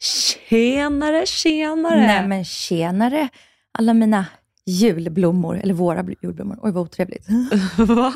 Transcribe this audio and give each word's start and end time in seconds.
Tjenare, 0.00 1.26
tjenare! 1.26 1.96
Nej 2.06 2.28
men 2.28 2.44
tjenare 2.44 3.28
alla 3.72 3.94
mina 3.94 4.26
julblommor, 4.66 5.60
eller 5.62 5.74
våra 5.74 6.02
bl- 6.02 6.14
julblommor. 6.22 6.58
Oj 6.62 6.72
vad 6.72 6.82
otrevligt. 6.82 7.26
Va? 7.78 8.12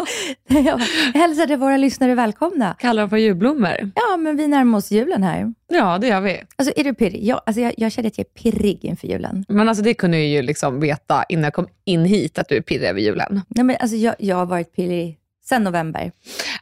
Jag 0.49 0.79
hälsade 1.15 1.57
våra 1.57 1.77
lyssnare 1.77 2.15
välkomna. 2.15 2.77
Kallar 2.79 3.03
dem 3.03 3.11
för 3.11 3.17
julblommor? 3.17 3.91
Ja, 3.95 4.17
men 4.17 4.37
vi 4.37 4.49
närmar 4.49 4.79
oss 4.79 4.91
julen 4.91 5.23
här. 5.23 5.55
Ja, 5.69 5.99
det 5.99 6.07
gör 6.07 6.21
vi. 6.21 6.43
Alltså 6.57 6.73
är 6.77 6.85
du 6.85 6.95
pirrig? 6.95 7.25
Jag, 7.25 7.41
alltså, 7.47 7.61
jag, 7.61 7.73
jag 7.77 7.93
känner 7.93 8.09
att 8.09 8.19
jag 8.19 8.27
är 8.35 8.43
pirrig 8.43 8.85
inför 8.85 9.09
julen. 9.09 9.45
Men 9.49 9.69
alltså 9.69 9.85
det 9.85 9.95
kunde 9.95 10.19
jag 10.19 10.27
ju 10.27 10.43
liksom 10.43 10.81
veta 10.81 11.25
innan 11.29 11.45
jag 11.45 11.55
kom 11.55 11.67
in 11.85 12.05
hit, 12.05 12.39
att 12.39 12.49
du 12.49 12.57
är 12.57 12.61
pirrig 12.61 12.89
över 12.89 13.01
julen. 13.01 13.41
Nej, 13.49 13.65
men 13.65 13.77
alltså, 13.81 13.97
jag, 13.97 14.15
jag 14.19 14.37
har 14.37 14.47
varit 14.47 14.73
pirrig 14.77 15.19
sedan 15.45 15.65
november. 15.65 16.13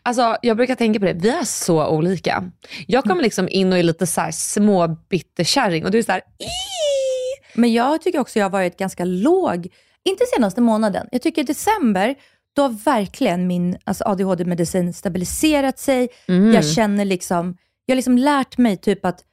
Alltså, 0.03 0.37
jag 0.43 0.57
brukar 0.57 0.75
tänka 0.75 0.99
på 0.99 1.05
det, 1.07 1.13
vi 1.13 1.31
är 1.31 1.45
så 1.45 1.87
olika. 1.87 2.51
Jag 2.87 3.05
kommer 3.05 3.23
liksom 3.23 3.49
in 3.49 3.73
och 3.73 3.79
är 3.79 3.83
lite 3.83 4.07
så 4.07 4.21
här 4.21 4.31
små 4.31 4.89
bitterkärring 4.89 5.85
och 5.85 5.91
du 5.91 5.99
är 5.99 6.03
så 6.03 6.13
här, 6.13 6.23
"Ii!" 6.41 7.51
Men 7.55 7.73
jag 7.73 8.03
tycker 8.03 8.19
också 8.19 8.39
jag 8.39 8.47
har 8.47 8.51
varit 8.51 8.79
ganska 8.79 9.05
låg, 9.05 9.69
inte 10.05 10.25
senaste 10.37 10.61
månaden. 10.61 11.09
Jag 11.13 11.23
tycker 11.23 11.43
i 11.43 11.45
december, 11.45 12.15
då 12.57 12.63
har 12.63 12.85
verkligen 12.85 13.47
min 13.47 13.79
alltså 13.85 14.05
ADHD-medicin 14.05 14.93
stabiliserat 14.93 15.79
sig. 15.79 16.09
Mm. 16.29 16.55
Jag 16.55 16.67
känner 16.67 17.05
liksom, 17.05 17.57
jag 17.87 17.93
har 17.93 17.97
liksom 17.97 18.19
lärt 18.19 18.59
mig 18.59 18.77
typ 18.77 19.05
att, 19.05 19.25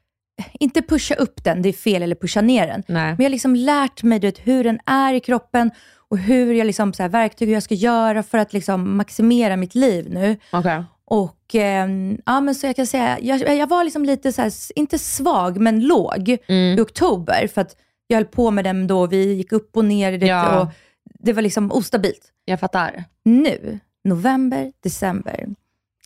inte 0.59 0.81
pusha 0.81 1.15
upp 1.15 1.43
den, 1.43 1.61
det 1.61 1.69
är 1.69 1.73
fel, 1.73 2.03
eller 2.03 2.15
pusha 2.15 2.41
ner 2.41 2.67
den. 2.67 2.83
Nej. 2.87 3.03
Men 3.05 3.17
jag 3.17 3.23
har 3.25 3.29
liksom 3.29 3.55
lärt 3.55 4.03
mig 4.03 4.19
vet, 4.19 4.47
hur 4.47 4.63
den 4.63 4.79
är 4.85 5.13
i 5.13 5.19
kroppen 5.19 5.71
och 6.09 6.17
hur 6.17 6.53
jag 6.53 6.67
liksom, 6.67 6.93
så 6.93 7.03
här, 7.03 7.09
verktyg 7.09 7.47
hur 7.47 7.53
jag 7.53 7.63
ska 7.63 7.75
göra 7.75 8.23
för 8.23 8.37
att 8.37 8.53
liksom 8.53 8.97
maximera 8.97 9.55
mitt 9.57 9.75
liv 9.75 10.09
nu. 10.09 10.37
Okej. 10.51 10.83
Och 11.05 11.55
ehm, 11.55 12.17
ja, 12.25 12.41
men 12.41 12.55
så 12.55 12.67
jag 12.67 12.75
kan 12.75 12.87
säga, 12.87 13.17
jag, 13.21 13.57
jag 13.57 13.67
var 13.69 13.83
liksom 13.83 14.05
lite 14.05 14.33
så 14.33 14.41
här, 14.41 14.51
inte 14.75 14.99
svag, 14.99 15.57
men 15.59 15.79
låg 15.81 16.29
i 16.77 16.81
oktober. 16.81 17.47
För 17.53 17.61
att 17.61 17.75
jag 18.07 18.17
höll 18.17 18.25
på 18.25 18.51
med 18.51 18.63
den 18.63 18.87
då, 18.87 19.05
vi 19.07 19.33
gick 19.33 19.51
upp 19.51 19.77
och 19.77 19.85
ner 19.85 20.11
i 20.11 20.17
det 20.17 20.25
Ja. 20.25 20.59
och 20.61 20.67
det 21.19 21.33
var 21.33 21.41
liksom 21.41 21.71
ostabilt. 21.71 22.31
Jag 22.45 22.59
fattar. 22.59 23.03
Nu, 23.25 23.79
november, 24.03 24.71
december. 24.83 25.47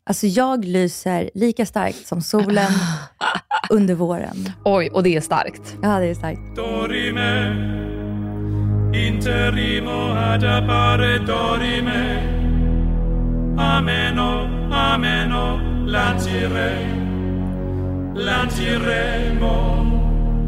Alltså 0.03 0.28
jag 0.28 0.66
lyser 0.66 1.29
lika 1.34 1.66
starkt 1.66 2.07
som 2.07 2.22
solen 2.22 2.72
under 3.69 3.94
våren. 3.95 4.51
Oj, 4.66 4.90
och 4.90 5.03
det 5.03 5.16
är 5.16 5.22
starkt. 5.22 5.78
Ja, 5.81 6.00
det 6.00 6.06
är 6.06 6.16
starkt. 6.16 6.41
Interimo 8.94 10.13
ad 10.13 10.44
appare 10.44 11.19
dorime, 11.19 12.24
ameno, 13.57 14.47
ameno, 14.72 15.59
lancire, 15.85 16.75
lanciremo, 18.16 19.56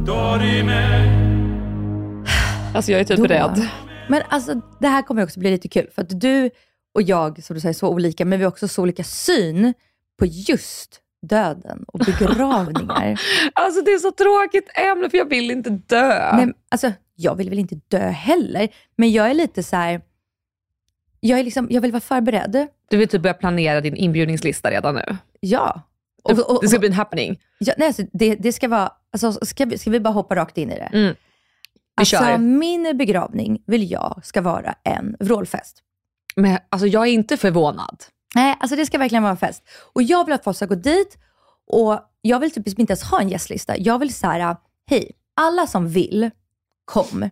dorime. 0.06 0.84
Alltså 2.76 2.92
jag 2.92 3.02
är 3.02 3.06
typ 3.06 3.18
Då. 3.18 3.26
rädd. 3.26 3.70
Men 4.10 4.22
alltså 4.30 4.62
det 4.80 4.88
här 4.88 5.02
kommer 5.02 5.24
också 5.24 5.40
bli 5.40 5.52
lite 5.52 5.68
kul, 5.68 5.90
för 5.96 6.02
att 6.02 6.20
du 6.22 6.50
och 6.94 7.02
jag, 7.02 7.44
som 7.44 7.54
du 7.54 7.60
säger, 7.60 7.74
är 7.74 7.78
så 7.78 7.90
olika, 7.90 8.26
men 8.26 8.40
vi 8.40 8.46
har 8.46 8.52
också 8.52 8.68
så 8.68 8.82
olika 8.82 9.04
syn 9.04 9.74
på 10.20 10.26
just 10.26 11.00
döden 11.28 11.84
och 11.88 12.00
begravningar. 12.00 13.22
Alltså 13.54 13.82
det 13.82 13.92
är 13.92 14.00
så 14.00 14.12
tråkigt 14.12 14.70
ämne 14.78 15.10
för 15.10 15.18
jag 15.18 15.30
vill 15.30 15.52
inte 15.52 15.70
dö. 15.70 16.36
Nej, 16.36 16.54
alltså, 16.72 16.92
jag 17.16 17.36
vill 17.36 17.50
väl 17.50 17.60
inte 17.60 17.76
dö 17.88 18.08
heller, 18.10 18.70
men 18.96 19.12
jag 19.12 19.30
är 19.30 19.34
lite 19.34 19.64
så 19.64 19.76
här. 19.76 20.02
Jag, 21.20 21.40
är 21.40 21.44
liksom, 21.44 21.68
jag 21.70 21.82
vill 21.82 21.92
vara 21.92 22.02
förberedd. 22.02 22.68
Du 22.90 22.98
vill 22.98 23.08
typ 23.08 23.22
börja 23.22 23.34
planera 23.34 23.82
din 23.82 23.96
inbjudningslista 23.96 24.72
redan 24.72 24.96
nu. 24.96 25.18
Ja. 25.40 25.82
Det, 26.28 26.34
Och, 26.34 26.56
och, 26.56 26.62
det 26.62 26.68
ska 26.68 26.80
bli 26.80 26.88
en 26.88 26.94
happening. 26.94 27.40
ja, 27.60 27.74
nej, 27.78 27.88
alltså, 27.88 28.04
det, 28.14 28.36
det 28.36 28.54
ska 28.54 28.68
vara, 28.68 28.92
alltså, 29.12 29.46
ska, 29.46 29.66
vi, 29.66 29.78
ska 29.78 29.90
vi 29.90 30.00
bara 30.00 30.14
hoppa 30.14 30.36
rakt 30.36 30.58
in 30.58 30.72
i 30.72 30.76
det? 30.76 30.90
Mm. 30.94 31.08
Vi 31.08 31.16
Alltså, 31.96 32.18
kör. 32.18 32.38
min 32.38 32.98
begravning 32.98 33.64
vill 33.68 33.92
jag 33.92 34.22
ska 34.24 34.42
vara 34.42 34.76
en 34.84 35.16
vrålfest. 35.20 35.78
Men 36.36 36.58
alltså 36.70 36.88
jag 36.88 37.08
är 37.08 37.12
inte 37.12 37.38
förvånad. 37.38 38.04
Nej, 38.36 38.58
alltså 38.60 38.76
det 38.76 38.86
ska 38.86 38.98
verkligen 38.98 39.24
vara 39.24 39.32
en 39.32 39.38
fest. 39.38 39.64
Och 39.94 40.04
jag 40.04 40.26
vill 40.26 40.34
att 40.34 40.44
folk 40.44 40.58
ska 40.58 40.66
gå 40.66 40.76
dit 40.76 41.18
och 41.68 42.00
jag 42.22 42.40
vill 42.40 42.52
typ 42.52 42.68
inte 42.80 42.92
ens 42.92 43.04
ha 43.04 43.22
en 43.22 43.30
gästlista. 43.30 43.78
Jag 43.78 44.00
vill 44.00 44.14
säga, 44.14 44.58
hej, 44.90 45.12
alla 45.36 45.68
som 45.68 45.88
vill, 45.90 46.32
kom. 46.86 47.30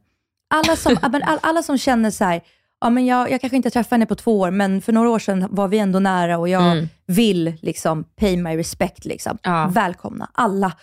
Alla 0.54 0.76
som, 0.76 0.98
alla 1.42 1.64
som 1.64 1.78
känner 1.78 2.12
så 2.12 2.24
här, 2.24 2.42
ja, 2.82 2.90
men 2.90 3.06
jag, 3.06 3.32
jag 3.32 3.42
kanske 3.42 3.58
inte 3.58 3.70
träffade 3.70 3.96
henne 3.96 4.06
på 4.06 4.16
två 4.16 4.40
år, 4.40 4.52
men 4.52 4.82
för 4.82 4.94
några 4.94 5.10
år 5.10 5.20
sedan 5.20 5.48
var 5.50 5.68
vi 5.68 5.80
ändå 5.80 6.00
nära 6.00 6.38
och 6.38 6.50
jag 6.50 6.88
vill 7.06 7.54
liksom 7.62 8.04
pay 8.04 8.38
my 8.38 8.58
respect. 8.58 9.06
Liksom. 9.06 9.38
Ja. 9.44 9.72
Välkomna, 9.74 10.30
alla. 10.34 10.74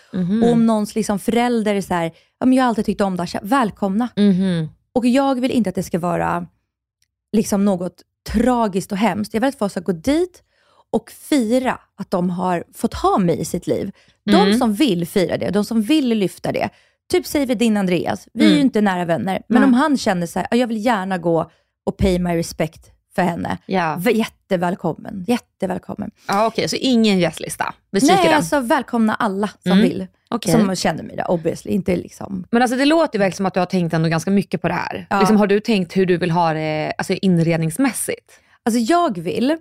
Och 0.43 0.53
om 0.53 0.67
någons 0.67 0.95
liksom 0.95 1.19
förälder 1.19 1.75
är 1.75 1.81
så 1.81 1.95
här, 1.95 2.13
ja, 2.41 2.47
men 2.47 2.53
jag 2.53 2.65
har 2.65 2.69
alltid 2.69 2.87
tyckt 2.87 3.01
om 3.01 3.17
Dasha, 3.17 3.41
välkomna. 3.43 4.09
Mhm. 4.17 4.69
Och 4.93 5.07
jag 5.07 5.41
vill 5.41 5.51
inte 5.51 5.71
att 5.71 5.77
det 5.77 5.83
ska 5.83 5.99
vara 5.99 6.47
liksom 7.33 7.65
något 7.65 8.03
tragiskt 8.33 8.93
och 8.93 8.99
hemskt. 8.99 9.35
Jag 9.35 9.41
vill 9.41 9.49
att 9.49 9.59
folk 9.59 9.73
ska 9.73 9.81
gå 9.81 9.93
dit 9.93 10.43
och 10.91 11.11
fira 11.11 11.79
att 11.97 12.11
de 12.11 12.31
har 12.31 12.65
fått 12.75 12.95
ha 12.95 13.19
mig 13.19 13.41
i 13.41 13.45
sitt 13.45 13.67
liv. 13.67 13.91
De 14.25 14.55
som 14.59 14.75
vill 14.75 15.07
fira 15.07 15.37
det, 15.37 15.51
de 15.51 15.65
som 15.65 15.83
vill 15.83 16.09
lyfta 16.09 16.53
det. 16.53 16.71
Typ 17.11 17.27
säger 17.27 17.47
vi 17.47 17.55
din 17.55 17.77
Andreas, 17.77 18.29
vi 18.35 18.45
är 18.45 18.55
ju 18.55 18.61
inte 18.61 18.81
nära 18.81 19.05
vänner, 19.05 19.43
men 19.49 19.65
om 19.65 19.75
han 19.75 19.97
känner 19.99 20.27
så 20.27 20.39
här, 20.39 20.49
"Ja, 20.51 20.57
jag 20.57 20.67
vill 20.67 20.85
gärna 20.85 21.19
gå 21.19 21.51
och 21.87 21.97
pay 21.97 22.19
my 22.19 22.37
respect 22.37 22.91
för 23.19 23.23
henne. 23.23 23.59
Ja. 23.67 24.01
Jättevälkommen, 24.11 25.25
jättevälkommen. 25.29 26.11
Ja, 26.29 26.47
Okej, 26.47 26.69
så 26.69 26.77
ingen 26.77 27.19
gästlista. 27.19 27.75
Nej, 27.91 28.21
den. 28.25 28.35
alltså 28.35 28.61
välkomna 28.61 29.15
alla 29.15 29.51
som 29.63 29.73
Mm. 29.73 29.83
vill. 29.85 30.07
Okej. 30.31 30.53
Som 30.53 30.77
känner 30.77 31.03
mig 31.03 31.17
där, 31.17 31.31
obviously. 31.31 31.73
Inte 31.73 31.97
liksom 31.97 32.45
Men 32.51 32.63
alltså 32.63 32.77
det 32.79 32.85
låter 32.85 33.19
verkligen 33.19 33.37
som 33.37 33.47
att 33.47 33.55
du 33.55 33.61
har 33.61 33.67
tänkt 33.67 33.95
ändå 33.95 34.09
ganska 34.09 34.31
mycket 34.31 34.63
på 34.63 34.69
det 34.69 34.75
här. 34.75 35.07
Ja. 35.11 35.19
Liksom, 35.19 35.37
har 35.37 35.47
du 35.47 35.61
tänkt 35.61 35.97
hur 35.97 36.07
du 36.07 36.17
vill 36.17 36.31
ha 36.31 36.53
det 36.53 36.93
alltså, 36.99 37.13
inredningsmässigt? 37.13 38.41
Alltså 38.65 38.81
jag 38.81 39.19
vill, 39.19 39.57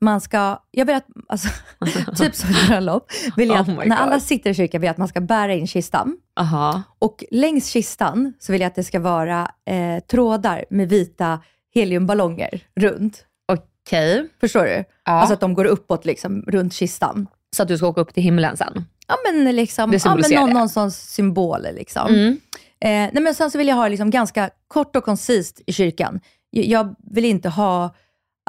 man 0.00 0.20
ska, 0.20 0.58
jag 0.70 0.86
vill 0.86 0.94
att, 0.96 1.06
alltså, 1.28 1.48
typ 2.16 2.34
som 2.34 2.50
ett 2.50 2.66
bröllop, 2.66 3.10
vill 3.36 3.48
jag 3.48 3.56
Oh 3.56 3.60
att 3.60 3.78
my 3.78 3.84
när 3.86 3.96
alla 3.96 4.20
sitter 4.20 4.50
i 4.50 4.54
kyrkan 4.54 4.80
vill 4.80 4.86
jag 4.86 4.92
att 4.92 4.98
man 4.98 5.08
ska 5.08 5.20
bära 5.20 5.54
in 5.54 5.66
kistan. 5.66 6.16
Aha. 6.40 6.82
Och 6.98 7.24
längs 7.30 7.68
kistan 7.68 8.32
så 8.38 8.52
vill 8.52 8.60
jag 8.60 8.68
att 8.68 8.74
det 8.74 8.84
ska 8.84 9.00
vara 9.00 9.50
eh, 9.66 10.00
trådar 10.10 10.64
med 10.70 10.88
vita 10.88 11.40
heliumballonger 11.76 12.60
runt. 12.80 13.24
Okej. 13.52 14.28
Förstår 14.40 14.64
du? 14.64 14.84
Alltså 15.02 15.34
att 15.34 15.40
de 15.40 15.54
går 15.54 15.64
uppåt 15.64 16.04
liksom 16.04 16.42
runt 16.42 16.74
kistan. 16.74 17.26
Så 17.56 17.62
att 17.62 17.68
du 17.68 17.76
ska 17.76 17.86
åka 17.86 18.00
upp 18.00 18.14
till 18.14 18.22
himlen 18.22 18.56
sen? 18.56 18.84
Ja 19.06 19.16
men 19.24 19.56
liksom, 19.56 19.90
Det 19.90 20.04
ja, 20.04 20.16
men 20.16 20.30
någon, 20.30 20.50
någon 20.50 20.68
sån 20.68 20.92
symbol 20.92 21.66
liksom. 21.74 22.08
Mm. 22.08 22.40
Eh, 22.80 23.10
nej 23.12 23.22
men 23.22 23.34
sen 23.34 23.50
så 23.50 23.58
vill 23.58 23.68
jag 23.68 23.76
ha 23.76 23.88
liksom 23.88 24.10
ganska 24.10 24.50
kort 24.68 24.96
och 24.96 25.04
koncist 25.04 25.60
i 25.66 25.72
kyrkan. 25.72 26.20
Jag, 26.50 26.64
jag 26.64 26.94
vill 27.10 27.24
inte 27.24 27.48
ha 27.48 27.94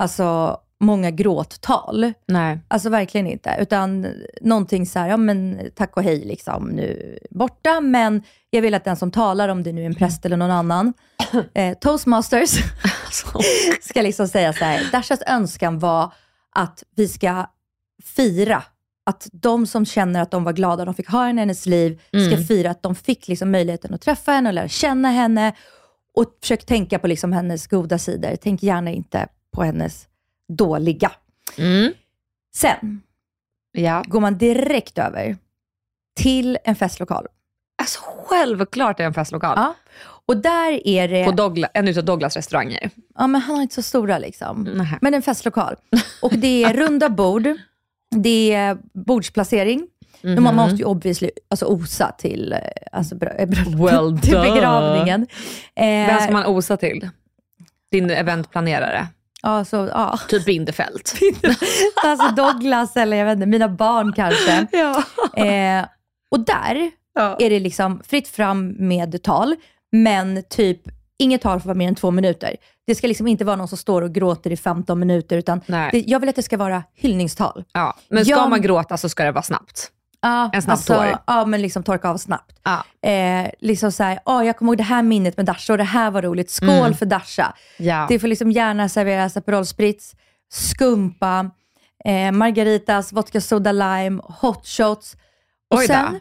alltså, 0.01 0.57
många 0.79 1.11
gråttal. 1.11 2.13
Nej. 2.27 2.59
Alltså 2.67 2.89
verkligen 2.89 3.27
inte. 3.27 3.57
Utan 3.59 4.07
någonting 4.41 4.85
så 4.85 4.99
här, 4.99 5.09
ja 5.09 5.17
men 5.17 5.59
tack 5.75 5.97
och 5.97 6.03
hej 6.03 6.25
liksom 6.25 6.67
nu 6.69 7.19
borta. 7.29 7.81
Men 7.81 8.23
jag 8.49 8.61
vill 8.61 8.73
att 8.73 8.83
den 8.83 8.95
som 8.97 9.11
talar, 9.11 9.49
om 9.49 9.63
det 9.63 9.71
nu 9.71 9.81
är 9.81 9.85
en 9.85 9.95
präst 9.95 10.25
eller 10.25 10.37
någon 10.37 10.51
annan, 10.51 10.93
eh, 11.53 11.77
toastmasters, 11.77 12.49
ska 13.81 14.01
liksom 14.01 14.27
säga 14.27 14.53
så 14.53 14.65
här, 14.65 14.91
Dashas 14.91 15.19
önskan 15.27 15.79
var 15.79 16.13
att 16.55 16.83
vi 16.95 17.07
ska 17.07 17.45
fira 18.15 18.63
att 19.05 19.27
de 19.31 19.67
som 19.67 19.85
känner 19.85 20.21
att 20.21 20.31
de 20.31 20.43
var 20.43 20.53
glada 20.53 20.85
de 20.85 20.93
fick 20.93 21.09
ha 21.09 21.25
henne 21.25 21.41
i 21.41 21.43
hennes 21.43 21.65
liv, 21.65 22.01
ska 22.09 22.17
Mm. 22.35 22.43
fira 22.43 22.71
att 22.71 22.83
de 22.83 22.95
fick 22.95 23.27
liksom 23.27 23.51
möjligheten 23.51 23.93
att 23.93 24.01
träffa 24.01 24.31
henne 24.31 24.49
och 24.49 24.53
lära 24.53 24.67
känna 24.67 25.09
henne. 25.11 25.53
Och 26.13 26.25
försök 26.41 26.65
tänka 26.65 26.99
på 26.99 27.07
liksom 27.07 27.33
hennes 27.33 27.67
goda 27.67 27.97
sidor. 27.97 28.35
Tänk 28.41 28.63
gärna 28.63 28.91
inte 28.91 29.27
på 29.55 29.63
hennes 29.63 30.07
dåliga. 30.47 31.11
Mm. 31.57 31.93
Sen 32.55 33.01
Ja. 33.71 34.03
går 34.07 34.19
man 34.19 34.37
direkt 34.37 34.97
över 34.97 35.37
till 36.19 36.57
en 36.63 36.75
festlokal. 36.75 37.27
Alltså 37.81 37.99
självklart 38.27 38.99
är 38.99 39.03
det 39.03 39.07
en 39.07 39.13
festlokal. 39.13 39.53
Ja. 39.57 39.73
Och 40.25 40.37
där 40.37 40.87
är 40.87 41.07
det... 41.07 41.25
På 41.25 41.31
Douglas, 41.31 41.71
en 41.73 41.87
utav 41.87 42.05
Douglas 42.05 42.35
restauranger. 42.35 42.89
Ja, 43.17 43.27
men 43.27 43.41
han 43.41 43.55
har 43.55 43.61
inte 43.61 43.75
så 43.75 43.81
stora 43.81 44.17
liksom. 44.17 44.63
Nähä. 44.63 44.97
Men 45.01 45.13
en 45.13 45.21
festlokal. 45.21 45.75
Och 46.21 46.33
det 46.37 46.63
är 46.63 46.73
runda 46.73 47.09
bord, 47.09 47.47
det 48.15 48.53
är 48.53 48.77
bordsplacering. 48.93 49.87
Mhm. 50.21 50.43
Man 50.43 50.55
måste 50.55 50.75
ju 50.75 50.83
obviously 50.83 51.29
alltså, 51.49 51.65
osa 51.65 52.11
till, 52.11 52.53
eh, 52.53 52.59
alltså, 52.91 53.15
bröllopet, 53.15 53.67
Well 53.79 54.19
till 54.21 54.31
begravningen. 54.37 55.27
Vem 55.75 56.09
Eh, 56.09 56.23
ska 56.23 56.31
man 56.33 56.45
osa 56.45 56.77
till? 56.77 57.09
Din 57.91 58.09
eventplanerare. 58.11 59.07
Ja, 59.51 59.65
så, 59.65 59.75
ja. 59.93 60.19
Typ 60.29 60.45
Bindefält. 60.45 61.13
Alltså 62.03 62.27
Douglas 62.27 62.97
eller 62.97 63.17
jag 63.17 63.25
vet 63.25 63.35
inte, 63.35 63.45
mina 63.45 63.69
barn 63.69 64.13
kanske. 64.15 64.67
ja. 64.71 65.03
Eh, 65.45 65.85
och 66.31 66.39
där 66.39 66.91
är 67.39 67.49
det 67.49 67.59
liksom 67.59 68.01
fritt 68.07 68.27
fram 68.27 68.75
med 68.79 69.23
tal, 69.23 69.55
men 69.91 70.43
typ 70.49 70.81
inget 71.19 71.41
tal 71.41 71.59
får 71.59 71.67
vara 71.67 71.77
mer 71.77 71.87
än 71.87 71.95
två 71.95 72.11
minuter. 72.11 72.55
Det 72.87 72.95
ska 72.95 73.07
liksom 73.07 73.27
inte 73.27 73.45
vara 73.45 73.55
någon 73.55 73.67
som 73.67 73.77
står 73.77 74.01
och 74.01 74.13
gråter 74.13 74.51
i 74.51 74.57
15 74.57 74.99
minuter, 74.99 75.37
utan 75.37 75.61
det, 75.91 76.03
jag 76.07 76.19
vill 76.19 76.29
att 76.29 76.35
det 76.35 76.43
ska 76.43 76.57
vara 76.57 76.83
hyllningstal. 76.95 77.63
ja. 77.73 77.95
Men 78.09 78.25
ska 78.25 78.29
Jag- 78.31 78.49
man 78.49 78.61
gråta 78.61 78.97
så 78.97 79.09
ska 79.09 79.23
det 79.23 79.31
vara 79.31 79.43
snabbt. 79.43 79.91
Ja, 80.27 80.49
En 80.53 80.61
snabb 80.61 80.79
tår. 80.85 81.17
Ja, 81.27 81.45
men 81.45 81.61
liksom 81.61 81.83
torka 81.83 82.09
av 82.09 82.17
snabbt. 82.17 82.59
Ja. 82.63 83.09
Eh, 83.09 83.49
liksom 83.59 83.91
såhär, 83.91 84.19
åh 84.25 84.45
jag 84.45 84.57
kommer 84.57 84.71
ihåg 84.71 84.77
det 84.77 84.83
här 84.83 85.03
minnet 85.03 85.37
med 85.37 85.45
Dasha 85.45 85.73
och 85.73 85.77
det 85.77 85.83
här 85.83 86.11
var 86.11 86.21
roligt. 86.21 86.49
Skål 86.51 86.69
Mm. 86.69 86.93
för 86.93 87.05
Dasha. 87.05 87.53
Ja. 87.77 88.05
Det 88.09 88.19
får 88.19 88.27
liksom 88.27 88.51
gärna 88.51 88.89
serveras 88.89 89.37
Aperol 89.37 89.65
Spritz, 89.65 90.15
skumpa, 90.51 91.51
eh, 92.05 92.31
margaritas, 92.31 93.13
vodka 93.13 93.41
soda 93.41 93.71
lime, 93.71 94.21
hot 94.41 94.67
shots. 94.67 95.17
Och 95.73 95.79
sen, 95.79 96.19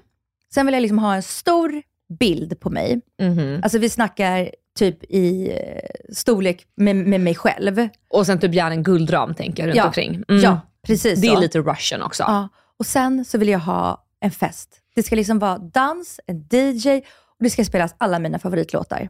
sen 0.54 0.66
vill 0.66 0.72
jag 0.74 0.80
liksom 0.80 0.98
ha 0.98 1.14
en 1.14 1.22
stor 1.22 1.82
bild 2.18 2.60
på 2.60 2.70
mig. 2.70 3.00
Mhm. 3.22 3.60
Alltså 3.62 3.78
vi 3.78 3.90
snackar 3.90 4.50
typ 4.78 5.04
i 5.04 5.50
eh, 5.52 6.14
storlek 6.14 6.64
med, 6.76 6.96
med 6.96 7.20
mig 7.20 7.34
själv. 7.34 7.88
Och 8.10 8.26
sen 8.26 8.40
typ 8.40 8.54
gärna 8.54 8.70
en 8.74 8.82
guldram 8.82 9.34
tänker 9.34 9.62
jag 9.62 9.68
runt 9.68 9.76
Ja. 9.76 9.86
omkring. 9.86 10.24
Mm. 10.28 10.42
Ja, 10.42 10.60
precis 10.86 11.20
Det 11.20 11.26
är 11.26 11.34
så. 11.34 11.40
lite 11.40 11.58
russian 11.58 12.02
också. 12.02 12.22
Ja. 12.22 12.48
Och 12.78 12.86
sen 12.86 13.24
så 13.24 13.38
vill 13.38 13.48
jag 13.48 13.58
ha 13.58 14.04
en 14.20 14.30
fest. 14.30 14.68
Det 14.94 15.02
ska 15.02 15.16
liksom 15.16 15.38
vara 15.38 15.58
dans, 15.58 16.20
en 16.26 16.36
DJ 16.50 16.96
och 17.38 17.44
det 17.44 17.50
ska 17.50 17.64
spelas 17.64 17.94
alla 17.98 18.18
mina 18.18 18.38
favoritlåtar. 18.38 19.08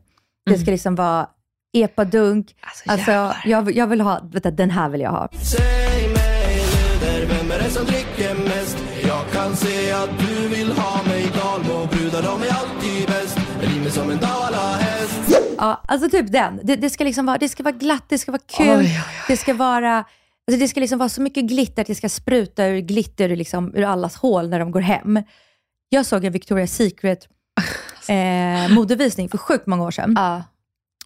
Det 0.51 0.59
ska 0.59 0.71
liksom 0.71 0.95
vara 0.95 1.29
epadunk. 1.73 2.53
Mm. 2.53 2.61
Alltså, 2.61 3.13
Alltså, 3.13 3.39
jag, 3.49 3.77
jag 3.77 3.87
vill 3.87 4.01
ha, 4.01 4.21
vet 4.33 4.43
du, 4.43 4.51
den 4.51 4.71
här 4.71 4.89
vill 4.89 5.01
jag 5.01 5.11
ha. 5.11 5.29
Säg 5.43 6.09
mig 6.09 6.57
nu 6.57 7.07
där, 7.07 7.27
vem 7.27 7.51
är 7.51 7.59
det 7.59 7.71
som 7.71 7.85
dricker 7.87 8.35
mest? 8.45 8.79
Jag 9.03 9.31
kan 9.33 9.57
se 9.57 9.93
att 9.93 10.11
du 10.19 10.49
vill 10.49 10.73
ha 10.73 11.03
mig 11.05 11.33
Dalmo, 11.35 11.87
brudar 11.87 12.23
de 12.23 12.43
är 12.43 12.53
alltid 12.55 13.07
bäst 13.07 13.39
Rimer 13.61 13.91
som 13.91 14.11
en 14.11 14.19
dalahäst 14.19 15.41
Ja, 15.59 15.83
alltså 15.89 16.09
typ 16.11 16.33
den. 16.33 16.61
Det, 16.63 16.77
det, 16.77 16.91
ska 16.91 17.05
liksom 17.05 17.27
vara, 17.27 17.39
det 17.39 17.49
ska 17.49 17.63
vara 17.63 17.75
glatt, 17.75 18.05
det 18.09 18.19
ska 18.19 18.33
vara 18.33 18.43
kul. 18.47 18.67
Oj, 18.69 18.77
oj, 18.77 18.85
oj. 18.85 19.25
Det 19.29 19.37
ska 19.37 19.55
vara 19.55 20.05
alltså 20.47 20.61
det 20.61 20.69
ska 20.69 20.81
liksom 20.81 20.99
vara 20.99 21.09
så 21.09 21.23
mycket 21.23 21.45
glitter 21.45 21.83
att 21.83 21.89
det 21.89 21.95
ska 21.95 22.09
spruta 22.09 22.67
ur 22.67 22.81
glitter 22.81 23.37
liksom, 23.37 23.75
ur 23.75 23.83
allas 23.85 24.17
hål 24.17 24.49
när 24.49 24.59
de 24.59 24.71
går 24.71 24.81
hem. 24.81 25.23
Jag 25.89 26.07
såg 26.07 26.25
en 26.25 26.33
Victoria's 26.33 26.67
Secret 26.67 27.29
eh, 28.09 28.75
modevisning 28.75 29.29
för 29.29 29.39
sjukt 29.39 29.67
många 29.67 29.85
år 29.85 29.91
sedan. 29.91 30.13
Ja. 30.17 30.45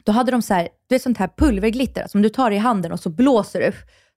Då 0.04 0.12
hade 0.12 0.30
de 0.30 0.42
så 0.42 0.54
här, 0.54 0.68
du 0.88 0.94
vet 0.94 1.02
sånt 1.02 1.18
här 1.18 1.30
pulverglitter 1.36 2.06
som 2.08 2.22
du 2.22 2.28
tar 2.28 2.50
i 2.50 2.58
handen 2.58 2.92
och 2.92 3.00
så 3.00 3.08
blåser 3.08 3.60
du, 3.60 3.72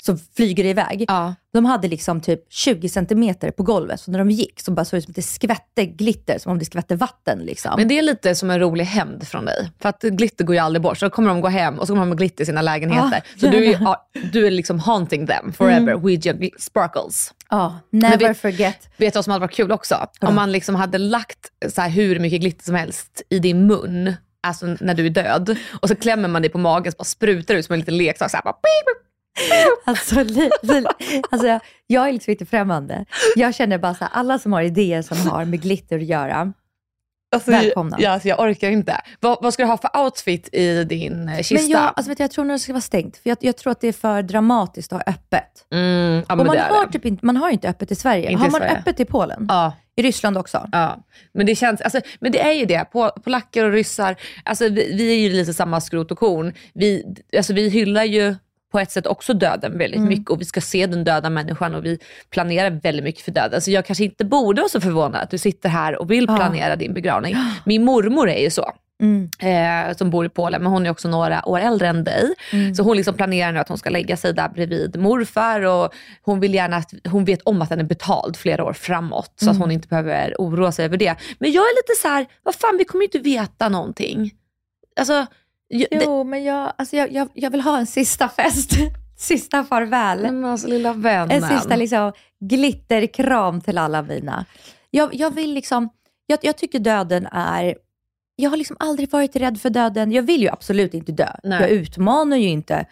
så 0.06 0.18
flyger 0.36 0.64
det 0.64 0.70
iväg. 0.70 1.06
Ja. 1.08 1.36
De 1.54 1.66
hade 1.66 1.88
liksom 1.88 2.22
typ 2.22 2.54
20 2.54 2.90
centimeter 2.90 3.52
på 3.52 3.64
golvet, 3.64 4.00
så 4.00 4.12
när 4.12 4.20
de 4.20 4.32
gick 4.32 4.60
så 4.60 4.72
bara 4.72 4.86
såg 4.86 4.98
det 4.98 5.02
som 5.02 5.12
att 5.12 5.16
det 5.16 5.22
skvätte 5.22 5.86
glitter, 5.86 6.38
som 6.40 6.52
om 6.52 6.60
det 6.60 6.66
skvätte 6.66 6.96
vatten. 6.96 7.40
Liksom. 7.40 7.72
Men 7.78 7.88
det 7.88 7.98
är 7.98 8.02
lite 8.02 8.36
som 8.36 8.50
en 8.50 8.60
rolig 8.60 8.86
hämnd 8.86 9.28
från 9.28 9.46
dig. 9.46 9.70
För 9.82 9.90
att 9.90 10.02
glitter 10.02 10.44
går 10.46 10.56
ju 10.56 10.60
aldrig 10.62 10.82
bort. 10.82 10.98
Så 10.98 11.06
då 11.06 11.10
kommer 11.10 11.30
de 11.30 11.42
gå 11.42 11.48
hem 11.48 11.80
och 11.80 11.88
så 11.88 11.94
kommer 11.94 12.06
de 12.06 12.10
ha 12.10 12.16
glitter 12.16 12.44
i 12.44 12.46
sina 12.46 12.62
lägenheter. 12.62 13.24
Ja, 13.36 13.40
så 13.40 13.48
du 13.48 13.66
är, 13.66 13.78
ja, 13.82 14.10
du 14.32 14.48
är 14.48 14.52
liksom 14.52 14.80
haunting 14.80 15.28
them 15.28 15.54
forever 15.54 15.96
with 15.98 16.28
your 16.28 16.50
sparkles. 16.60 17.34
ja, 17.50 17.80
never 17.90 18.18
vet- 18.18 18.38
forget. 18.38 18.90
Vet 18.98 19.14
du 19.14 19.18
vad 19.18 19.24
som 19.24 19.32
hade 19.32 19.42
varit 19.42 19.56
kul 19.56 19.72
också? 19.72 20.08
Om 20.22 20.36
man 20.36 20.52
liksom 20.52 20.76
hade 20.76 20.98
lagt 20.98 21.40
så 21.76 21.82
hur 21.82 22.20
mycket 22.20 22.42
glitter 22.42 22.64
som 22.64 22.76
helst 22.76 23.22
i 23.30 23.40
din 23.40 23.68
mun, 23.68 24.14
alltså 24.42 24.66
när 24.80 24.94
du 24.94 25.06
är 25.06 25.10
död, 25.10 25.58
och 25.82 25.88
så 25.90 25.96
klämmer 25.96 26.28
man 26.30 26.42
dig 26.42 26.52
på 26.52 26.58
magen 26.58 26.92
så 26.92 26.96
bara 26.98 27.04
sprutar 27.04 27.54
det 27.54 27.60
ut 27.60 27.66
som 27.66 27.74
en 27.74 27.80
liten 27.80 27.98
leksak. 27.98 28.32
Så 28.32 28.38
här, 28.38 28.44
bara. 28.44 28.56
Alltså, 29.86 30.24
li, 30.24 30.50
li, 30.62 30.86
alltså 31.30 31.48
jag, 31.48 31.62
jag 31.88 32.08
är 32.10 32.14
liksom 32.14 32.32
inte 32.32 32.46
främmande. 32.46 33.06
Jag 33.36 33.56
känner 33.56 33.78
bara 33.78 33.94
så 33.94 34.04
här, 34.04 34.12
alla 34.14 34.40
som 34.40 34.54
har 34.54 34.62
idéer 34.62 35.02
som 35.02 35.18
har 35.18 35.46
med 35.46 35.62
glitter 35.62 35.96
att 35.98 36.04
göra, 36.06 36.54
Alltså, 37.34 37.52
Välkomna. 37.52 37.98
Ja, 38.00 38.10
alltså, 38.10 38.28
jag 38.28 38.40
orkar 38.40 38.70
inte. 38.70 39.02
Vad, 39.20 39.38
vad 39.42 39.54
ska 39.54 39.64
du 39.64 39.70
ha 39.70 39.78
för 39.78 40.02
outfit 40.04 40.50
i 40.54 40.84
din 40.84 41.30
eh, 41.30 41.38
kista? 41.38 41.56
Men 41.56 41.68
jag, 41.68 41.82
alltså 41.96 42.10
vet 42.10 42.18
du, 42.18 42.24
jag 42.24 42.32
tror 42.32 42.46
nog 42.46 42.56
det 42.56 42.60
ska 42.60 42.74
vara 42.74 42.82
stängt, 42.82 43.18
för 43.18 43.30
jag, 43.30 43.38
jag 43.42 43.58
tror 43.58 43.72
att 43.72 43.82
det 43.82 43.88
är 43.88 43.94
för 43.94 44.22
dramatiskt 44.22 44.94
att 44.94 45.04
ha 45.06 45.14
öppet. 45.14 45.66
mm, 45.74 46.24
ja, 46.30 46.36
Och 46.36 46.46
man 46.46 46.58
har, 46.58 46.88
typ 46.92 47.06
inte, 47.06 47.26
man 47.26 47.38
har 47.38 47.50
inte 47.50 47.70
öppet 47.70 47.92
i 47.92 47.96
Sverige. 47.96 48.32
Inte 48.32 48.44
har 48.44 48.52
man 48.52 48.62
Sverige. 48.62 48.78
öppet 48.78 49.00
i 49.00 49.06
Polen? 49.06 49.46
Ja. 49.50 49.74
I 49.96 50.02
Ryssland 50.02 50.38
också? 50.38 50.70
Ja, 50.72 50.98
men 51.34 51.46
det 51.46 51.56
känns, 51.56 51.82
alltså, 51.82 52.02
men 52.20 52.32
det 52.32 52.40
är 52.40 52.52
ju 52.52 52.66
det. 52.66 52.86
På, 52.92 53.10
polacker 53.24 53.66
och 53.66 53.72
ryssar, 53.72 54.16
alltså, 54.44 54.70
vi, 54.70 54.94
vi 54.96 55.12
är 55.12 55.18
ju 55.18 55.30
lite 55.30 55.54
samma 55.54 55.82
skrot 55.82 56.12
och 56.12 56.18
korn. 56.20 56.54
Vi, 56.74 57.16
alltså, 57.38 57.54
vi 57.54 57.70
hyllar 57.70 58.04
ju 58.04 58.36
på 58.74 58.80
ett 58.80 58.92
sätt 58.92 59.08
också 59.08 59.34
döden 59.34 59.78
väldigt 59.78 60.02
mycket 60.02 60.30
och 60.30 60.42
vi 60.42 60.46
ska 60.46 60.62
se 60.62 60.86
den 60.86 61.04
döda 61.04 61.30
människan 61.30 61.76
och 61.76 61.86
vi 61.86 62.00
planerar 62.30 62.70
väldigt 62.70 63.04
mycket 63.04 63.22
för 63.26 63.32
döden. 63.32 63.62
Så 63.62 63.72
jag 63.72 63.86
kanske 63.86 64.04
inte 64.04 64.26
borde 64.26 64.62
vara 64.62 64.70
så 64.70 64.82
förvånad 64.82 65.22
att 65.22 65.32
du 65.32 65.38
sitter 65.38 65.70
här 65.70 66.02
och 66.02 66.12
vill 66.12 66.26
Ja. 66.30 66.36
planera 66.38 66.76
din 66.76 66.94
begravning. 66.94 67.36
Min 67.66 67.84
mormor 67.84 68.30
är 68.30 68.42
ju 68.42 68.50
så. 68.50 68.72
Mm. 69.02 69.30
Eh, 69.40 69.96
som 69.98 70.10
bor 70.10 70.26
i 70.26 70.30
Polen, 70.30 70.64
men 70.64 70.72
hon 70.72 70.86
är 70.86 70.90
också 70.90 71.08
några 71.08 71.46
år 71.50 71.60
äldre 71.60 71.88
än 71.88 72.04
dig. 72.04 72.34
Mm. 72.52 72.76
Så 72.76 72.84
hon 72.84 72.98
liksom 72.98 73.14
planerar 73.16 73.52
nu 73.52 73.60
att 73.60 73.68
hon 73.70 73.78
ska 73.78 73.90
lägga 73.90 74.18
sig 74.18 74.34
där 74.34 74.50
bredvid 74.50 75.00
morfar 75.00 75.62
och 75.62 75.94
hon 76.22 76.40
vill 76.40 76.54
gärna 76.54 76.78
att, 76.78 76.94
hon 77.08 77.26
vet 77.26 77.42
om 77.42 77.62
att 77.62 77.70
den 77.70 77.80
är 77.80 77.84
betald 77.84 78.38
flera 78.38 78.64
år 78.64 78.74
framåt 78.74 79.34
så 79.36 79.46
Mm. 79.46 79.52
att 79.56 79.62
hon 79.62 79.72
inte 79.72 79.88
behöver 79.88 80.36
oroa 80.38 80.72
sig 80.72 80.86
över 80.86 80.98
det. 80.98 81.16
Men 81.40 81.52
jag 81.52 81.62
är 81.62 81.76
lite 81.82 82.02
så 82.02 82.08
här, 82.08 82.26
vad 82.44 82.56
fan 82.56 82.78
vi 82.78 82.86
kommer 82.86 83.02
ju 83.02 83.06
inte 83.06 83.20
veta 83.20 83.70
någonting. 83.70 84.32
Alltså, 85.00 85.26
jag, 85.74 85.88
det, 85.92 86.06
Jo, 86.06 86.24
men 86.24 86.44
jag, 86.44 86.74
alltså 86.78 86.96
jag, 86.96 87.12
jag, 87.12 87.30
jag 87.34 87.50
vill 87.50 87.62
ha 87.62 87.78
en 87.78 87.88
sista 87.88 88.30
fest. 88.30 88.72
sista 89.18 89.64
farväl. 89.64 90.22
Men 90.22 90.46
alltså 90.46 90.68
lilla 90.68 90.94
vännen. 90.94 91.44
En 91.44 91.58
sista 91.58 91.76
liksom, 91.76 92.12
glitterkram 92.40 93.62
till 93.62 93.78
alla 93.78 94.02
mina. 94.02 94.46
Jag, 94.90 95.16
jag 95.16 95.32
vill 95.32 95.54
liksom, 95.54 95.90
jag, 96.28 96.40
jag 96.42 96.58
tycker 96.58 96.80
döden 96.80 97.28
är, 97.32 97.76
jag 98.36 98.50
har 98.50 98.58
liksom 98.58 98.78
aldrig 98.80 99.12
varit 99.12 99.36
rädd 99.36 99.62
för 99.62 99.70
döden. 99.70 100.12
Jag 100.12 100.24
vill 100.24 100.42
ju 100.42 100.50
absolut 100.50 100.94
inte 100.94 101.12
dö. 101.12 101.30
Nej. 101.44 101.62
Jag 101.62 101.70
utmanar 101.70 102.38
ju 102.38 102.48
inte 102.48 102.86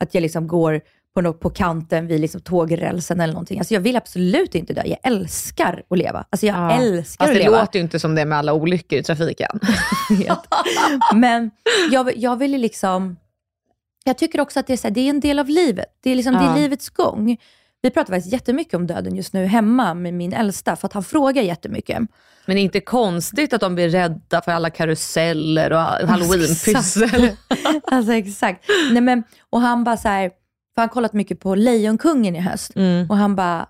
att 0.00 0.14
jag 0.14 0.22
liksom 0.22 0.46
går 0.46 0.80
på, 1.16 1.22
nå- 1.22 1.32
på 1.32 1.50
kanten 1.50 2.06
vid 2.06 2.20
liksom 2.20 2.40
tågrälsen 2.40 3.20
eller 3.20 3.32
någonting. 3.34 3.58
Alltså 3.58 3.74
jag 3.74 3.80
vill 3.80 3.96
absolut 3.96 4.54
inte 4.54 4.72
dö. 4.74 4.82
Jag 4.86 4.98
älskar 5.02 5.82
att 5.90 5.98
leva. 5.98 6.26
Alltså 6.30 6.46
jag 6.46 6.56
Ja. 6.56 6.70
älskar 6.70 7.24
Fast 7.24 7.30
att 7.30 7.36
det 7.36 7.42
leva. 7.44 7.60
låter 7.60 7.78
ju 7.78 7.82
inte 7.82 7.98
som 7.98 8.14
det 8.14 8.24
med 8.24 8.38
alla 8.38 8.52
olyckor 8.52 8.98
i 8.98 9.02
trafiken. 9.02 9.60
Men 11.14 11.50
jag, 11.90 12.16
jag 12.16 12.36
vill 12.36 12.52
ju 12.52 12.58
liksom... 12.58 13.16
Jag 14.04 14.18
tycker 14.18 14.40
också 14.40 14.60
att 14.60 14.66
det 14.66 14.72
är, 14.72 14.76
så 14.76 14.88
här, 14.88 14.94
det 14.94 15.00
är 15.00 15.10
en 15.10 15.20
del 15.20 15.38
av 15.38 15.48
livet. 15.48 15.86
Det 16.02 16.10
är, 16.10 16.14
liksom, 16.14 16.34
det 16.34 16.40
Ja. 16.44 16.56
är 16.56 16.60
livets 16.60 16.90
gång. 16.90 17.36
Vi 17.82 17.90
pratar 17.90 18.12
faktiskt 18.14 18.32
jättemycket 18.32 18.74
om 18.74 18.86
döden 18.86 19.16
just 19.16 19.32
nu 19.32 19.44
hemma 19.46 19.94
med 19.94 20.14
min 20.14 20.32
äldsta, 20.32 20.76
för 20.76 20.86
att 20.86 20.92
han 20.92 21.04
frågar 21.04 21.42
jättemycket. 21.42 21.98
Men 22.46 22.56
det 22.56 22.60
är 22.60 22.64
inte 22.64 22.80
konstigt 22.80 23.52
att 23.52 23.60
de 23.60 23.74
blir 23.74 23.88
rädda 23.88 24.42
för 24.42 24.52
alla 24.52 24.70
karuseller 24.70 25.72
och 25.72 25.78
halloweenpyssel. 26.08 27.30
alltså 27.84 28.12
exakt. 28.12 28.64
Nej, 28.92 29.02
men, 29.02 29.22
och 29.50 29.60
han 29.60 29.84
bara 29.84 29.96
så 29.96 30.08
här, 30.08 30.30
för 30.76 30.82
han 30.82 30.88
har 30.88 30.92
kollat 30.94 31.12
mycket 31.12 31.40
på 31.40 31.54
Lejonkungen 31.54 32.36
i 32.36 32.40
höst. 32.40 32.76
Mm. 32.76 33.10
Och 33.10 33.16
han 33.16 33.36
bara, 33.36 33.66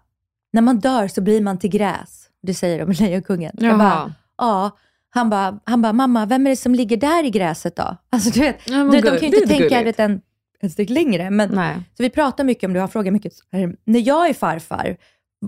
när 0.52 0.62
man 0.62 0.78
dör 0.78 1.08
så 1.08 1.20
blir 1.20 1.40
man 1.40 1.58
till 1.58 1.70
gräs. 1.70 2.28
Det 2.42 2.54
säger 2.54 2.78
de 2.78 2.84
med 2.84 3.00
Lejonkungen. 3.00 3.52
Jag 3.58 3.68
Jaha. 3.72 3.78
bara, 3.78 4.14
ja. 4.38 4.70
Han 5.10 5.30
bara, 5.30 5.58
han 5.64 5.82
bara, 5.82 5.92
mamma, 5.92 6.26
vem 6.26 6.46
är 6.46 6.50
det 6.50 6.56
som 6.56 6.75
ligger 6.75 6.96
där 6.96 7.25
i 7.25 7.30
gräset 7.30 7.76
då? 7.76 7.96
Alltså 8.10 8.30
du 8.30 8.40
vet, 8.40 8.70
Ja, 8.70 8.76
du, 8.84 9.00
de 9.00 9.02
kan 9.02 9.14
ju 9.14 9.18
det 9.30 9.36
inte 9.36 9.46
tänka 9.48 9.82
vet, 9.82 10.00
en, 10.00 10.20
ett 10.60 10.72
steg 10.72 10.90
längre. 10.90 11.30
Men, 11.30 11.50
Nej. 11.54 11.75
så 11.96 12.02
vi 12.02 12.10
pratar 12.10 12.44
mycket 12.44 12.64
om 12.64 12.72
det, 12.72 12.80
han 12.80 12.88
frågar 12.88 13.12
mycket, 13.12 13.32
här, 13.52 13.76
när 13.84 14.00
jag 14.08 14.28
är 14.28 14.34
farfar, 14.34 14.96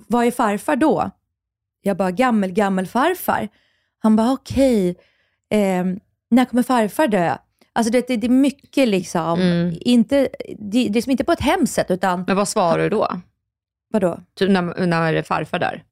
vad 0.08 0.26
är 0.26 0.30
farfar 0.30 0.76
då? 0.76 1.10
Jag 1.82 1.96
bara, 1.96 2.10
gammel, 2.10 2.52
gammel 2.52 2.86
farfar. 2.86 3.48
Han 3.98 4.16
bara, 4.16 4.32
okej, 4.32 4.88
eh, 5.50 5.84
när 6.30 6.44
kommer 6.44 6.62
farfar 6.62 7.08
dö? 7.08 7.36
Alltså 7.72 7.92
det, 7.92 8.08
det, 8.08 8.16
det 8.16 8.26
är 8.26 8.30
mycket 8.30 8.88
liksom, 8.88 9.40
Mm. 9.40 9.75
inte, 9.80 10.28
det, 10.58 10.88
är 10.98 11.02
som 11.02 11.10
inte 11.10 11.25
på 11.25 11.32
ett 11.32 11.40
hemskt 11.40 11.75
sätt, 11.75 11.90
utan 11.90 12.25
Men 12.26 12.37
vad 12.37 12.48
svarar 12.48 12.78
du 12.82 12.88
då? 12.88 13.20
Vadå? 13.92 14.18
Typ 14.38 14.50
när, 14.50 14.87
när 14.87 15.22
farfar 15.22 15.58
dör. 15.58 15.82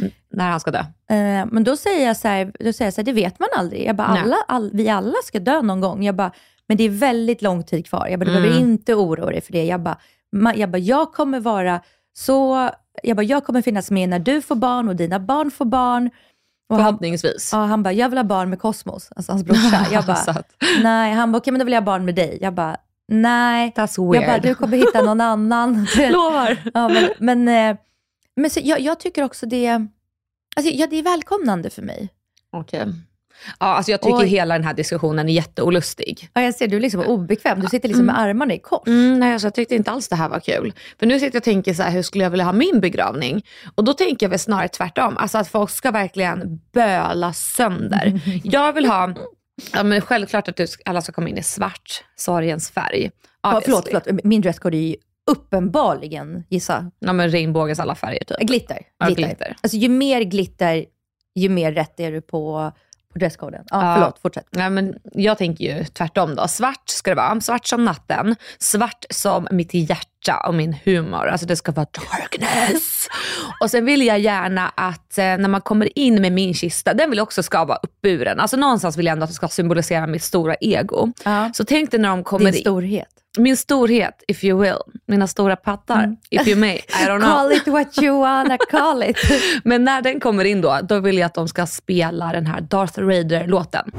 Mm, 0.00 0.12
När 0.30 0.50
han 0.50 0.60
ska 0.60 0.70
dö. 0.70 0.78
Eh, 1.10 1.46
men 1.50 1.64
då 1.64 1.76
säger 1.76 2.06
jag 2.06 2.16
så 2.16 2.28
här, 2.28 2.52
då 2.60 2.72
säger 2.72 2.86
jag 2.86 2.94
så 2.94 3.00
här, 3.00 3.04
det 3.06 3.12
vet 3.12 3.38
man 3.40 3.48
aldrig. 3.56 3.86
Jag 3.86 3.96
bara, 3.96 4.12
Nej. 4.14 4.22
alla, 4.22 4.36
all, 4.48 4.70
vi 4.74 4.88
alla 4.88 5.14
ska 5.24 5.40
dö 5.40 5.62
någon 5.62 5.80
gång. 5.80 6.04
Jag 6.04 6.14
bara, 6.14 6.30
men 6.68 6.76
det 6.76 6.84
är 6.84 6.88
väldigt 6.90 7.42
lång 7.42 7.62
tid 7.64 7.86
kvar. 7.86 8.06
Jag 8.08 8.20
bara, 8.20 8.24
du 8.24 8.30
behöver 8.32 8.48
Mm. 8.56 8.62
inte 8.62 8.94
oroa 8.94 9.30
dig 9.30 9.40
för 9.40 9.52
det. 9.52 9.64
Jag 9.64 9.80
bara, 9.80 9.98
ma, 10.32 10.54
jag 10.54 10.70
bara, 10.70 10.78
jag 10.78 11.12
kommer 11.12 11.40
vara 11.40 11.80
så, 12.12 12.70
jag 13.02 13.16
bara, 13.16 13.22
jag 13.22 13.44
kommer 13.44 13.62
finnas 13.62 13.90
med 13.90 14.08
när 14.08 14.18
du 14.18 14.42
får 14.42 14.54
barn 14.56 14.88
och 14.88 14.96
dina 14.96 15.20
barn 15.20 15.50
får 15.50 15.64
barn. 15.64 16.10
Och 16.68 16.76
han, 16.76 16.84
Förhoppningsvis. 16.84 17.50
ja, 17.52 17.64
han 17.64 17.82
bara, 17.82 17.92
jag 17.92 18.08
vill 18.08 18.18
ha 18.18 18.24
barn 18.24 18.50
med 18.50 18.58
Kosmos, 18.58 19.10
alltså 19.16 19.32
hans 19.32 19.44
brorsa. 19.44 19.86
Jag 19.92 20.06
bara, 20.06 20.42
nej. 20.82 21.12
Han 21.12 21.32
bara, 21.32 21.38
okej 21.38 21.52
men 21.52 21.58
då 21.58 21.64
vill 21.64 21.72
jag 21.74 21.80
ha 21.80 21.86
barn 21.86 22.04
med 22.04 22.14
dig. 22.14 22.38
Jag 22.40 22.54
bara, 22.54 22.76
nej. 23.08 23.72
That's 23.76 24.14
Jag 24.14 24.24
bara, 24.24 24.32
weird. 24.32 24.42
du 24.42 24.54
kommer 24.54 24.76
hitta 24.76 25.02
någon 25.02 25.20
annan. 25.20 25.86
Lovar. 26.10 26.58
Ja, 26.74 26.88
men 26.88 27.08
men, 27.18 27.48
eh, 27.70 27.76
men 28.36 28.50
så, 28.50 28.60
jag, 28.62 28.80
jag 28.80 29.00
tycker 29.00 29.24
också 29.24 29.46
det, 29.46 29.68
alltså, 30.56 30.72
ja, 30.72 30.86
det 30.90 30.96
är 30.96 31.02
välkomnande 31.02 31.70
för 31.70 31.82
mig. 31.82 32.08
Okej. 32.52 32.86
Ja, 33.60 33.66
alltså 33.66 33.90
jag 33.90 34.02
tycker 34.02 34.18
Oj. 34.18 34.26
hela 34.26 34.54
den 34.54 34.64
här 34.64 34.74
diskussionen 34.74 35.28
är 35.28 35.32
jätteolustig. 35.32 36.28
Ja, 36.34 36.42
jag 36.42 36.54
ser, 36.54 36.68
du 36.68 36.76
är 36.76 36.80
liksom 36.80 37.00
obekväm. 37.00 37.60
Du 37.60 37.66
sitter 37.66 37.88
liksom 37.88 38.06
med 38.06 38.18
armarna 38.18 38.54
i 38.54 38.58
kors. 38.58 38.86
Mm, 38.86 39.18
nej, 39.20 39.32
alltså 39.32 39.46
jag 39.46 39.54
tyckte 39.54 39.74
inte 39.74 39.90
alls 39.90 40.08
det 40.08 40.16
här 40.16 40.28
var 40.28 40.40
kul. 40.40 40.72
För 40.98 41.06
nu 41.06 41.14
sitter 41.18 41.36
jag 41.36 41.40
och 41.40 41.44
tänker 41.44 41.74
så 41.74 41.82
här, 41.82 41.90
hur 41.90 42.02
skulle 42.02 42.24
jag 42.24 42.30
vilja 42.30 42.44
ha 42.44 42.52
min 42.52 42.80
begravning? 42.80 43.44
Och 43.74 43.84
då 43.84 43.92
tänker 43.92 44.26
jag 44.26 44.30
väl 44.30 44.38
snarare 44.38 44.68
tvärtom. 44.68 45.16
Alltså 45.16 45.38
att 45.38 45.48
folk 45.48 45.70
ska 45.70 45.90
verkligen 45.90 46.60
böla 46.72 47.32
sönder. 47.32 48.20
Jag 48.44 48.72
vill 48.72 48.86
ha, 48.86 49.14
ja 49.72 49.82
men 49.82 50.00
självklart 50.00 50.48
att 50.48 50.56
du, 50.56 50.66
alla 50.84 51.02
ska 51.02 51.12
komma 51.12 51.28
in 51.28 51.38
i 51.38 51.42
svart, 51.42 52.04
sorgens 52.16 52.70
färg. 52.70 53.10
Ja, 53.42 53.60
förlåt, 53.64 53.84
förlåt. 53.86 54.24
Min 54.24 54.40
dresscode 54.40 54.76
är 54.76 54.80
ju 54.80 54.96
uppenbarligen, 55.30 56.44
gissa, 56.50 56.90
Ja 56.98 57.12
men 57.12 57.28
regnbågens 57.30 57.80
alla 57.80 57.94
färger 57.94 58.24
typ. 58.24 58.38
glitter. 58.40 58.78
Ja, 58.98 59.06
glitter. 59.06 59.22
glitter. 59.22 59.56
Alltså 59.62 59.76
ju 59.76 59.88
mer 59.88 60.22
glitter, 60.22 60.84
ju 61.34 61.48
mer 61.48 61.72
rätt 61.72 62.00
är 62.00 62.12
du 62.12 62.20
på, 62.20 62.72
på 63.14 63.18
dresskoden. 63.18 63.64
Ja, 63.70 63.86
Ja. 63.88 63.94
förlåt, 63.94 64.18
fortsätt. 64.22 64.46
Nej, 64.50 64.70
men 64.70 64.94
jag 65.12 65.38
tänker 65.38 65.64
ju 65.64 65.84
tvärtom 65.84 66.34
då. 66.34 66.48
Svart 66.48 66.88
ska 66.88 67.10
det 67.10 67.14
vara. 67.14 67.40
Svart 67.40 67.66
som 67.66 67.84
natten. 67.84 68.36
Svart 68.58 69.04
som 69.10 69.48
mitt 69.50 69.74
hjärta 69.74 70.36
och 70.48 70.54
min 70.54 70.76
humor. 70.84 71.26
Alltså 71.28 71.46
det 71.46 71.56
ska 71.56 71.72
vara 71.72 71.86
darkness. 72.10 73.08
Och 73.60 73.70
sen 73.70 73.84
vill 73.84 74.06
jag 74.06 74.18
gärna 74.18 74.68
att 74.74 75.18
eh, 75.18 75.24
när 75.24 75.48
man 75.48 75.60
kommer 75.60 75.98
in 75.98 76.22
med 76.22 76.32
min 76.32 76.54
kista, 76.54 76.94
den 76.94 77.10
vill 77.10 77.16
jag 77.16 77.22
också 77.22 77.42
ska 77.42 77.64
vara 77.64 77.78
uppburen. 77.82 78.40
Alltså 78.40 78.56
någonstans 78.56 78.96
vill 78.96 79.06
jag 79.06 79.12
ändå 79.12 79.24
att 79.24 79.30
det 79.30 79.34
ska 79.34 79.48
symbolisera 79.48 80.06
mitt 80.06 80.22
stora 80.22 80.54
ego. 80.60 81.12
Ja. 81.24 81.50
Så 81.54 81.64
tänk 81.64 81.90
dig 81.90 82.00
när 82.00 82.08
de 82.08 82.24
kommer 82.24 82.44
Din 82.44 82.54
in. 82.54 82.60
storhet. 82.60 83.08
Min 83.38 83.56
storhet, 83.56 84.22
if 84.28 84.44
you 84.44 84.58
will. 84.62 84.78
Mina 85.06 85.26
stora 85.26 85.56
pattar, 85.56 86.16
if 86.30 86.46
you 86.48 86.56
may. 86.56 86.74
I 86.76 87.06
don't 87.06 87.18
know. 87.20 87.28
Call 87.30 87.52
it 87.52 87.66
what 87.66 88.02
you 88.02 88.18
wanna 88.20 88.58
call 88.70 89.02
it. 89.02 89.16
Men 89.64 89.84
när 89.84 90.02
den 90.02 90.20
kommer 90.20 90.44
in 90.44 90.60
då, 90.60 90.78
då 90.82 91.00
vill 91.00 91.18
jag 91.18 91.26
att 91.26 91.34
de 91.34 91.48
ska 91.48 91.66
spela 91.66 92.32
den 92.32 92.46
här 92.46 92.60
Darth 92.60 92.98
Raider-låten. 92.98 93.90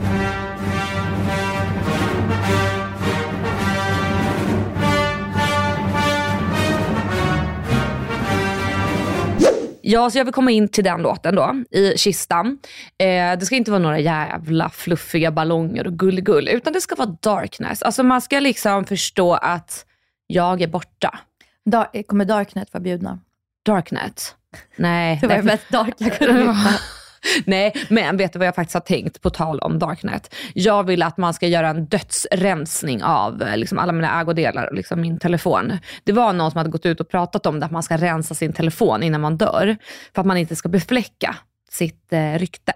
Ja, 9.88 10.10
så 10.10 10.18
jag 10.18 10.26
vill 10.26 10.34
komma 10.34 10.52
in 10.52 10.68
till 10.68 10.84
den 10.84 11.02
låten 11.02 11.36
då, 11.36 11.64
i 11.72 11.98
kistan. 11.98 12.58
Eh, 12.98 13.40
det 13.40 13.46
ska 13.46 13.56
inte 13.56 13.72
vara 13.72 13.82
några 13.82 14.00
jävla 14.00 14.70
fluffiga 14.70 15.32
ballonger 15.32 15.88
och 15.88 15.94
gulligull, 15.94 16.48
utan 16.48 16.74
det 16.74 16.82
ska 16.82 16.96
vara 16.96 17.18
darkness. 17.22 17.82
Alltså 17.84 18.04
man 18.04 18.22
ska 18.22 18.40
liksom 18.40 18.86
förstå 18.86 19.34
att 19.34 19.86
jag 20.28 20.62
är 20.62 20.68
borta. 20.68 21.20
Dar- 21.66 22.04
kommer 22.04 22.26
Darknet 22.26 22.74
vara 22.74 22.82
bjudna? 22.82 23.20
Darknet? 23.66 24.36
Nej. 24.76 25.18
Det 25.22 25.28
var 25.28 25.36
det 25.36 25.44
mest 25.44 25.70
dark 25.70 25.94
jag 25.98 26.18
kunde 26.18 26.40
hitta. 26.40 26.56
Nej, 27.46 27.74
men 27.90 28.18
vet 28.18 28.34
du 28.34 28.40
vad 28.40 28.48
jag 28.48 28.56
faktiskt 28.56 28.74
har 28.74 28.82
tänkt 28.82 29.22
på 29.22 29.30
tal 29.30 29.60
om 29.60 29.80
Darknet? 29.80 30.36
Jag 30.54 30.84
vill 30.84 31.04
att 31.04 31.18
man 31.18 31.34
ska 31.34 31.48
göra 31.48 31.70
en 31.70 31.86
dödsrensning 31.86 33.04
av 33.04 33.42
eh, 33.42 33.58
liksom, 33.58 33.80
alla 33.80 33.92
mina 33.92 34.22
ägodelar 34.22 34.68
och 34.68 34.76
liksom, 34.76 35.02
min 35.02 35.20
telefon. 35.20 35.78
Det 36.04 36.12
var 36.12 36.34
någon 36.34 36.52
som 36.52 36.58
hade 36.58 36.70
gått 36.70 36.86
ut 36.86 37.00
och 37.00 37.10
pratat 37.10 37.46
om 37.46 37.60
det, 37.60 37.66
att 37.66 37.72
man 37.72 37.84
ska 37.84 37.98
rensa 37.98 38.36
sin 38.36 38.54
telefon 38.54 39.04
innan 39.04 39.22
man 39.22 39.38
dör. 39.38 39.78
För 40.16 40.22
att 40.22 40.28
man 40.28 40.38
inte 40.38 40.56
ska 40.56 40.70
befläcka 40.70 41.36
sitt 41.72 42.14
eh, 42.14 42.34
rykte. 42.34 42.74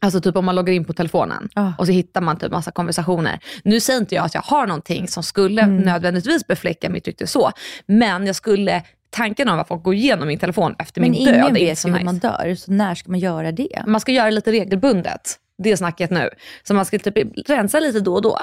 Alltså 0.00 0.20
typ 0.20 0.36
om 0.36 0.44
man 0.44 0.54
loggar 0.54 0.72
in 0.72 0.84
på 0.84 0.92
telefonen 0.92 1.48
Ja. 1.54 1.72
och 1.78 1.86
så 1.86 1.92
hittar 1.92 2.20
man 2.20 2.38
typ 2.38 2.52
massa 2.52 2.70
konversationer. 2.70 3.38
Nu 3.64 3.80
säger 3.80 4.00
inte 4.00 4.14
jag 4.14 4.24
att 4.24 4.34
jag 4.34 4.42
har 4.42 4.66
någonting 4.66 5.08
som 5.08 5.22
skulle 5.22 5.62
Mm. 5.62 5.76
nödvändigtvis 5.76 6.46
befläcka 6.46 6.90
mitt 6.90 7.06
rykte 7.06 7.26
så, 7.26 7.52
men 7.86 8.26
jag 8.26 8.36
skulle, 8.36 8.82
tanken 9.14 9.48
av 9.48 9.58
att 9.58 9.68
folk 9.68 9.82
går 9.82 9.94
igenom 9.94 10.28
min 10.28 10.38
telefon 10.38 10.74
efter 10.78 11.00
Men 11.00 11.10
min 11.10 11.24
död 11.24 11.34
ingen 11.34 11.44
är 11.44 11.48
inte 11.48 11.60
vet 11.60 11.78
så 11.78 11.88
ju 11.88 11.92
hur 11.92 11.98
nice. 11.98 12.04
man 12.04 12.18
dör, 12.18 12.54
så 12.54 12.72
när 12.72 12.94
ska 12.94 13.10
man 13.10 13.20
göra 13.20 13.52
det? 13.52 13.82
Man 13.86 14.00
ska 14.00 14.12
göra 14.12 14.24
det 14.24 14.30
lite 14.30 14.52
regelbundet. 14.52 15.38
Det 15.58 15.72
är 15.72 15.76
snacket 15.76 16.10
nu. 16.10 16.30
Så 16.62 16.74
man 16.74 16.84
ska 16.84 16.98
typ 16.98 17.48
rensa 17.48 17.80
lite 17.80 18.00
då 18.00 18.14
och 18.14 18.22
då. 18.22 18.38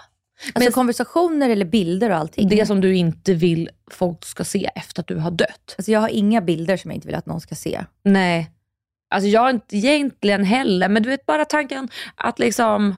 Alltså 0.53 0.71
konversationer 0.71 1.49
eller 1.49 1.65
bilder 1.65 2.09
och 2.09 2.15
allting. 2.15 2.49
Det 2.49 2.65
som 2.65 2.81
du 2.81 2.95
inte 2.95 3.33
vill 3.33 3.69
folk 3.91 4.25
ska 4.25 4.43
se 4.43 4.69
efter 4.75 5.01
att 5.01 5.07
du 5.07 5.15
har 5.15 5.31
dött. 5.31 5.75
Alltså 5.77 5.91
jag 5.91 5.99
har 5.99 6.09
inga 6.09 6.41
bilder 6.41 6.77
som 6.77 6.91
jag 6.91 6.95
inte 6.95 7.07
vill 7.07 7.15
att 7.15 7.25
någon 7.25 7.41
ska 7.41 7.55
se. 7.55 7.85
Nej. 8.03 8.51
Alltså 9.09 9.27
jag 9.27 9.49
inte 9.49 9.77
egentligen 9.77 10.43
heller, 10.43 10.89
men 10.89 11.03
du 11.03 11.09
vet 11.09 11.25
bara 11.25 11.45
tanken 11.45 11.89
att 12.15 12.39
liksom... 12.39 12.95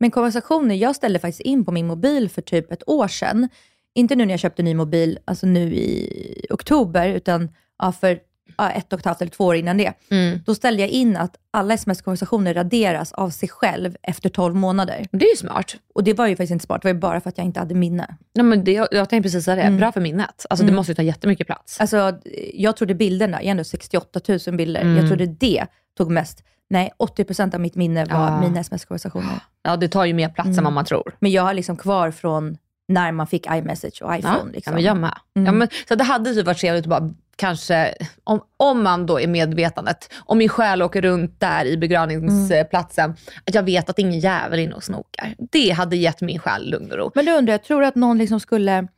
Men 0.00 0.10
konversationer, 0.10 0.74
jag 0.74 0.96
ställde 0.96 1.18
faktiskt 1.18 1.40
in 1.40 1.64
på 1.64 1.72
min 1.72 1.86
mobil 1.86 2.28
för 2.30 2.42
typ 2.42 2.72
ett 2.72 2.88
år 2.88 3.08
sedan. 3.08 3.48
Inte 3.96 4.16
nu 4.16 4.24
när 4.26 4.32
jag 4.32 4.40
köpte 4.40 4.62
ny 4.62 4.74
mobil, 4.74 5.18
alltså 5.24 5.46
nu 5.46 5.74
i 5.76 6.46
oktober, 6.50 7.08
utan 7.08 7.48
ja, 7.78 7.92
för 7.92 8.18
ja, 8.58 8.70
ett 8.70 8.92
och 8.92 8.98
ett 8.98 9.04
halvt 9.04 9.20
eller 9.20 9.30
två 9.30 9.44
år 9.44 9.56
innan 9.56 9.76
det. 9.78 9.92
Mm. 10.10 10.40
Då 10.46 10.54
ställde 10.54 10.82
jag 10.82 10.90
in 10.90 11.16
att 11.16 11.36
alla 11.50 11.74
sms-konversationer 11.74 12.54
raderas 12.54 13.12
av 13.12 13.30
sig 13.30 13.48
själv 13.48 13.96
efter 14.02 14.28
12 14.28 14.54
månader. 14.54 15.06
Det 15.12 15.24
är 15.24 15.30
ju 15.30 15.36
smart. 15.36 15.76
Och 15.94 16.04
det 16.04 16.12
var 16.14 16.26
ju 16.26 16.36
faktiskt 16.36 16.50
inte 16.52 16.64
smart, 16.66 16.82
det 16.82 16.88
var 16.88 16.94
ju 16.94 17.00
bara 17.00 17.20
för 17.20 17.28
att 17.28 17.38
jag 17.38 17.44
inte 17.44 17.60
hade 17.60 17.74
minne. 17.74 18.16
Nej, 18.34 18.44
men 18.44 18.64
det, 18.64 18.72
jag 18.72 18.90
tänkte 18.90 19.22
precis 19.22 19.44
säga 19.44 19.54
det, 19.56 19.62
Mm. 19.62 19.76
bra 19.78 19.92
för 19.92 20.00
minnet. 20.00 20.46
Alltså 20.50 20.66
det 20.66 20.72
måste 20.72 20.90
ju 20.92 20.94
ta 20.96 21.02
jättemycket 21.02 21.46
plats. 21.46 21.80
Alltså, 21.80 22.18
jag 22.54 22.76
trodde 22.76 22.94
bilderna, 22.94 23.42
jag 23.42 23.50
ändå 23.50 23.64
68 23.64 24.20
000 24.46 24.56
bilder, 24.56 24.80
Mm. 24.80 24.96
jag 24.96 25.08
trodde 25.08 25.26
det 25.26 25.66
tog 25.98 26.10
mest. 26.10 26.44
Nej, 26.70 26.90
80% 26.98 27.54
av 27.54 27.60
mitt 27.60 27.74
minne 27.74 28.04
var 28.04 28.14
Ja. 28.28 28.40
mina 28.40 28.60
sms-konversationer. 28.60 29.40
Ja, 29.62 29.76
det 29.76 29.88
tar 29.88 30.04
ju 30.04 30.14
mer 30.14 30.28
plats 30.28 30.58
än 30.58 30.64
vad 30.64 30.72
man 30.72 30.84
tror. 30.84 31.16
Men 31.20 31.30
jag 31.32 31.42
har 31.42 31.54
liksom 31.54 31.76
kvar 31.76 32.10
från 32.10 32.56
när 32.88 33.12
man 33.12 33.26
fick 33.26 33.46
iMessage 33.50 34.02
och 34.02 34.12
Ja, 34.12 34.18
iPhone. 34.18 34.52
liksom. 34.52 34.72
ja 34.72 34.74
men 34.74 34.84
jag 34.84 34.96
med. 34.96 35.46
Ja, 35.46 35.52
men, 35.52 35.68
så 35.88 35.94
det 35.94 36.04
hade 36.04 36.34
typ 36.34 36.46
varit 36.46 36.58
trevligt 36.58 36.84
att 36.84 36.90
bara 36.90 37.14
kanske, 37.36 37.94
om, 38.24 38.40
om 38.56 38.82
man 38.82 39.06
då 39.06 39.20
är 39.20 39.26
medvetandet, 39.26 40.12
om 40.16 40.38
min 40.38 40.48
själ 40.48 40.82
åker 40.82 41.02
runt 41.02 41.40
där 41.40 41.64
i 41.64 41.76
begravningsplatsen, 41.76 43.16
att 43.44 43.54
jag 43.54 43.62
vet 43.62 43.90
att 43.90 43.98
ingen 43.98 44.20
jävel 44.20 44.58
är 44.58 44.62
inne 44.62 44.74
och 44.74 44.84
snokar. 44.84 45.34
Det 45.38 45.70
hade 45.70 45.96
gett 45.96 46.20
min 46.20 46.38
själ 46.38 46.70
lugn 46.70 46.92
och 46.92 46.98
ro. 46.98 47.10
Men 47.14 47.24
då 47.26 47.32
undrar 47.32 47.54
jag, 47.54 47.64
tror 47.64 47.80
du 47.80 47.86
att 47.86 47.94
någon 47.94 48.18
liksom 48.18 48.40
skulle... 48.40 48.88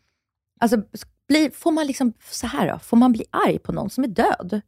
Alltså, 0.60 0.76
bli, 1.28 1.50
får 1.54 1.70
man 1.72 1.86
liksom, 1.86 2.12
så 2.30 2.46
här 2.46 2.72
då, 2.72 2.78
får 2.78 2.96
man 2.96 3.12
bli 3.12 3.24
arg 3.30 3.58
på 3.58 3.72
någon 3.72 3.90
som 3.90 4.04
är 4.04 4.08
död? 4.08 4.60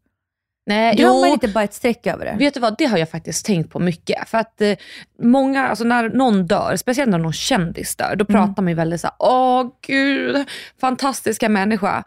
Nej, 0.70 0.96
Drar 0.96 1.20
man 1.20 1.28
inte 1.28 1.48
bara 1.48 1.64
ett 1.64 1.74
streck 1.74 2.06
över 2.06 2.24
det? 2.24 2.36
Vet 2.38 2.54
du 2.54 2.60
vad, 2.60 2.74
det 2.78 2.84
har 2.84 2.98
jag 2.98 3.10
faktiskt 3.10 3.46
tänkt 3.46 3.70
på 3.70 3.78
mycket. 3.78 4.28
För 4.28 4.38
att 4.38 4.60
eh, 4.60 4.76
många, 5.22 5.68
alltså 5.68 5.84
när 5.84 6.08
någon 6.08 6.46
dör, 6.46 6.76
speciellt 6.76 7.10
när 7.10 7.18
någon 7.18 7.32
kändis 7.32 7.96
dör, 7.96 8.16
då 8.16 8.24
pratar 8.24 8.62
man 8.62 8.68
ju 8.68 8.74
väldigt 8.74 9.00
såhär, 9.00 9.16
åh 9.18 9.66
gud, 9.86 10.44
fantastiska 10.80 11.48
människa. 11.48 12.04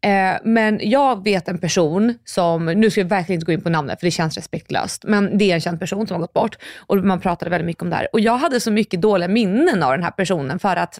Eh, 0.00 0.40
men 0.44 0.80
jag 0.82 1.24
vet 1.24 1.48
en 1.48 1.58
person 1.58 2.18
som, 2.24 2.66
nu 2.66 2.90
ska 2.90 3.00
jag 3.00 3.08
verkligen 3.08 3.36
inte 3.36 3.46
gå 3.46 3.52
in 3.52 3.62
på 3.62 3.70
namnet 3.70 4.00
för 4.00 4.06
det 4.06 4.10
känns 4.10 4.36
respektlöst, 4.36 5.04
men 5.04 5.38
det 5.38 5.50
är 5.50 5.54
en 5.54 5.60
känd 5.60 5.80
person 5.80 6.06
som 6.06 6.14
har 6.14 6.20
gått 6.20 6.32
bort 6.32 6.56
och 6.76 6.96
man 6.96 7.20
pratade 7.20 7.50
väldigt 7.50 7.66
mycket 7.66 7.82
om 7.82 7.90
det 7.90 7.96
här. 7.96 8.08
Och 8.12 8.20
jag 8.20 8.36
hade 8.36 8.60
så 8.60 8.70
mycket 8.70 9.00
dåliga 9.00 9.28
minnen 9.28 9.82
av 9.82 9.92
den 9.92 10.02
här 10.02 10.10
personen 10.10 10.58
för 10.58 10.76
att 10.76 10.98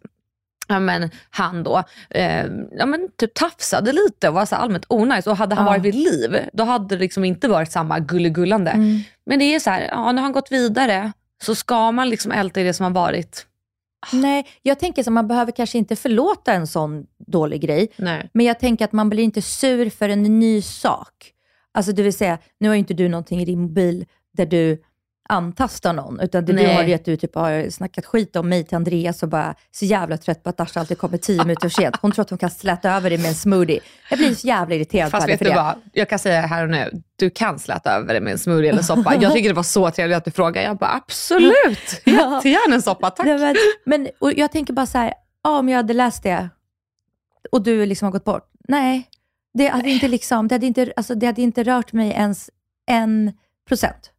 ja, 0.70 0.80
men, 0.80 1.10
han 1.30 1.62
då 1.62 1.82
eh, 2.10 2.46
ja, 2.72 2.86
men, 2.86 3.08
typ 3.18 3.34
tafsade 3.34 3.92
lite 3.92 4.28
och 4.28 4.34
var 4.34 4.46
så 4.46 4.56
allmänt 4.56 4.84
onajs. 4.88 5.26
Och 5.26 5.36
hade 5.36 5.54
han 5.54 5.64
Ja. 5.64 5.70
varit 5.70 5.82
vid 5.82 5.94
liv, 5.94 6.36
då 6.52 6.64
hade 6.64 6.96
det 6.96 7.00
liksom 7.00 7.24
inte 7.24 7.48
varit 7.48 7.72
samma 7.72 7.98
gulligullande. 7.98 8.70
Mm. 8.70 9.00
Men 9.26 9.38
det 9.38 9.44
är 9.54 9.60
så 9.60 9.70
här, 9.70 9.80
ja, 9.90 10.12
nu 10.12 10.18
har 10.18 10.22
han 10.22 10.32
gått 10.32 10.52
vidare, 10.52 11.12
så 11.42 11.54
ska 11.54 11.92
man 11.92 12.08
liksom 12.08 12.32
älta 12.32 12.60
i 12.60 12.64
det 12.64 12.74
som 12.74 12.84
har 12.84 12.90
varit. 12.90 13.46
Nej, 14.12 14.46
jag 14.62 14.78
tänker 14.78 15.02
att 15.02 15.08
man 15.08 15.28
behöver 15.28 15.52
kanske 15.52 15.78
inte 15.78 15.96
förlåta 15.96 16.52
en 16.52 16.66
sån 16.66 17.06
dålig 17.26 17.60
grej. 17.60 17.88
Nej. 17.96 18.30
Men 18.32 18.46
jag 18.46 18.58
tänker 18.60 18.84
att 18.84 18.92
man 18.92 19.10
blir 19.10 19.24
inte 19.24 19.42
sur 19.42 19.90
för 19.90 20.08
en 20.08 20.22
ny 20.22 20.62
sak. 20.62 21.32
Alltså 21.74 21.92
det 21.92 22.02
vill 22.02 22.12
säga, 22.12 22.38
nu 22.60 22.68
har 22.68 22.74
ju 22.74 22.78
inte 22.78 22.94
du 22.94 23.08
någonting 23.08 23.40
i 23.40 23.44
din 23.44 23.60
mobil 23.60 24.06
där 24.36 24.46
du 24.46 24.82
antastar 25.30 25.92
någon, 25.92 26.20
utan 26.20 26.44
det 26.44 26.52
du 26.52 26.56
Nej. 26.62 26.74
har 26.74 26.82
ju 26.84 26.94
att 26.94 27.04
du 27.04 27.16
typ 27.16 27.34
har 27.34 27.70
snackat 27.70 28.06
skit 28.06 28.36
om 28.36 28.48
mig 28.48 28.64
till 28.64 28.76
Andreas 28.76 29.22
och 29.22 29.28
bara 29.28 29.54
så 29.70 29.84
jävla 29.84 30.16
trött 30.16 30.42
på 30.42 30.50
att 30.50 30.56
Dasha 30.56 30.80
alltid 30.80 30.98
kommer 30.98 31.18
tio 31.18 31.38
minuter 31.44 31.68
för 31.68 31.82
sent. 31.82 31.96
Hon 32.02 32.12
tror 32.12 32.22
att 32.22 32.30
hon 32.30 32.38
kan 32.38 32.50
släta 32.50 32.90
över 32.90 33.10
det 33.10 33.18
med 33.18 33.26
en 33.28 33.34
smoothie. 33.34 33.80
Jag 34.10 34.18
blir 34.18 34.34
så 34.34 34.46
jävla 34.46 34.74
irriterad 34.74 35.10
Fast 35.10 35.26
på 35.26 35.30
henne 35.30 35.32
vet 35.32 35.38
för 35.38 35.44
du 35.44 35.50
det. 35.50 35.56
vad, 35.56 35.74
jag 35.92 36.08
kan 36.08 36.18
säga 36.18 36.40
här 36.40 36.64
och 36.64 36.70
nu, 36.70 37.02
du 37.16 37.30
kan 37.30 37.58
släta 37.58 37.92
över 37.92 38.14
det 38.14 38.20
med 38.20 38.32
en 38.32 38.38
smoothie 38.38 38.70
eller 38.70 38.82
soppa. 38.82 39.14
Jag 39.20 39.32
tycker 39.32 39.48
det 39.48 39.54
var 39.54 39.62
så 39.62 39.90
trevligt 39.90 40.16
att 40.16 40.24
du 40.24 40.30
frågade. 40.30 40.66
Jag 40.66 40.76
bara 40.76 40.92
absolut, 40.94 41.78
Ja. 42.04 42.34
jättegärna 42.36 42.74
en 42.74 42.82
soppa, 42.82 43.10
tack. 43.10 43.26
Nej, 43.26 43.38
men, 43.38 43.56
men, 43.84 44.08
och 44.18 44.32
jag 44.32 44.52
tänker 44.52 44.72
bara 44.72 44.86
så 44.86 44.98
här, 44.98 45.14
ja, 45.44 45.58
om 45.58 45.68
jag 45.68 45.76
hade 45.76 45.94
läst 45.94 46.22
det 46.22 46.48
och 47.52 47.62
du 47.62 47.86
liksom 47.86 48.06
har 48.06 48.12
gått 48.12 48.24
bort. 48.24 48.46
Nej, 48.68 49.08
Det 49.54 49.66
hade 49.68 49.90
inte, 49.90 50.08
liksom, 50.08 50.48
det 50.48 50.54
hade 50.54 50.66
inte, 50.66 50.92
alltså, 50.96 51.14
det 51.14 51.26
hade 51.26 51.42
inte 51.42 51.62
rört 51.64 51.92
mig 51.92 52.10
ens 52.10 52.50
en 52.86 53.32
procent. 53.68 54.09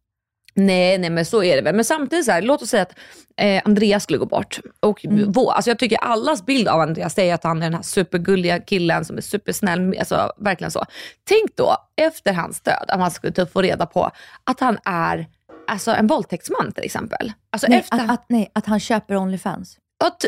Nej, 0.54 0.98
nej 0.98 1.10
men 1.10 1.24
så 1.26 1.42
är 1.42 1.56
det 1.56 1.62
väl. 1.62 1.74
Men 1.74 1.84
samtidigt, 1.84 2.24
så 2.24 2.32
här, 2.32 2.42
låt 2.42 2.62
oss 2.62 2.68
säga 2.70 2.82
att 2.82 2.94
eh, 3.36 3.62
Andreas 3.64 4.02
skulle 4.02 4.18
gå 4.18 4.26
bort. 4.26 4.60
Och 4.80 5.04
Mm. 5.04 5.32
vår, 5.32 5.52
alltså 5.52 5.70
jag 5.70 5.78
tycker 5.78 5.96
allas 5.96 6.46
bild 6.46 6.68
av 6.68 6.80
Andreas 6.80 7.18
är 7.18 7.34
att 7.34 7.44
han 7.44 7.56
är 7.58 7.66
den 7.66 7.74
här 7.74 7.82
supergulliga 7.82 8.58
killen 8.60 9.04
som 9.04 9.16
är 9.16 9.20
supersnäll. 9.20 9.96
Alltså, 9.98 10.32
verkligen 10.38 10.70
så. 10.70 10.84
Tänk 11.28 11.56
då, 11.56 11.76
efter 11.96 12.32
hans 12.32 12.60
död, 12.60 12.84
att 12.88 12.98
man 13.00 13.10
skulle 13.10 13.32
typ 13.32 13.52
få 13.52 13.62
reda 13.62 13.86
på 13.86 14.10
att 14.44 14.60
han 14.60 14.78
är 14.84 15.26
alltså, 15.66 15.90
en 15.94 16.06
våldtäktsman 16.06 16.72
till 16.72 16.84
exempel. 16.84 17.32
Alltså, 17.50 17.66
Nej, 17.70 17.78
efter, 17.78 17.96
att, 18.04 18.10
att, 18.10 18.24
nej, 18.28 18.50
att 18.52 18.66
han 18.66 18.80
köper 18.80 19.16
Onlyfans. 19.16 19.78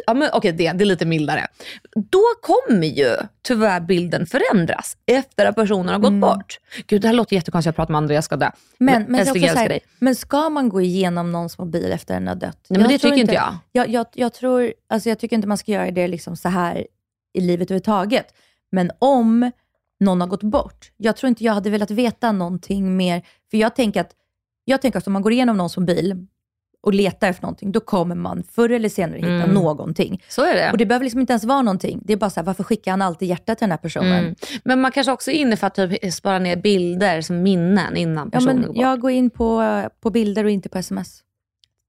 Ja, 0.06 0.14
men 0.14 0.30
okej, 0.32 0.52
det, 0.52 0.72
det 0.72 0.84
är 0.84 0.86
lite 0.86 1.06
mildare. 1.06 1.46
Då 2.10 2.22
kommer 2.42 2.86
ju 2.86 3.16
tyvärr 3.42 3.80
bilden 3.80 4.26
förändras 4.26 4.96
efter 5.06 5.46
att 5.46 5.54
personen 5.54 5.88
har 5.88 5.98
gått 5.98 6.20
bort. 6.20 6.58
Gud, 6.86 7.02
det 7.02 7.08
här 7.08 7.14
låter 7.14 7.36
jättekonstigt 7.36 7.70
att 7.70 7.76
prata 7.76 7.92
med 7.92 7.98
Andreas 7.98 8.24
ska 8.24 8.36
dö. 8.36 8.50
Men, 8.78 9.02
men, 9.02 9.20
älskling, 9.20 9.42
jag 9.42 9.52
så 9.52 9.58
älskar 9.58 9.68
dig. 9.68 9.80
men 9.98 10.14
ska 10.14 10.48
man 10.48 10.68
gå 10.68 10.80
igenom 10.80 11.32
någons 11.32 11.58
mobil 11.58 11.92
efter 11.92 12.14
den 12.14 12.26
har 12.26 12.34
dött? 12.34 12.66
Nej, 12.68 12.80
men 12.80 12.88
det 12.88 12.98
tycker 12.98 13.16
inte 13.16 13.34
jag. 13.34 13.56
Jag, 13.72 13.88
jag, 13.88 14.06
jag, 14.14 14.32
tror, 14.32 14.72
alltså 14.88 15.08
jag 15.08 15.18
tycker 15.18 15.36
inte 15.36 15.48
man 15.48 15.58
ska 15.58 15.72
göra 15.72 15.90
det 15.90 16.08
liksom 16.08 16.36
så 16.36 16.48
här 16.48 16.86
i 17.34 17.40
livet 17.40 17.70
överhuvudtaget. 17.70 18.26
Men 18.72 18.90
om 18.98 19.50
någon 20.00 20.20
har 20.20 20.28
gått 20.28 20.42
bort, 20.42 20.92
jag 20.96 21.16
tror 21.16 21.28
inte 21.28 21.44
jag 21.44 21.52
hade 21.52 21.70
velat 21.70 21.90
veta 21.90 22.32
någonting 22.32 22.96
mer. 22.96 23.26
För 23.50 23.58
jag 23.58 23.76
tänker 23.76 24.00
att, 24.00 24.10
jag 24.64 24.82
tänker 24.82 24.98
att 24.98 25.06
om 25.06 25.12
man 25.12 25.22
går 25.22 25.32
igenom 25.32 25.56
någons 25.56 25.76
mobil 25.76 26.26
och 26.84 26.94
letar 26.94 27.28
efter 27.28 27.42
någonting, 27.42 27.72
då 27.72 27.80
kommer 27.80 28.14
man 28.14 28.42
förr 28.42 28.68
eller 28.70 28.88
senare 28.88 29.16
hitta 29.16 29.28
Mm. 29.28 29.50
någonting. 29.50 30.22
Så 30.28 30.44
är 30.44 30.54
det. 30.54 30.70
Och 30.72 30.78
det 30.78 30.86
behöver 30.86 31.04
liksom 31.04 31.20
inte 31.20 31.32
ens 31.32 31.44
vara 31.44 31.62
någonting. 31.62 32.00
Det 32.04 32.12
är 32.12 32.16
bara 32.16 32.30
så 32.30 32.40
här, 32.40 32.46
varför 32.46 32.64
skickar 32.64 32.90
han 32.90 33.02
alltid 33.02 33.28
hjärtat 33.28 33.58
till 33.58 33.64
den 33.64 33.70
här 33.70 33.78
personen? 33.78 34.18
Mm. 34.24 34.34
Men 34.64 34.80
man 34.80 34.92
kanske 34.92 35.12
också 35.12 35.30
är 35.30 35.34
inne 35.34 35.56
för 35.56 35.66
att 35.66 35.74
typ 35.74 36.12
spara 36.14 36.38
ner 36.38 36.56
bilder 36.56 37.20
som 37.20 37.42
minnen 37.42 37.96
innan 37.96 38.30
Ja, 38.32 38.38
personen 38.38 38.56
men 38.60 38.66
går 38.66 38.76
jag 38.82 39.00
går 39.00 39.10
in 39.10 39.30
på, 39.30 39.82
på 40.00 40.10
bilder 40.10 40.44
och 40.44 40.50
inte 40.50 40.68
på 40.68 40.78
sms. 40.78 41.20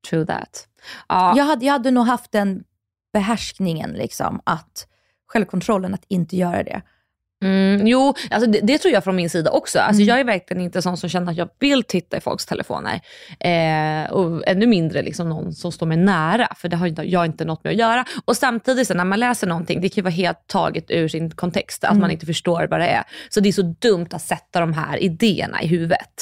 True 0.09 0.25
that. 0.25 0.67
Ja, 1.07 1.33
Jag, 1.37 1.45
hade, 1.45 1.65
jag 1.65 1.73
hade 1.73 1.91
nog 1.91 2.05
haft 2.05 2.31
den 2.31 2.63
behärskningen, 3.13 3.91
liksom, 3.91 4.41
att 4.43 4.87
självkontrollen 5.27 5.93
att 5.93 6.03
inte 6.07 6.35
göra 6.37 6.63
det. 6.63 6.81
Mm, 7.43 7.87
jo, 7.87 8.13
alltså 8.31 8.49
det, 8.51 8.59
det 8.63 8.77
tror 8.77 8.93
jag 8.93 9.03
från 9.03 9.15
min 9.15 9.29
sida 9.29 9.51
också. 9.51 9.79
Alltså 9.79 10.01
Mm. 10.01 10.07
Jag 10.09 10.19
är 10.19 10.23
verkligen 10.23 10.63
inte 10.63 10.81
sån 10.81 10.97
som 10.97 11.09
känner 11.09 11.31
att 11.31 11.37
jag 11.37 11.49
vill 11.59 11.83
titta 11.83 12.17
i 12.17 12.21
folks 12.21 12.45
telefoner. 12.45 13.01
Eh, 13.39 14.11
och 14.11 14.47
ännu 14.47 14.67
mindre 14.67 15.01
liksom 15.01 15.29
någon 15.29 15.53
som 15.53 15.71
står 15.71 15.85
mig 15.85 15.97
nära, 15.97 16.47
för 16.57 16.69
det 16.69 16.75
har 16.77 17.03
jag 17.05 17.25
inte 17.25 17.45
något 17.45 17.63
med 17.63 17.71
att 17.71 17.77
göra. 17.79 18.05
Och 18.25 18.37
samtidigt 18.37 18.87
så 18.87 18.93
när 18.93 19.05
man 19.05 19.19
läser 19.19 19.47
någonting, 19.47 19.81
det 19.81 19.89
kan 19.89 19.95
ju 19.95 20.01
vara 20.01 20.11
helt 20.13 20.47
taget 20.47 20.91
ur 20.91 21.07
sin 21.07 21.31
kontext, 21.31 21.83
att 21.83 21.89
Mm. 21.91 22.01
man 22.01 22.11
inte 22.11 22.25
förstår 22.25 22.67
vad 22.71 22.79
det 22.79 22.87
är. 22.87 23.03
Så 23.29 23.39
det 23.39 23.49
är 23.49 23.53
så 23.53 23.75
dumt 23.79 24.07
att 24.11 24.21
sätta 24.21 24.59
de 24.59 24.73
här 24.73 24.97
idéerna 25.03 25.61
i 25.63 25.67
huvudet. 25.67 26.21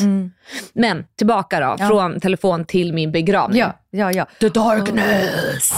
Men 0.74 1.06
tillbaka 1.18 1.60
då, 1.60 1.66
Mm. 1.66 1.78
Ja. 1.80 1.88
från 1.88 2.20
telefon 2.20 2.66
till 2.66 2.94
min 2.94 3.12
begravning. 3.12 3.60
Ja, 3.60 3.80
ja, 3.92 4.12
ja. 4.12 4.26
The 4.40 4.50
darkness. 4.50 5.74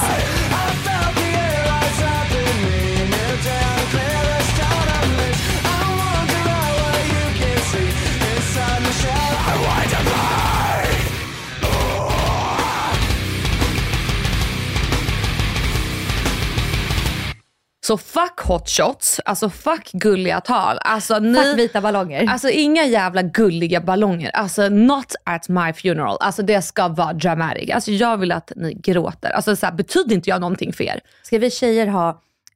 Så 17.86 17.98
fuck 17.98 18.40
hot 18.40 18.70
shots, 18.70 19.20
alltså 19.26 19.50
fuck 19.50 19.92
gulliga 19.92 20.42
tal. 20.42 20.78
Alltså, 20.82 21.20
ni, 21.20 21.36
Fuck 21.36 21.60
vita 21.60 21.82
ballonger. 21.82 22.28
Alltså 22.30 22.50
inga 22.50 22.86
jävla 22.86 23.22
gulliga 23.22 23.82
ballonger. 23.82 24.30
Alltså 24.30 24.70
not 24.70 25.16
at 25.24 25.50
my 25.50 25.74
funeral. 25.74 26.18
Alltså 26.20 26.42
det 26.44 26.62
ska 26.62 26.88
vara 26.88 27.14
dramatic. 27.14 27.70
Alltså 27.70 27.92
jag 27.92 28.18
vill 28.18 28.32
att 28.32 28.52
ni 28.56 28.74
gråter. 28.74 29.30
Alltså 29.30 29.56
så 29.56 29.66
här, 29.66 29.74
betyder 29.74 30.16
inte 30.16 30.30
jag 30.30 30.42
någonting 30.42 30.74
för 30.74 30.84
er? 30.84 31.00
Ska 31.24 31.38
vi 31.40 31.52
tjejer 31.52 31.88
ha 31.88 32.10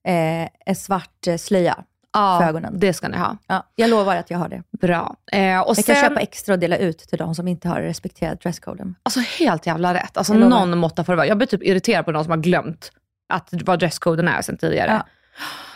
eh, 0.08 0.50
en 0.66 0.76
svart 0.76 1.28
eh, 1.28 1.38
slöja 1.38 1.78
för 2.14 2.48
ögonen? 2.48 2.74
det 2.80 2.94
ska 2.94 3.08
ni 3.08 3.18
ha. 3.18 3.38
Ja, 3.48 3.64
jag 3.76 3.90
lovar 3.90 4.16
att 4.16 4.30
jag 4.30 4.38
har 4.38 4.50
det. 4.50 4.64
Bra. 4.82 5.16
Eh, 5.32 5.60
och 5.60 5.70
Jag 5.70 5.76
sen, 5.76 5.96
kan 5.96 6.10
köpa 6.10 6.20
extra 6.20 6.54
och 6.54 6.60
dela 6.60 6.78
ut 6.78 7.00
till 7.00 7.18
de 7.18 7.36
som 7.36 7.48
inte 7.48 7.70
har 7.70 7.82
respekterat 7.82 8.42
dresscoden. 8.42 8.96
alltså 9.04 9.20
helt 9.20 9.66
jävla 9.66 9.94
rätt. 9.94 10.18
Alltså 10.18 10.34
någon 10.34 10.78
måtta 10.78 11.04
får 11.04 11.14
det 11.14 11.18
vara. 11.18 11.28
Jag 11.28 11.38
blir 11.38 11.48
typ 11.48 11.64
irriterad 11.64 12.06
på 12.06 12.12
någon 12.12 12.24
som 12.24 12.32
har 12.32 12.38
glömt 12.38 12.92
att 13.34 13.50
vad 13.52 13.80
dresscoden 13.80 14.28
är 14.28 14.42
sen 14.42 14.58
tidigare. 14.58 14.92
Ja. 14.92 15.06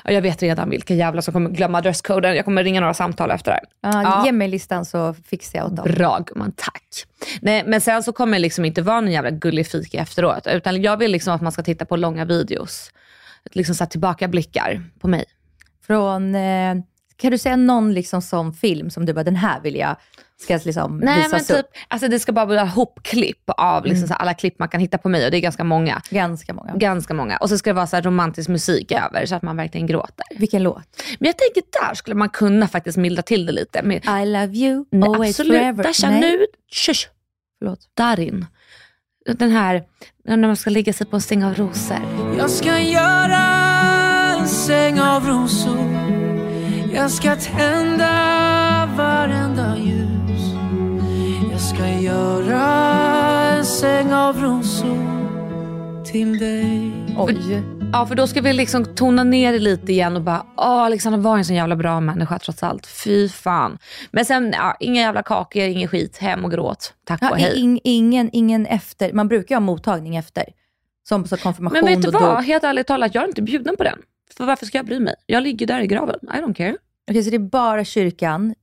Ja, 0.04 0.12
Jag 0.12 0.22
vet 0.22 0.42
redan 0.42 0.70
vilka 0.70 0.94
jävlar 0.94 1.22
som 1.22 1.34
kommer 1.34 1.50
glömma 1.50 1.82
dresscoden. 1.82 2.36
Jag 2.36 2.46
kommer 2.46 2.64
ringa 2.64 2.80
några 2.80 2.94
samtal 2.94 3.32
efter 3.32 3.52
det 3.52 3.60
här. 3.90 3.94
Ja, 4.02 4.04
Ja. 4.04 4.26
Ge 4.26 4.32
mig 4.32 4.48
listan 4.48 4.86
så 4.86 5.14
fixar 5.14 5.60
jag 5.60 5.66
åt 5.68 5.76
dem. 5.76 5.86
Bra 5.92 6.20
gumman, 6.20 6.52
tack. 6.56 6.84
Nej, 7.42 7.64
men 7.66 7.82
sen 7.82 8.04
så 8.04 8.14
kommer 8.14 8.34
det 8.34 8.40
liksom 8.42 8.66
inte 8.66 8.82
vara 8.82 9.02
någon 9.02 9.12
jävla 9.12 9.30
gullig 9.32 9.68
fika 9.68 9.98
efteråt. 9.98 10.48
Utan 10.48 10.82
jag 10.82 10.98
vill 10.98 11.12
liksom 11.12 11.34
att 11.34 11.42
man 11.42 11.52
ska 11.52 11.64
titta 11.64 11.86
på 11.86 11.96
långa 11.96 12.26
videos. 12.26 12.92
Liksom 13.52 13.76
så 13.76 13.84
här 13.84 13.90
tillbakablickar 13.90 14.84
på 15.00 15.08
mig. 15.08 15.26
Från, 15.88 16.36
eh, 16.36 16.76
kan 17.18 17.32
du 17.32 17.38
säga 17.38 17.56
någon 17.56 17.94
liksom 17.94 18.22
sån 18.22 18.54
film 18.54 18.90
som 18.90 19.06
du 19.06 19.14
bara, 19.14 19.24
den 19.24 19.36
här 19.36 19.62
vill 19.62 19.76
jag 19.76 19.96
ska 20.44 20.60
liksom 20.64 20.98
Nej 20.98 21.16
men 21.16 21.24
visas 21.24 21.48
typ, 21.48 21.60
upp? 21.60 21.66
alltså 21.88 22.08
det 22.08 22.20
ska 22.20 22.32
bara 22.32 22.46
vara 22.46 22.64
hopklipp 22.64 23.44
av 23.48 23.86
liksom 23.86 24.08
så 24.08 24.14
här 24.14 24.22
alla 24.22 24.34
klipp 24.34 24.60
man 24.60 24.70
kan 24.70 24.80
hitta 24.82 24.98
på 24.98 25.10
mig 25.10 25.26
och 25.26 25.32
det 25.32 25.38
är 25.38 25.42
ganska 25.42 25.64
många. 25.64 26.02
Ganska 26.10 26.54
många. 26.54 26.74
Ganska 26.76 27.14
många. 27.14 27.38
Och 27.38 27.50
så 27.50 27.58
ska 27.58 27.70
det 27.70 27.74
vara 27.74 27.88
så 27.88 27.96
här 27.96 28.04
romantisk 28.04 28.50
musik 28.50 28.92
över 28.92 29.26
så 29.26 29.36
att 29.36 29.42
man 29.42 29.58
verkligen 29.58 29.88
gråter. 29.88 30.26
Vilken 30.38 30.64
låt? 30.64 31.04
Men 31.20 31.28
jag 31.28 31.38
tänker 31.38 31.64
där 31.88 31.94
skulle 31.94 32.16
man 32.16 32.30
kunna 32.30 32.68
faktiskt 32.68 32.98
mildra 32.98 33.22
till 33.22 33.46
det 33.46 33.52
lite. 33.52 33.84
Med, 33.84 34.06
I 34.06 34.26
love 34.26 34.54
you, 34.54 34.86
nej, 34.92 35.10
always 35.10 35.40
absolut, 35.40 35.58
forever. 35.58 35.84
Dasha 35.84 36.10
Nej, 36.10 36.22
nu, 36.22 36.46
shush, 36.72 37.08
Förlåt. 37.60 37.80
Darin. 37.94 38.46
Den 39.26 39.52
här, 39.52 39.84
när 40.26 40.38
man 40.38 40.56
ska 40.56 40.70
lägga 40.70 40.94
sig 40.94 41.08
på 41.08 41.16
en 41.16 41.22
säng 41.22 41.44
av 41.44 41.56
rosor. 41.56 41.98
Jag 42.38 42.50
ska 42.50 42.80
göra 42.80 43.44
en 44.40 44.48
säng 44.48 45.00
av 45.00 45.28
rosor 45.28 45.93
Jag 46.94 47.12
ska 47.12 47.36
tända 47.36 48.10
varenda 48.98 49.78
ljus 49.78 50.54
Jag 51.52 51.62
ska 51.62 51.88
göra 51.88 52.64
en 53.58 53.66
säng 53.66 54.14
av 54.14 54.38
rosor 54.42 54.98
till 56.06 56.38
dig 56.40 56.92
Oj. 57.18 57.64
Ja, 57.94 58.06
för 58.06 58.16
då 58.16 58.28
ska 58.28 58.42
vi 58.42 58.54
liksom 58.54 58.86
tona 58.96 59.24
ner 59.24 59.54
det 59.54 59.60
lite 59.60 59.92
igen 59.92 60.16
och 60.16 60.22
bara, 60.22 60.46
åh, 60.58 60.66
Alexander 60.66 61.20
var 61.20 61.38
en 61.38 61.46
sån 61.46 61.56
jävla 61.56 61.76
bra 61.76 62.00
människa 62.00 62.40
trots 62.40 62.64
allt. 62.64 62.88
Fy 62.88 63.30
fan. 63.30 63.78
Men 64.12 64.26
sen, 64.26 64.54
ja, 64.58 64.78
inga 64.80 65.02
jävla 65.02 65.24
kakor, 65.24 65.62
ingen 65.62 65.88
skit, 65.88 66.18
hem 66.18 66.46
och 66.46 66.52
gråt. 66.52 66.94
Tack 67.06 67.20
Ja, 67.22 67.30
och 67.30 67.38
hej. 67.38 67.60
ing, 67.60 67.80
ingen, 67.84 68.30
ingen 68.34 68.66
efter. 68.66 69.14
Man 69.14 69.28
brukar 69.28 69.56
ju 69.56 69.58
ha 69.58 69.60
mottagning 69.62 70.16
efter. 70.16 70.44
Som 71.08 71.28
så 71.28 71.38
konfirmation 71.38 71.80
Men 71.84 71.86
vet 71.96 72.02
du 72.02 72.12
vad? 72.12 72.44
Helt 72.44 72.64
ärligt 72.64 72.88
talat, 72.88 73.16
jag 73.16 73.24
är 73.24 73.28
inte 73.28 73.42
bjuden 73.42 73.78
på 73.78 73.84
den. 73.84 74.00
För 74.38 74.46
varför 74.46 74.66
ska 74.66 74.78
jag 74.78 74.86
bry 74.86 75.00
mig? 75.00 75.16
Jag 75.26 75.44
ligger 75.44 75.68
där 75.68 75.80
i 75.82 75.88
graven. 75.88 76.20
I 76.24 76.38
don't 76.42 76.54
care. 76.54 76.76
Okej, 77.12 77.24
så 77.24 77.30
det 77.30 77.36
är 77.36 77.40
bara 77.40 77.86
kyrkan. 77.86 78.54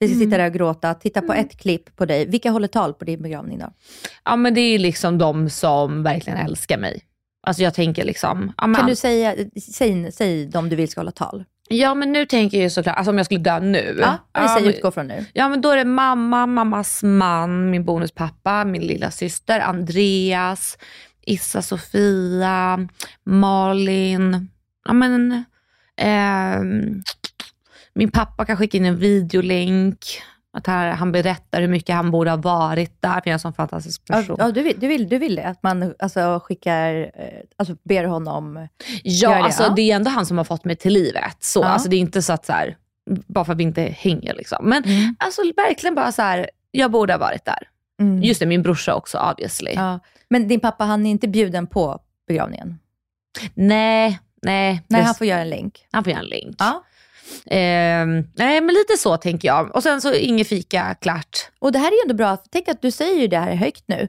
Vi 0.00 0.06
ska 0.08 0.14
Mm. 0.14 0.26
sitta 0.26 0.38
där 0.38 0.46
och 0.46 0.52
gråta, 0.52 0.94
titta 0.94 1.22
på 1.22 1.32
ett 1.32 1.56
klipp 1.58 1.96
på 1.96 2.04
dig. 2.06 2.26
Vilka 2.26 2.50
håller 2.50 2.68
tal 2.68 2.94
på 2.94 3.04
din 3.04 3.22
begravning 3.22 3.58
då? 3.58 3.72
Ja, 4.24 4.36
men 4.36 4.54
det 4.54 4.60
är 4.60 4.78
liksom 4.78 5.18
de 5.18 5.50
som 5.50 6.02
verkligen 6.02 6.38
älskar 6.38 6.78
mig. 6.78 7.02
Alltså 7.46 7.62
jag 7.62 7.74
tänker 7.74 8.04
liksom, 8.04 8.52
ja, 8.56 8.74
Kan 8.74 8.86
du 8.86 8.96
säga, 8.96 9.34
säg, 9.72 10.12
säg 10.12 10.46
de 10.46 10.68
du 10.68 10.76
vill 10.76 10.88
ska 10.88 11.00
hålla 11.00 11.10
tal? 11.12 11.44
ja 11.70 11.94
men 11.94 12.12
nu 12.12 12.26
tänker 12.26 12.56
jag 12.56 12.62
ju 12.64 12.70
såklart, 12.70 12.96
alltså 12.96 13.10
om 13.10 13.16
jag 13.16 13.26
skulle 13.26 13.40
dö 13.40 13.60
nu. 13.60 13.98
Ja, 14.00 14.18
vi 14.42 14.48
säger 14.48 14.66
men- 14.66 14.74
utgå 14.74 14.90
från 14.90 15.06
nu. 15.06 15.24
Ja 15.32 15.48
men 15.48 15.60
då 15.60 15.70
är 15.70 15.76
det 15.76 15.84
mamma, 15.84 16.46
mammas 16.46 17.02
man, 17.02 17.70
min 17.70 17.84
bonuspappa, 17.84 18.64
min 18.64 18.82
lilla 18.82 19.10
syster, 19.10 19.60
Andreas, 19.60 20.78
Issa 21.26 21.62
Sofia, 21.62 22.88
Malin. 23.24 24.48
Ja 24.84 24.92
men, 24.92 25.44
ehm, 25.96 27.02
min 27.98 28.10
pappa 28.10 28.44
kan 28.44 28.56
skicka 28.56 28.76
in 28.76 28.84
en 28.84 28.96
videolänk. 28.98 29.98
Att 30.52 30.66
här, 30.66 30.90
han 30.90 31.12
berättar 31.12 31.60
hur 31.60 31.68
mycket 31.68 31.94
han 31.94 32.10
borde 32.10 32.30
ha 32.30 32.36
varit 32.36 33.02
där, 33.02 33.08
för 33.12 33.16
jag 33.16 33.26
är 33.26 33.32
en 33.32 33.38
sån 33.38 33.52
fantastisk 33.52 34.04
person. 34.04 34.36
ja, 34.38 34.50
du, 34.50 34.62
vill, 34.62 34.80
du, 34.80 34.88
vill, 34.88 35.08
du 35.08 35.18
vill 35.18 35.34
det? 35.36 35.44
Att 35.44 35.62
man 35.62 35.94
alltså, 35.98 36.40
skickar, 36.44 36.94
eh, 37.14 37.40
alltså 37.56 37.76
ber 37.84 38.04
honom... 38.04 38.68
Ja, 39.02 39.28
det, 39.30 39.36
alltså 39.36 39.62
ja. 39.62 39.68
det 39.76 39.90
är 39.90 39.96
ändå 39.96 40.10
han 40.10 40.26
som 40.26 40.38
har 40.38 40.44
fått 40.44 40.64
mig 40.64 40.76
till 40.76 40.92
livet. 40.92 41.36
Så, 41.40 41.60
Ja. 41.60 41.64
alltså, 41.66 41.88
det 41.88 41.96
är 41.96 42.00
inte 42.00 42.22
så 42.22 42.32
att 42.32 42.46
så 42.46 42.52
här, 42.52 42.76
bara 43.10 43.44
för 43.44 43.52
att 43.52 43.58
vi 43.58 43.62
inte 43.62 43.82
hänger 43.82 44.34
liksom. 44.34 44.68
Men 44.68 44.84
Mm. 44.84 45.16
alltså 45.18 45.42
verkligen 45.56 45.94
bara 45.94 46.12
så 46.12 46.22
här, 46.22 46.50
jag 46.70 46.90
borde 46.90 47.12
ha 47.12 47.18
varit 47.18 47.44
där. 47.44 47.68
Mm. 48.00 48.22
Just 48.22 48.40
det, 48.40 48.46
min 48.46 48.62
brorsa 48.62 48.94
också 48.94 49.18
obviously. 49.18 49.72
Ja. 49.74 50.00
Men 50.30 50.48
din 50.48 50.60
pappa, 50.60 50.84
han 50.84 51.06
är 51.06 51.10
inte 51.10 51.28
bjuden 51.28 51.66
på 51.66 52.00
begravningen? 52.28 52.78
Nej, 53.54 54.18
nej. 54.42 54.82
Nej, 54.88 55.02
han 55.02 55.14
får 55.14 55.26
göra 55.26 55.40
en 55.40 55.50
länk. 55.50 55.86
han 55.92 56.04
får 56.04 56.10
göra 56.10 56.20
en 56.22 56.28
länk. 56.28 56.56
Ja. 56.58 56.84
Ehm, 57.46 58.24
nej, 58.34 58.60
men 58.60 58.74
lite 58.74 58.96
så 58.96 59.16
tänker 59.16 59.48
jag. 59.48 59.76
Och 59.76 59.82
sen 59.82 60.00
så 60.00 60.14
inget 60.14 60.48
fika, 60.48 60.96
klart. 61.00 61.50
Och 61.58 61.72
det 61.72 61.78
här 61.78 61.88
är 61.88 61.92
ju 61.92 62.02
ändå 62.02 62.14
bra, 62.14 62.36
tänk 62.50 62.68
att 62.68 62.82
du 62.82 62.90
säger 62.90 63.20
ju 63.20 63.26
det 63.26 63.38
här 63.38 63.54
högt 63.54 63.84
nu. 63.86 64.08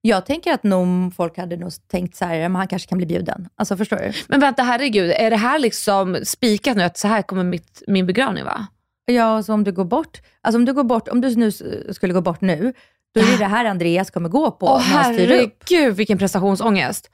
Jag 0.00 0.26
tänker 0.26 0.52
att 0.52 0.62
nog 0.62 1.14
folk 1.16 1.36
hade 1.38 1.56
nog 1.56 1.72
tänkt 1.90 2.16
så 2.16 2.24
här, 2.24 2.40
men 2.40 2.56
han 2.56 2.68
kanske 2.68 2.88
kan 2.88 2.98
bli 2.98 3.06
bjuden. 3.06 3.48
Alltså 3.56 3.76
förstår 3.76 3.96
du? 3.96 4.12
Men 4.28 4.40
vänta, 4.40 4.62
herregud. 4.62 5.10
Är 5.10 5.30
det 5.30 5.36
här 5.36 5.58
liksom 5.58 6.18
spikat 6.24 6.76
nu 6.76 6.82
att 6.82 6.98
så 6.98 7.08
här 7.08 7.22
kommer 7.22 7.44
mitt, 7.44 7.82
min 7.86 8.06
begravning 8.06 8.44
vara? 8.44 8.66
Ja, 9.06 9.42
så 9.42 9.54
om 9.54 9.64
du 9.64 9.72
går 9.72 9.84
bort, 9.84 10.20
alltså 10.40 10.58
om 10.58 10.64
du 10.64 10.72
går 10.72 10.84
bort, 10.84 11.08
om 11.08 11.20
du 11.20 11.36
nu 11.36 11.52
skulle 11.92 12.12
gå 12.12 12.20
bort 12.20 12.40
nu, 12.40 12.72
då 13.14 13.20
är 13.20 13.24
det 13.24 13.36
det 13.36 13.44
här 13.44 13.64
Andreas 13.64 14.10
kommer 14.10 14.28
gå 14.28 14.50
på 14.50 14.66
Åh 14.66 14.78
herregud 14.78 15.96
vilken 15.96 16.18
prestationsångest. 16.18 17.10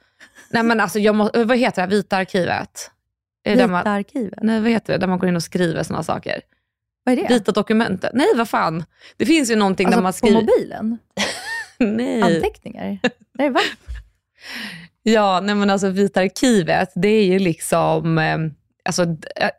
Nej 0.49 0.63
men 0.63 0.79
alltså, 0.79 0.99
jag 0.99 1.15
må, 1.15 1.29
vad 1.33 1.57
heter 1.57 1.81
det? 1.81 1.95
Vita 1.95 2.17
arkivet? 2.17 2.91
Vita 3.45 3.67
man, 3.67 3.87
arkivet. 3.87 4.39
nej 4.41 4.61
vad 4.61 4.71
heter 4.71 4.93
det? 4.93 4.99
Där 4.99 5.07
man 5.07 5.19
går 5.19 5.29
in 5.29 5.35
och 5.35 5.43
skriver 5.43 5.83
sådana 5.83 6.03
saker. 6.03 6.41
Vad 7.03 7.19
är 7.19 7.21
det? 7.27 7.33
Vita 7.33 7.51
dokumentet. 7.51 8.11
Nej 8.13 8.27
vad 8.35 8.49
fan. 8.49 8.83
Det 9.17 9.25
finns 9.25 9.51
ju 9.51 9.55
någonting 9.55 9.85
alltså 9.87 9.97
där 9.99 10.03
man 10.03 10.11
på 10.13 10.17
skriver... 10.17 10.41
mobilen? 10.41 10.97
Nej. 11.79 12.21
Anteckningar? 12.21 12.99
Nej, 13.37 13.49
va? 13.49 13.59
Ja, 15.07 15.39
nej 15.43 15.55
men 15.55 15.69
alltså 15.69 15.89
Vita 15.89 16.19
arkivet, 16.21 16.91
det 16.95 17.07
är 17.07 17.25
ju 17.25 17.39
liksom, 17.39 18.17
eh, 18.17 18.37
alltså, 18.85 19.05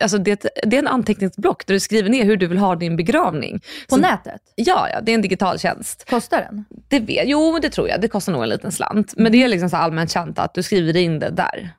alltså 0.00 0.18
det, 0.18 0.46
det 0.62 0.76
är 0.76 0.78
en 0.78 0.86
anteckningsblock 0.86 1.66
där 1.66 1.74
du 1.74 1.80
skriver 1.80 2.10
ner 2.10 2.24
hur 2.24 2.36
du 2.36 2.46
vill 2.46 2.58
ha 2.58 2.74
din 2.76 2.96
begravning. 2.96 3.60
På 3.88 3.94
Så- 3.94 4.00
nätet? 4.00 4.40
Ja, 4.54 4.88
ja, 4.92 5.00
det 5.00 5.12
är 5.12 5.14
en 5.14 5.22
digital 5.22 5.58
tjänst. 5.58 6.06
Kostar 6.10 6.40
den? 6.40 6.64
Det 6.88 7.00
vet, 7.00 7.28
jo, 7.28 7.58
det 7.62 7.70
tror 7.70 7.88
jag. 7.88 8.00
Det 8.00 8.08
kostar 8.08 8.32
nog 8.32 8.42
en 8.42 8.48
liten 8.48 8.72
slant. 8.72 9.14
Men 9.16 9.32
det 9.32 9.42
är 9.42 9.48
liksom 9.48 9.70
så 9.70 9.76
allmänt 9.76 10.10
känt 10.12 10.38
att 10.38 10.54
du 10.54 10.62
skriver 10.62 10.96
in 10.96 11.18
det 11.18 11.30
där. 11.30 11.70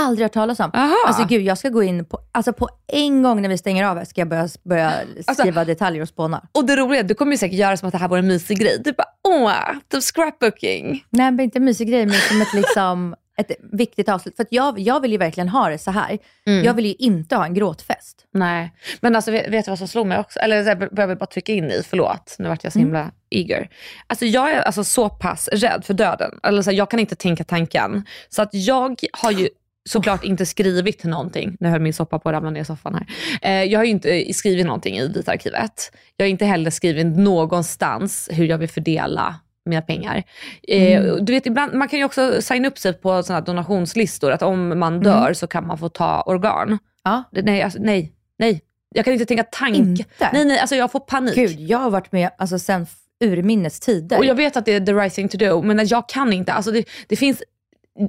Aldrig 0.00 0.24
hört 0.24 0.32
talas 0.32 0.60
om. 0.60 0.70
Aha. 0.74 0.94
Alltså 1.06 1.24
gud, 1.28 1.42
jag 1.42 1.58
ska 1.58 1.68
gå 1.68 1.82
in 1.82 2.04
på, 2.04 2.18
alltså 2.32 2.52
på 2.52 2.68
en 2.92 3.22
gång 3.22 3.42
när 3.42 3.48
vi 3.48 3.58
stänger 3.58 3.84
av 3.84 3.96
här 3.98 4.04
ska 4.04 4.20
jag 4.20 4.28
börja, 4.28 4.48
börja 4.64 4.92
Alltså- 5.26 5.42
skriva 5.42 5.64
detaljer 5.64 6.02
och 6.02 6.08
spåna. 6.08 6.46
Och 6.52 6.64
det 6.66 6.76
roliga 6.76 7.00
är 7.00 7.04
att 7.04 7.08
du 7.08 7.14
kommer 7.14 7.32
ju 7.32 7.38
säkert 7.38 7.58
göra 7.58 7.76
som 7.76 7.86
att 7.88 7.92
det 7.92 7.98
här 7.98 8.08
var 8.08 8.18
en 8.18 8.26
mysig 8.26 8.58
grej. 8.58 8.80
Du 8.84 8.92
bara, 8.92 9.08
åh, 9.28 9.52
typ 9.92 10.02
scrapbooking. 10.02 11.04
Nej, 11.10 11.30
men 11.30 11.40
inte 11.40 11.58
en 11.58 11.64
mysig 11.64 11.88
grej, 11.88 12.06
men 12.06 12.14
som 12.20 12.42
ett, 12.42 12.54
liksom, 12.54 13.14
ett 13.38 13.50
viktigt 13.72 14.08
avslut. 14.08 14.36
För 14.36 14.46
jag, 14.50 14.78
jag 14.78 15.00
vill 15.00 15.12
ju 15.12 15.18
verkligen 15.18 15.48
ha 15.48 15.68
det 15.68 15.78
så 15.78 15.90
här. 15.90 16.18
Mm. 16.46 16.64
Jag 16.64 16.74
vill 16.74 16.86
ju 16.86 16.94
inte 16.94 17.36
ha 17.36 17.44
en 17.44 17.54
gråtfest. 17.54 18.24
Nej, 18.34 18.72
men 19.00 19.16
alltså 19.16 19.30
vet, 19.30 19.48
vet 19.48 19.64
du 19.64 19.70
vad 19.70 19.78
som 19.78 19.88
slog 19.88 20.06
mig 20.06 20.18
också? 20.18 20.38
Eller 20.38 20.62
så 20.62 20.68
här, 20.68 20.76
behöver 20.76 21.08
jag 21.08 21.18
bara 21.18 21.26
trycka 21.26 21.52
in 21.52 21.64
i, 21.70 21.82
förlåt, 21.88 22.36
nu 22.38 22.48
vart 22.48 22.64
jag 22.64 22.72
så 22.72 22.78
himla 22.78 23.10
eager. 23.30 23.68
Alltså 24.06 24.24
jag 24.24 24.52
är 24.52 24.60
alltså 24.60 24.84
så 24.84 25.08
pass 25.08 25.48
rädd 25.52 25.84
för 25.84 25.94
döden. 25.94 26.30
Eller 26.42 26.62
så 26.62 26.70
här, 26.70 26.76
jag 26.78 26.90
kan 26.90 27.00
inte 27.00 27.16
tänka 27.16 27.44
tanken. 27.44 28.04
Så 28.28 28.42
att 28.42 28.50
jag 28.52 28.96
har 29.12 29.30
ju 29.30 29.48
såklart 29.86 30.24
inte 30.24 30.46
skrivit 30.46 31.04
någonting. 31.04 31.56
Nu 31.60 31.68
höll 31.68 31.80
min 31.80 31.94
soppa 31.94 32.18
på 32.18 32.28
att 32.28 32.32
ramla 32.32 32.50
ner 32.50 32.60
i 32.60 32.64
soffan 32.64 32.94
här. 32.94 33.06
Eh, 33.42 33.64
jag 33.72 33.78
har 33.78 33.84
ju 33.84 33.90
inte 33.90 34.32
skrivit 34.32 34.66
någonting 34.66 34.96
i 34.96 35.08
Vita 35.08 35.32
arkivet. 35.32 35.92
Jag 36.16 36.26
har 36.26 36.30
inte 36.30 36.44
heller 36.44 36.70
skrivit 36.70 37.06
någonstans 37.06 38.28
hur 38.32 38.46
jag 38.46 38.58
vill 38.58 38.68
fördela 38.68 39.34
mina 39.66 39.82
pengar. 39.82 40.22
Eh, 40.68 41.02
du 41.02 41.32
vet, 41.32 41.46
ibland, 41.46 41.74
man 41.74 41.88
kan 41.88 41.98
ju 41.98 42.04
också 42.04 42.42
signa 42.42 42.68
upp 42.68 42.78
sig 42.78 42.92
på 42.92 43.22
såna 43.22 43.40
donationslistor, 43.40 44.30
att 44.30 44.42
om 44.42 44.78
man 44.78 45.00
dör 45.00 45.32
så 45.32 45.46
kan 45.46 45.66
man 45.66 45.78
få 45.78 45.88
ta 45.88 46.22
organ. 46.22 46.78
Ja. 47.04 47.24
Nej, 47.30 47.62
alltså, 47.62 47.78
nej, 47.82 48.12
nej. 48.38 48.62
Jag 48.94 49.04
kan 49.04 49.14
inte 49.14 49.26
tänka 49.26 49.42
tanke. 49.42 49.78
Inte? 49.78 50.04
Nej, 50.32 50.44
nej, 50.44 50.58
alltså 50.58 50.76
jag 50.76 50.92
får 50.92 51.00
panik. 51.00 51.34
Gud, 51.34 51.60
jag 51.60 51.78
har 51.78 51.90
varit 51.90 52.12
med 52.12 52.30
alltså, 52.38 52.58
sen 52.58 52.86
urminnes 53.24 53.80
tider. 53.80 54.18
Och 54.18 54.24
jag 54.24 54.34
vet 54.34 54.56
att 54.56 54.64
det 54.64 54.72
är 54.72 54.80
the 54.80 54.92
right 54.92 55.14
thing 55.14 55.28
to 55.28 55.38
do, 55.38 55.62
men 55.62 55.86
jag 55.86 56.08
kan 56.08 56.32
inte. 56.32 56.52
Alltså 56.52 56.70
det, 56.70 56.84
det 57.06 57.16
finns, 57.16 57.42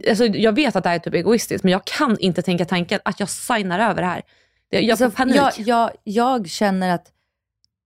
alltså 0.09 0.25
jag 0.25 0.53
vet 0.53 0.75
att 0.75 0.83
det 0.83 0.89
här 0.89 0.95
är 0.95 0.99
typ 0.99 1.13
egoistiskt, 1.13 1.63
men 1.63 1.71
jag 1.71 1.85
kan 1.85 2.19
inte 2.19 2.41
tänka 2.41 2.65
tanken 2.65 2.99
att 3.05 3.19
jag 3.19 3.29
signar 3.29 3.79
över 3.89 4.01
det 4.01 4.07
här. 4.07 4.21
Jag 4.69 4.97
får 4.97 5.05
Alltså, 5.05 5.17
panik. 5.17 5.35
Jag, 5.35 5.53
jag, 5.57 5.91
jag 6.03 6.49
känner 6.49 6.89
att 6.95 7.11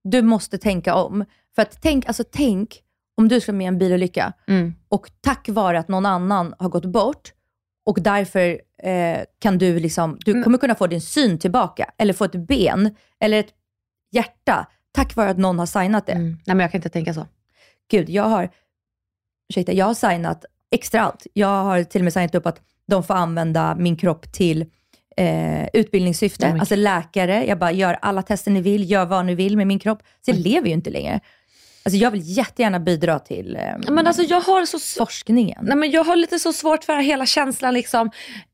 du 0.04 0.22
måste 0.22 0.58
tänka 0.58 0.96
om. 0.96 1.26
För 1.56 1.62
att 1.62 1.82
tänk, 1.82 2.06
alltså, 2.08 2.24
tänk 2.32 2.82
om 3.18 3.28
du 3.28 3.42
ska 3.42 3.52
med 3.54 3.66
i 3.66 3.68
en 3.68 3.78
bilolycka 3.78 4.34
Mm. 4.48 4.74
och 4.90 5.12
tack 5.22 5.50
vare 5.50 5.80
att 5.80 5.88
någon 5.88 6.06
annan 6.06 6.54
har 6.60 6.70
gått 6.70 6.86
bort 6.86 7.34
och 7.86 8.02
därför 8.02 8.62
eh, 8.84 9.20
kan 9.40 9.58
du 9.58 9.80
liksom, 9.80 10.18
du 10.26 10.32
Mm. 10.32 10.44
kommer 10.44 10.58
kunna 10.58 10.76
få 10.76 10.88
din 10.88 11.02
syn 11.02 11.40
tillbaka 11.40 11.92
eller 11.98 12.14
få 12.14 12.26
ett 12.26 12.36
ben 12.48 12.96
eller 13.20 13.40
ett 13.40 13.54
hjärta 14.12 14.68
tack 14.92 15.16
vare 15.16 15.30
att 15.30 15.38
någon 15.38 15.60
har 15.60 15.66
signat 15.66 16.06
det. 16.06 16.12
Mm. 16.14 16.28
Nej, 16.32 16.56
men 16.56 16.60
jag 16.60 16.72
kan 16.72 16.78
inte 16.80 16.90
tänka 16.90 17.14
så. 17.14 17.28
Gud, 17.92 18.10
jag 18.10 18.24
har, 18.24 18.50
ursäkta, 19.50 19.72
jag 19.74 19.86
har 19.86 19.94
signat 19.94 20.46
extra 20.72 21.02
allt. 21.02 21.28
Jag 21.34 21.64
har 21.64 21.84
till 21.84 22.02
och 22.02 22.04
med 22.04 22.14
signat 22.14 22.36
upp 22.36 22.46
att 22.46 22.62
de 22.88 23.04
får 23.04 23.14
använda 23.14 23.76
min 23.76 23.96
kropp 23.98 24.32
till 24.32 24.66
eh, 25.18 25.68
utbildningssyfte. 25.74 26.48
Men 26.50 26.60
alltså 26.60 26.76
läkare, 26.76 27.46
jag 27.48 27.60
bara 27.60 27.72
gör 27.72 27.98
alla 28.02 28.22
tester 28.22 28.52
ni 28.52 28.62
vill, 28.62 28.92
gör 28.92 29.06
vad 29.06 29.26
ni 29.26 29.36
vill 29.36 29.58
med 29.58 29.68
min 29.68 29.80
kropp. 29.80 30.00
Så 30.26 30.32
jag 30.32 30.36
Mm. 30.38 30.52
lever 30.52 30.68
ju 30.68 30.74
inte 30.74 30.90
längre. 30.90 31.20
Alltså 31.86 31.98
jag 31.98 32.12
vill 32.12 32.22
jättegärna 32.38 32.80
bidra 32.80 33.20
till 33.20 33.56
eh, 33.56 33.62
Men 33.90 34.08
alltså 34.08 34.22
jag 34.24 34.42
har 34.42 34.66
så 34.66 34.80
forskningen. 34.80 35.60
Nej, 35.62 35.78
men 35.78 35.92
jag 35.92 36.04
har 36.04 36.16
lite 36.16 36.40
så 36.40 36.54
svårt 36.54 36.84
för 36.84 36.96
hela 36.98 37.26
känslan, 37.26 37.74
liksom, 37.74 38.12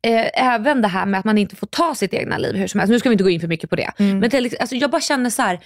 eh, 0.08 0.44
även 0.54 0.82
det 0.82 0.88
här 0.88 1.06
med 1.06 1.20
att 1.20 1.26
man 1.26 1.38
inte 1.38 1.56
får 1.56 1.68
ta 1.68 1.96
sitt 1.96 2.14
egna 2.14 2.38
liv 2.38 2.56
hur 2.56 2.68
som 2.68 2.80
helst. 2.80 2.92
Nu 2.92 3.00
ska 3.00 3.10
vi 3.10 3.14
inte 3.14 3.24
gå 3.24 3.30
in 3.30 3.40
för 3.42 3.48
mycket 3.48 3.70
på 3.70 3.76
det. 3.76 3.92
Mm. 4.00 4.20
Men 4.20 4.36
är 4.36 4.42
liksom, 4.42 4.58
alltså, 4.62 4.76
jag 4.76 4.92
bara 4.92 5.02
känner 5.02 5.30
så 5.30 5.42
här, 5.42 5.60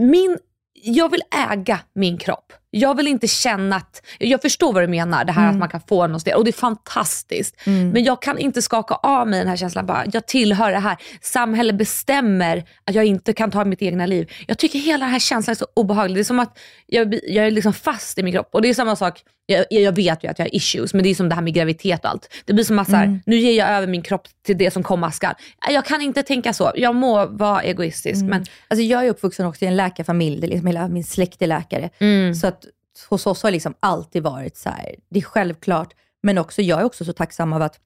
min, 0.00 0.38
jag 0.82 1.10
vill 1.10 1.22
äga 1.50 1.80
min 1.94 2.18
kropp. 2.18 2.52
Jag 2.70 2.96
vill 2.96 3.06
inte 3.06 3.26
känna 3.26 3.76
att, 3.76 4.02
jag 4.18 4.42
förstår 4.42 4.72
vad 4.72 4.82
du 4.82 4.86
menar, 4.86 5.24
det 5.24 5.32
här 5.32 5.42
Mm. 5.42 5.54
att 5.54 5.58
man 5.58 5.68
kan 5.68 5.80
få 5.88 6.06
något 6.06 6.34
och 6.34 6.44
det 6.44 6.50
är 6.50 6.52
fantastiskt. 6.52 7.56
Men 7.64 8.04
jag 8.04 8.22
kan 8.22 8.38
inte 8.38 8.62
skaka 8.62 8.94
av 8.94 9.28
mig 9.28 9.38
den 9.38 9.48
här 9.48 9.56
känslan, 9.56 9.86
bara, 9.86 10.04
jag 10.12 10.26
tillhör 10.26 10.72
det 10.72 10.78
här. 10.78 10.96
Samhället 11.20 11.76
bestämmer 11.76 12.64
att 12.84 12.94
jag 12.94 13.04
inte 13.04 13.32
kan 13.32 13.50
ta 13.50 13.64
mitt 13.64 13.82
egna 13.82 14.06
liv. 14.06 14.32
Jag 14.46 14.58
tycker 14.58 14.78
hela 14.78 15.04
den 15.04 15.12
här 15.12 15.18
känslan 15.20 15.52
är 15.52 15.56
så 15.56 15.66
obehaglig. 15.74 16.16
Det 16.16 16.20
är 16.20 16.24
som 16.24 16.38
att 16.40 16.58
jag, 16.86 17.14
jag 17.28 17.46
är 17.46 17.50
liksom 17.50 17.72
fast 17.72 18.18
i 18.18 18.22
min 18.22 18.32
kropp. 18.32 18.48
Och 18.52 18.62
det 18.62 18.68
är 18.68 18.74
samma 18.74 18.96
sak, 18.96 19.22
jag, 19.46 19.64
jag 19.70 19.92
vet 19.92 20.24
ju 20.24 20.28
att 20.28 20.38
jag 20.38 20.46
har 20.46 20.54
issues, 20.54 20.94
men 20.94 21.02
det 21.02 21.08
är 21.10 21.14
som 21.14 21.28
det 21.28 21.34
här 21.34 21.42
med 21.42 21.54
graviditet 21.54 22.04
och 22.04 22.10
allt. 22.10 22.28
Det 22.44 22.52
blir 22.52 22.64
som 22.64 22.78
att 22.78 22.90
så 22.90 22.96
här, 22.96 23.20
nu 23.26 23.36
ger 23.36 23.58
jag 23.58 23.68
över 23.68 23.86
min 23.86 24.02
kropp 24.02 24.22
till 24.46 24.58
det 24.58 24.70
som 24.70 24.82
komma 24.82 25.10
skall. 25.10 25.34
Jag 25.70 25.84
kan 25.84 26.02
inte 26.02 26.22
tänka 26.22 26.52
så. 26.52 26.72
Jag 26.74 26.94
må 26.94 27.26
vara 27.26 27.62
egoistisk, 27.62 28.24
men 28.24 28.44
Alltså 28.68 28.82
jag 28.84 29.04
är 29.04 29.08
uppvuxen 29.10 29.46
också 29.46 29.64
i 29.64 29.68
en 29.68 29.76
läkarfamilj, 29.76 30.46
liksom 30.46 30.66
hela 30.66 30.88
min 30.88 31.04
släkt 31.04 31.42
är 31.42 31.46
läkare. 31.46 31.90
Mm. 31.98 32.34
Så 32.34 32.46
att 32.46 32.59
hos 33.08 33.26
oss 33.26 33.42
har 33.42 33.50
liksom 33.50 33.74
alltid 33.80 34.22
varit 34.22 34.56
så 34.56 34.68
här, 34.70 34.94
det 35.10 35.18
är 35.18 35.22
självklart, 35.24 35.94
men 36.22 36.38
också 36.38 36.62
jag 36.62 36.80
är 36.80 36.84
också 36.84 37.04
så 37.04 37.12
tacksam 37.12 37.52
av 37.52 37.62
att, 37.62 37.80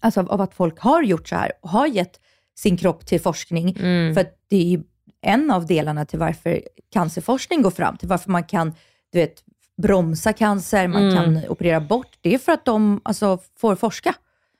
alltså 0.00 0.20
av 0.20 0.40
att 0.40 0.54
folk 0.54 0.78
har 0.80 1.02
gjort 1.02 1.28
så 1.28 1.36
här 1.36 1.52
och 1.62 1.70
har 1.70 1.86
gett 1.86 2.20
sin 2.58 2.76
kropp 2.76 3.06
till 3.06 3.20
forskning. 3.20 3.76
Mm. 3.78 4.14
För 4.14 4.26
det 4.50 4.74
är 4.74 4.80
en 5.22 5.50
av 5.50 5.66
delarna 5.66 6.04
till 6.04 6.18
varför 6.18 6.62
cancerforskning 6.92 7.62
går 7.62 7.70
fram, 7.70 7.96
till 7.96 8.08
varför 8.08 8.30
man 8.30 8.44
kan 8.44 8.74
du 9.12 9.18
vet, 9.18 9.42
bromsa 9.82 10.32
cancer, 10.32 10.88
man 10.88 11.02
Mm. 11.10 11.14
kan 11.16 11.48
operera 11.48 11.80
bort. 11.80 12.18
Det 12.20 12.34
är 12.34 12.38
för 12.38 12.52
att 12.52 12.64
de 12.64 13.00
alltså, 13.04 13.38
får 13.58 13.76
forska. 13.76 14.14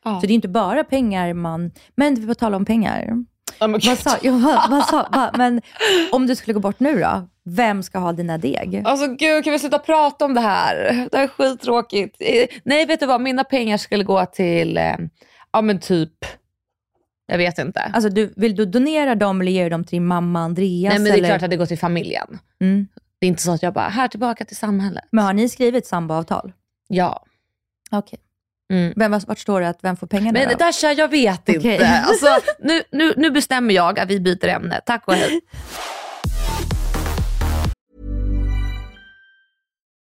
Ja. 0.04 0.20
Så 0.20 0.26
det 0.26 0.32
är 0.32 0.34
inte 0.34 0.48
bara 0.48 0.84
pengar 0.84 1.34
man... 1.34 1.70
Men 1.94 2.14
vi 2.14 2.26
får 2.26 2.34
tala 2.34 2.56
om 2.56 2.64
pengar. 2.64 3.24
Ja, 3.58 3.66
men 3.66 3.80
Vad 3.86 3.98
sa, 3.98 4.16
vad, 4.22 4.70
vad 4.70 4.84
sa, 4.86 5.08
va, 5.12 5.30
men 5.34 5.60
om 6.12 6.26
du 6.26 6.36
skulle 6.36 6.54
gå 6.54 6.60
bort 6.60 6.80
nu 6.80 7.00
då? 7.00 7.28
Vem 7.48 7.82
ska 7.82 7.98
ha 7.98 8.12
dina 8.12 8.38
deg? 8.38 8.82
Alltså 8.84 9.06
gud, 9.06 9.44
kan 9.44 9.52
vi 9.52 9.58
sluta 9.58 9.78
prata 9.78 10.24
om 10.24 10.34
det 10.34 10.40
här? 10.40 11.06
Det 11.10 11.16
här 11.16 11.24
är 11.24 11.28
skittråkigt. 11.28 12.16
Nej, 12.64 12.86
vet 12.86 13.00
du 13.00 13.06
vad? 13.06 13.20
Mina 13.20 13.44
pengar 13.44 13.76
skulle 13.76 14.04
gå 14.04 14.26
till, 14.26 14.76
eh, 14.76 14.96
ja 15.52 15.60
men 15.60 15.80
typ, 15.80 16.12
jag 17.26 17.38
vet 17.38 17.58
inte. 17.58 17.80
Alltså, 17.80 18.08
du, 18.08 18.32
vill 18.36 18.56
du 18.56 18.64
donera 18.66 19.14
dem 19.14 19.40
eller 19.40 19.52
ge 19.52 19.68
dem 19.68 19.84
till 19.84 19.96
din 19.96 20.06
mamma 20.06 20.40
Andreas? 20.40 20.90
Nej, 20.90 20.98
men 20.98 21.04
det 21.04 21.10
är 21.10 21.18
eller? 21.18 21.28
klart 21.28 21.42
att 21.42 21.50
det 21.50 21.56
går 21.56 21.66
till 21.66 21.78
familjen. 21.78 22.38
Mm. 22.60 22.86
Det 23.18 23.26
är 23.26 23.28
inte 23.28 23.42
så 23.42 23.52
att 23.52 23.62
jag 23.62 23.72
bara, 23.72 23.88
här 23.88 24.08
tillbaka 24.08 24.44
till 24.44 24.56
samhället. 24.56 25.04
Men 25.10 25.24
har 25.24 25.32
ni 25.32 25.48
skrivit 25.48 25.86
samboavtal? 25.86 26.52
Ja. 26.88 27.24
Okej. 27.90 28.18
Mm. 28.72 28.92
Vem, 28.96 29.20
vart 29.26 29.38
står 29.38 29.60
det 29.60 29.68
att 29.68 29.78
vem 29.82 29.96
får 29.96 30.06
pengarna 30.06 30.32
Men 30.32 30.48
då? 30.48 30.54
Dasha, 30.54 30.92
jag 30.92 31.08
vet 31.08 31.40
Okej. 31.48 31.54
inte. 31.56 32.02
Alltså, 32.06 32.26
nu, 32.58 32.82
nu, 32.90 33.12
nu 33.16 33.30
bestämmer 33.30 33.74
jag 33.74 33.98
att 33.98 34.10
vi 34.10 34.20
byter 34.20 34.48
ämne. 34.48 34.80
Tack 34.86 35.08
och 35.08 35.14
hej. 35.14 35.40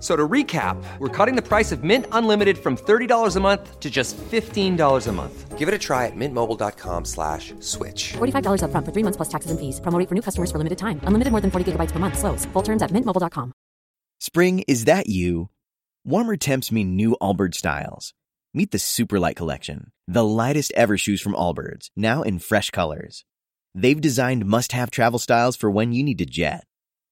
F- 0.00 0.02
So 0.02 0.16
to 0.16 0.26
recap, 0.26 0.82
we're 0.98 1.08
cutting 1.08 1.36
the 1.36 1.42
price 1.46 1.72
of 1.72 1.84
Mint 1.84 2.06
Unlimited 2.12 2.56
from 2.56 2.76
$30 2.76 3.36
a 3.36 3.40
month 3.40 3.78
to 3.80 3.90
just 3.90 4.16
$15 4.16 5.06
a 5.06 5.12
month. 5.12 5.58
Give 5.58 5.68
it 5.68 5.74
a 5.74 5.78
try 5.78 6.06
at 6.06 6.16
mintmobile.com 6.16 7.04
slash 7.04 7.52
switch. 7.60 8.14
$45 8.14 8.62
upfront 8.62 8.86
for 8.86 8.92
three 8.92 9.02
months 9.04 9.18
plus 9.18 9.28
taxes 9.28 9.50
and 9.50 9.60
fees. 9.60 9.78
Promo 9.80 9.98
rate 9.98 10.08
for 10.08 10.14
new 10.14 10.22
customers 10.22 10.50
for 10.50 10.56
limited 10.56 10.78
time. 10.78 11.00
Unlimited 11.04 11.32
more 11.32 11.42
than 11.42 11.50
40 11.50 11.72
gigabytes 11.72 11.92
per 11.92 11.98
month. 11.98 12.16
Slows. 12.18 12.46
Full 12.54 12.62
terms 12.62 12.80
at 12.82 12.90
mintmobile.com. 12.92 13.52
Spring, 14.20 14.64
is 14.66 14.86
that 14.86 15.06
you? 15.06 15.50
Warmer 16.06 16.36
temps 16.38 16.72
mean 16.72 16.96
new 16.96 17.14
Allbirds 17.20 17.56
styles. 17.56 18.14
Meet 18.54 18.70
the 18.70 18.78
Superlight 18.78 19.36
Collection, 19.36 19.92
the 20.08 20.24
lightest 20.24 20.72
ever 20.74 20.96
shoes 20.98 21.20
from 21.20 21.34
Allbirds, 21.34 21.90
now 21.94 22.22
in 22.22 22.38
fresh 22.40 22.70
colors. 22.70 23.24
They've 23.74 24.00
designed 24.00 24.44
must 24.46 24.72
have 24.72 24.90
travel 24.90 25.18
styles 25.20 25.56
for 25.56 25.70
when 25.70 25.92
you 25.92 26.02
need 26.02 26.18
to 26.18 26.26
jet. 26.26 26.64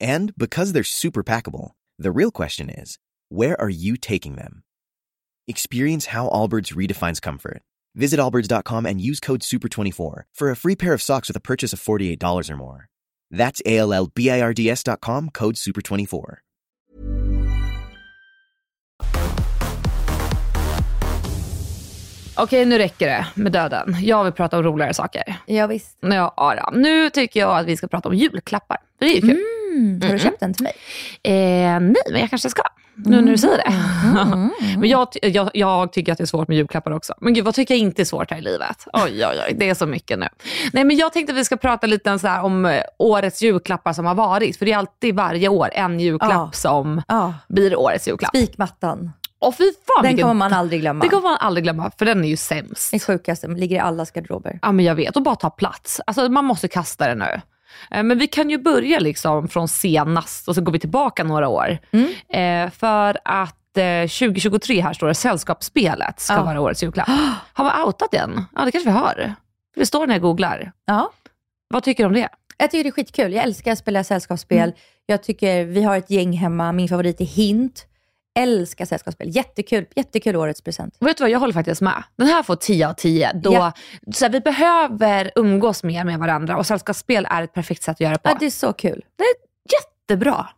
And 0.00 0.32
because 0.36 0.72
they're 0.72 0.84
super 0.84 1.24
packable, 1.24 1.72
the 1.98 2.12
real 2.12 2.30
question 2.30 2.70
is 2.70 2.98
where 3.28 3.60
are 3.60 3.68
you 3.68 3.96
taking 3.96 4.36
them? 4.36 4.62
Experience 5.46 6.06
how 6.06 6.28
Allbirds 6.28 6.74
redefines 6.74 7.20
comfort. 7.20 7.62
Visit 7.94 8.20
allbirds.com 8.20 8.86
and 8.86 9.00
use 9.00 9.20
code 9.20 9.40
SUPER24 9.40 10.22
for 10.34 10.50
a 10.50 10.56
free 10.56 10.76
pair 10.76 10.92
of 10.92 11.02
socks 11.02 11.28
with 11.28 11.36
a 11.36 11.40
purchase 11.40 11.72
of 11.72 11.80
$48 11.80 12.50
or 12.50 12.56
more. 12.56 12.88
That's 13.30 13.60
A 13.66 13.78
L 13.78 13.92
L 13.92 14.06
B 14.14 14.30
I 14.30 14.40
R 14.40 14.54
D 14.54 14.70
S.com 14.70 15.30
code 15.30 15.56
SUPER24. 15.56 16.38
Okej, 22.40 22.64
nu 22.66 22.78
räcker 22.78 23.06
det 23.06 23.26
med 23.34 23.52
döden. 23.52 23.96
Jag 24.00 24.24
vill 24.24 24.32
prata 24.32 24.58
om 24.58 24.62
roligare 24.62 24.94
saker. 24.94 25.22
Ja, 25.46 25.66
visst. 25.66 25.98
Ja, 26.00 26.34
då. 26.36 26.78
Nu 26.78 27.10
tycker 27.10 27.40
jag 27.40 27.58
att 27.58 27.66
vi 27.66 27.76
ska 27.76 27.88
prata 27.88 28.08
om 28.08 28.14
julklappar. 28.14 28.76
För 28.98 29.06
det 29.06 29.12
är 29.12 29.14
ju 29.14 29.20
kul. 29.20 29.30
Mm, 29.30 29.57
har 30.02 30.12
du 30.12 30.18
köpt 30.18 30.40
den 30.40 30.54
till 30.54 30.62
mig? 30.64 30.72
Eh, 31.22 31.80
nej, 31.80 32.02
men 32.10 32.20
jag 32.20 32.30
kanske 32.30 32.50
ska. 32.50 32.62
Nu 33.04 33.20
när 33.20 33.32
du 33.32 33.38
säger 33.38 33.56
det. 33.56 33.72
men 34.78 34.88
jag, 34.88 35.08
jag, 35.22 35.50
jag 35.54 35.92
tycker 35.92 36.12
att 36.12 36.18
det 36.18 36.24
är 36.24 36.26
svårt 36.26 36.48
med 36.48 36.56
julklappar 36.56 36.90
också. 36.90 37.14
Men 37.20 37.34
gud, 37.34 37.44
vad 37.44 37.54
tycker 37.54 37.74
jag 37.74 37.78
inte 37.80 38.02
är 38.02 38.04
svårt 38.04 38.30
här 38.30 38.38
i 38.38 38.40
livet? 38.40 38.84
Oj, 38.92 39.26
oj, 39.26 39.40
oj. 39.48 39.54
Det 39.58 39.68
är 39.70 39.74
så 39.74 39.86
mycket 39.86 40.18
nu. 40.18 40.26
Nej, 40.72 40.84
men 40.84 40.96
jag 40.96 41.12
tänkte 41.12 41.32
att 41.32 41.38
vi 41.38 41.44
ska 41.44 41.56
prata 41.56 41.86
lite 41.86 42.18
så 42.18 42.28
om 42.40 42.66
eh, 42.66 42.82
årets 42.98 43.42
julklappar 43.42 43.92
som 43.92 44.06
har 44.06 44.14
varit. 44.14 44.56
För 44.58 44.66
det 44.66 44.72
är 44.72 44.76
alltid 44.76 45.14
varje 45.14 45.48
år 45.48 45.68
en 45.72 46.00
julklapp 46.00 46.30
Ja. 46.32 46.50
som 46.52 47.02
Ja. 47.08 47.34
blir 47.48 47.76
årets 47.78 48.08
julklapp. 48.08 48.36
Spikmattan. 48.36 49.10
Och 49.40 49.54
fy 49.56 49.64
fan, 49.64 50.02
Den 50.02 50.10
vilken- 50.10 50.22
kommer 50.28 50.34
man 50.38 50.52
aldrig 50.52 50.80
glömma. 50.80 51.04
Det 51.04 51.08
kommer 51.10 51.28
man 51.28 51.36
aldrig 51.40 51.64
glömma, 51.64 51.90
för 51.98 52.06
den 52.06 52.24
är 52.24 52.28
ju 52.28 52.36
sämst. 52.36 52.90
Den 52.90 53.00
sjukaste, 53.00 53.48
ligger 53.48 53.76
i 53.76 53.78
allas 53.78 54.10
garderober. 54.10 54.58
Ja, 54.62 54.72
men 54.72 54.84
jag 54.84 54.94
vet. 54.94 55.16
Och 55.16 55.22
bara 55.22 55.36
ta 55.36 55.50
plats. 55.50 56.00
Alltså, 56.06 56.28
man 56.28 56.44
måste 56.44 56.68
kasta 56.68 57.08
den 57.08 57.18
nu. 57.18 57.40
Eh, 57.90 58.02
Men 58.02 58.18
vi 58.18 58.26
kan 58.26 58.50
ju 58.50 58.58
börja 58.58 58.98
liksom 58.98 59.48
från 59.48 59.68
senast 59.68 60.48
och 60.48 60.54
så 60.54 60.60
går 60.60 60.72
vi 60.72 60.78
tillbaka 60.78 61.24
några 61.24 61.48
år. 61.48 61.78
Eh, 62.28 62.70
för 62.70 63.18
att 63.24 63.76
eh, 63.76 64.02
2023 64.08 64.80
här 64.80 64.92
står 64.92 65.06
det 65.08 65.14
Sällskapsspelet 65.14 66.20
ska 66.20 66.34
Ja. 66.34 66.42
vara 66.42 66.60
årets 66.60 66.82
julklapp. 66.82 67.08
Har 67.52 67.64
vi 67.64 67.86
outat 67.86 68.10
den? 68.10 68.44
Ja, 68.56 68.64
det 68.64 68.72
kanske 68.72 68.90
vi 68.90 68.96
har. 68.98 69.34
Det 69.76 69.86
står 69.86 70.06
när 70.06 70.14
jag 70.14 70.22
googlar. 70.22 70.72
Ja. 70.86 71.10
Vad 71.68 71.82
tycker 71.82 72.02
du 72.02 72.06
om 72.06 72.12
det? 72.14 72.28
Jag 72.58 72.70
tycker 72.70 72.84
det 72.84 72.88
är 72.90 72.92
skitkul. 72.92 73.32
Jag 73.32 73.44
älskar 73.44 73.72
att 73.72 73.78
spela 73.78 74.04
sällskapsspel. 74.04 74.58
Mm. 74.68 74.74
Jag 75.06 75.22
tycker 75.22 75.64
vi 75.64 75.82
har 75.82 75.96
ett 75.96 76.10
gäng 76.10 76.32
hemma. 76.32 76.72
Min 76.72 76.88
favorit 76.88 77.20
är 77.20 77.24
Hint. 77.24 77.86
Älskar 78.38 78.84
sällskapsspel. 78.84 79.28
Jättekul. 79.36 79.86
Jättekul 79.96 80.36
årets 80.36 80.62
present. 80.62 80.96
Vet 81.00 81.16
du 81.16 81.24
vad, 81.24 81.30
jag 81.30 81.38
håller 81.40 81.52
faktiskt 81.52 81.80
med. 81.80 82.02
Den 82.16 82.26
här 82.26 82.42
får 82.42 82.56
10 82.56 82.88
av 82.88 82.92
10. 82.92 83.32
Då, 83.32 83.52
Ja. 83.52 83.72
så 84.14 84.24
här, 84.24 84.32
vi 84.32 84.40
behöver 84.40 85.30
umgås 85.36 85.82
mer 85.82 86.04
med 86.04 86.18
varandra 86.18 86.56
och 86.56 86.66
sällskapsspel 86.66 87.26
är 87.30 87.42
ett 87.42 87.52
perfekt 87.52 87.82
sätt 87.82 87.92
att 87.92 88.00
göra 88.00 88.12
det 88.12 88.18
på. 88.18 88.30
Ja, 88.30 88.36
det 88.40 88.46
är 88.46 88.50
så 88.50 88.72
kul. 88.72 89.04
Jättebra. 89.72 90.48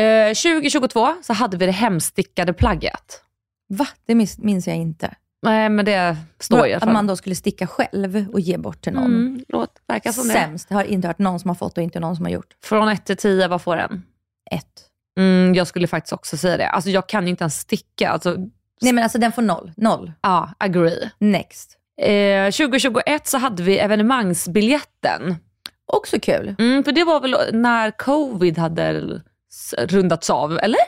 Eh, 0.00 0.28
2022 0.34 1.14
så 1.22 1.32
hade 1.32 1.56
vi 1.56 1.66
det 1.66 1.72
hemstickade 1.72 2.52
plagget. 2.52 3.22
Va? 3.68 3.86
Det 4.06 4.14
minns, 4.14 4.66
jag 4.66 4.76
inte. 4.76 5.14
Nej, 5.42 5.68
men 5.68 5.84
det 5.84 6.16
står 6.40 6.66
ju. 6.66 6.70
i 6.72 6.74
alla 6.74 6.86
Att 6.86 6.92
man 6.92 7.06
då 7.06 7.16
skulle 7.16 7.34
sticka 7.34 7.66
själv 7.66 8.26
och 8.32 8.40
ge 8.40 8.58
bort 8.58 8.80
till 8.80 8.92
någon. 8.92 9.04
Mm, 9.04 9.44
låt, 9.48 9.70
verkar 9.88 10.12
som 10.12 10.28
det. 10.28 10.32
Sämst. 10.34 10.66
Jag 10.70 10.76
har 10.76 10.84
inte 10.84 11.08
hört 11.08 11.18
någon 11.18 11.40
som 11.40 11.48
har 11.50 11.54
fått 11.54 11.78
och 11.78 11.84
inte 11.84 12.00
någon 12.00 12.16
som 12.16 12.24
har 12.24 12.32
gjort. 12.32 12.54
Från 12.64 12.88
1 12.88 13.04
till 13.04 13.16
10, 13.16 13.48
vad 13.48 13.62
får 13.62 13.76
den? 13.76 14.02
Ett. 14.50 14.82
Mm, 15.16 15.54
jag 15.54 15.66
skulle 15.66 15.86
faktiskt 15.86 16.12
också 16.12 16.36
säga 16.36 16.56
det. 16.56 16.68
Alltså, 16.68 16.90
jag 16.90 17.06
kan 17.08 17.24
ju 17.24 17.30
inte 17.30 17.44
ens 17.44 17.60
sticka. 17.60 18.10
Alltså, 18.10 18.36
Nej 18.80 18.92
men 18.92 19.04
alltså 19.04 19.18
den 19.18 19.32
får 19.32 19.42
noll. 19.42 19.72
Noll. 19.76 20.12
ja, 20.22 20.50
agree. 20.58 21.10
Next. 21.18 21.78
Eh, 22.00 22.44
2021 22.50 23.26
så 23.26 23.38
hade 23.38 23.62
vi 23.62 23.78
evenemangsbiljetten. 23.78 25.36
Också 25.92 26.20
kul. 26.20 26.54
Mm, 26.58 26.84
för 26.84 26.92
det 26.92 27.04
var 27.04 27.20
väl 27.20 27.36
när 27.52 27.90
covid 27.90 28.58
hade 28.58 29.02
rundats 29.78 30.30
av, 30.30 30.58
eller? 30.58 30.80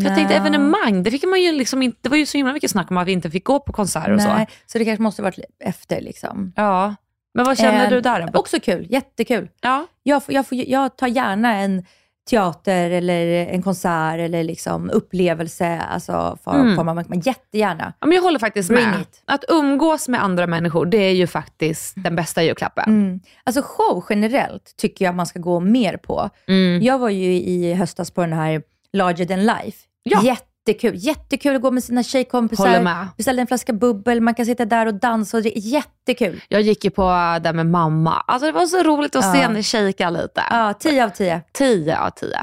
För 0.00 0.08
jag 0.08 0.16
tänkte 0.16 0.34
evenemang, 0.34 1.02
det, 1.02 1.10
fick 1.10 1.24
man 1.24 1.42
ju 1.42 1.52
liksom 1.52 1.82
inte, 1.82 1.98
det 2.02 2.08
var 2.08 2.16
ju 2.16 2.26
så 2.26 2.38
himla 2.38 2.52
mycket 2.52 2.70
snack 2.70 2.90
om 2.90 2.96
att 2.96 3.06
vi 3.06 3.12
inte 3.12 3.30
fick 3.30 3.44
gå 3.44 3.60
på 3.60 3.72
konserter 3.72 4.10
och 4.10 4.16
Nej, 4.16 4.46
så. 4.48 4.72
så 4.72 4.78
det 4.78 4.84
kanske 4.84 5.02
måste 5.02 5.22
varit 5.22 5.38
efter 5.64 6.00
liksom. 6.00 6.52
Ja. 6.56 6.94
Men 7.34 7.44
vad 7.46 7.58
känner 7.58 7.84
Eh, 7.84 7.90
du 7.90 8.00
där? 8.00 8.36
Också 8.36 8.60
kul. 8.60 8.86
Jättekul. 8.90 9.48
Ja. 9.60 9.86
Jag, 10.02 10.24
får, 10.24 10.34
jag, 10.34 10.46
får, 10.46 10.58
jag 10.58 10.96
tar 10.96 11.06
gärna 11.06 11.54
en 11.58 11.86
teater 12.30 12.90
eller 12.90 13.26
en 13.46 13.62
konsert 13.62 14.18
eller 14.18 14.44
liksom 14.44 14.90
upplevelse, 14.90 15.78
alltså 15.80 16.38
för, 16.44 16.54
Mm. 16.54 16.76
form 16.76 16.88
av, 16.88 17.04
men 17.08 17.20
jättegärna. 17.20 17.92
Ja, 18.00 18.06
men 18.06 18.16
jag 18.16 18.22
håller 18.22 18.38
faktiskt 18.38 18.68
Bring 18.68 18.90
med. 18.90 19.00
it. 19.00 19.22
Att 19.24 19.44
umgås 19.48 20.08
med 20.08 20.22
andra 20.24 20.46
människor, 20.46 20.86
det 20.86 20.96
är 20.98 21.12
ju 21.12 21.26
faktiskt 21.26 21.94
den 21.96 22.16
bästa 22.16 22.42
julklappen. 22.42 22.84
Mm. 22.88 23.20
Alltså 23.44 23.62
show 23.64 24.04
generellt 24.10 24.74
tycker 24.76 25.04
jag 25.04 25.14
man 25.14 25.26
ska 25.26 25.38
gå 25.38 25.60
mer 25.60 25.96
på. 25.96 26.30
Mm. 26.48 26.82
Jag 26.82 26.98
var 26.98 27.08
ju 27.10 27.32
i 27.32 27.74
höstas 27.74 28.10
på 28.10 28.20
den 28.20 28.32
här 28.32 28.62
Larger 28.92 29.24
than 29.26 29.40
life. 29.46 29.78
Ja. 30.02 30.20
Jättekul. 30.66 30.94
Jättekul 30.96 31.56
att 31.56 31.62
gå 31.62 31.70
med 31.70 31.84
sina 31.84 32.02
tjejkompisar. 32.02 33.08
Beställa 33.16 33.40
en 33.40 33.46
flaska 33.46 33.72
bubbel, 33.72 34.20
man 34.20 34.34
kan 34.34 34.46
sitta 34.46 34.64
där 34.64 34.86
och 34.86 34.94
dansa. 34.94 35.36
Och 35.36 35.42
det 35.42 35.58
är 35.58 35.60
jättekul. 35.60 36.40
Jag 36.48 36.60
gick 36.62 36.84
ju 36.84 36.90
på 36.90 37.38
det 37.42 37.52
med 37.52 37.66
mamma. 37.66 38.24
Alltså 38.26 38.46
det 38.46 38.52
var 38.52 38.66
så 38.66 38.82
roligt 38.82 39.16
att 39.16 39.32
se 39.32 39.38
Ja. 39.38 39.42
henne 39.44 39.62
shejka 39.62 40.10
lite. 40.10 40.42
Ja, 40.50 40.74
10 40.80 41.04
av 41.04 41.08
10. 41.10 41.42
10 41.52 41.98
av 41.98 42.10
10. 42.10 42.36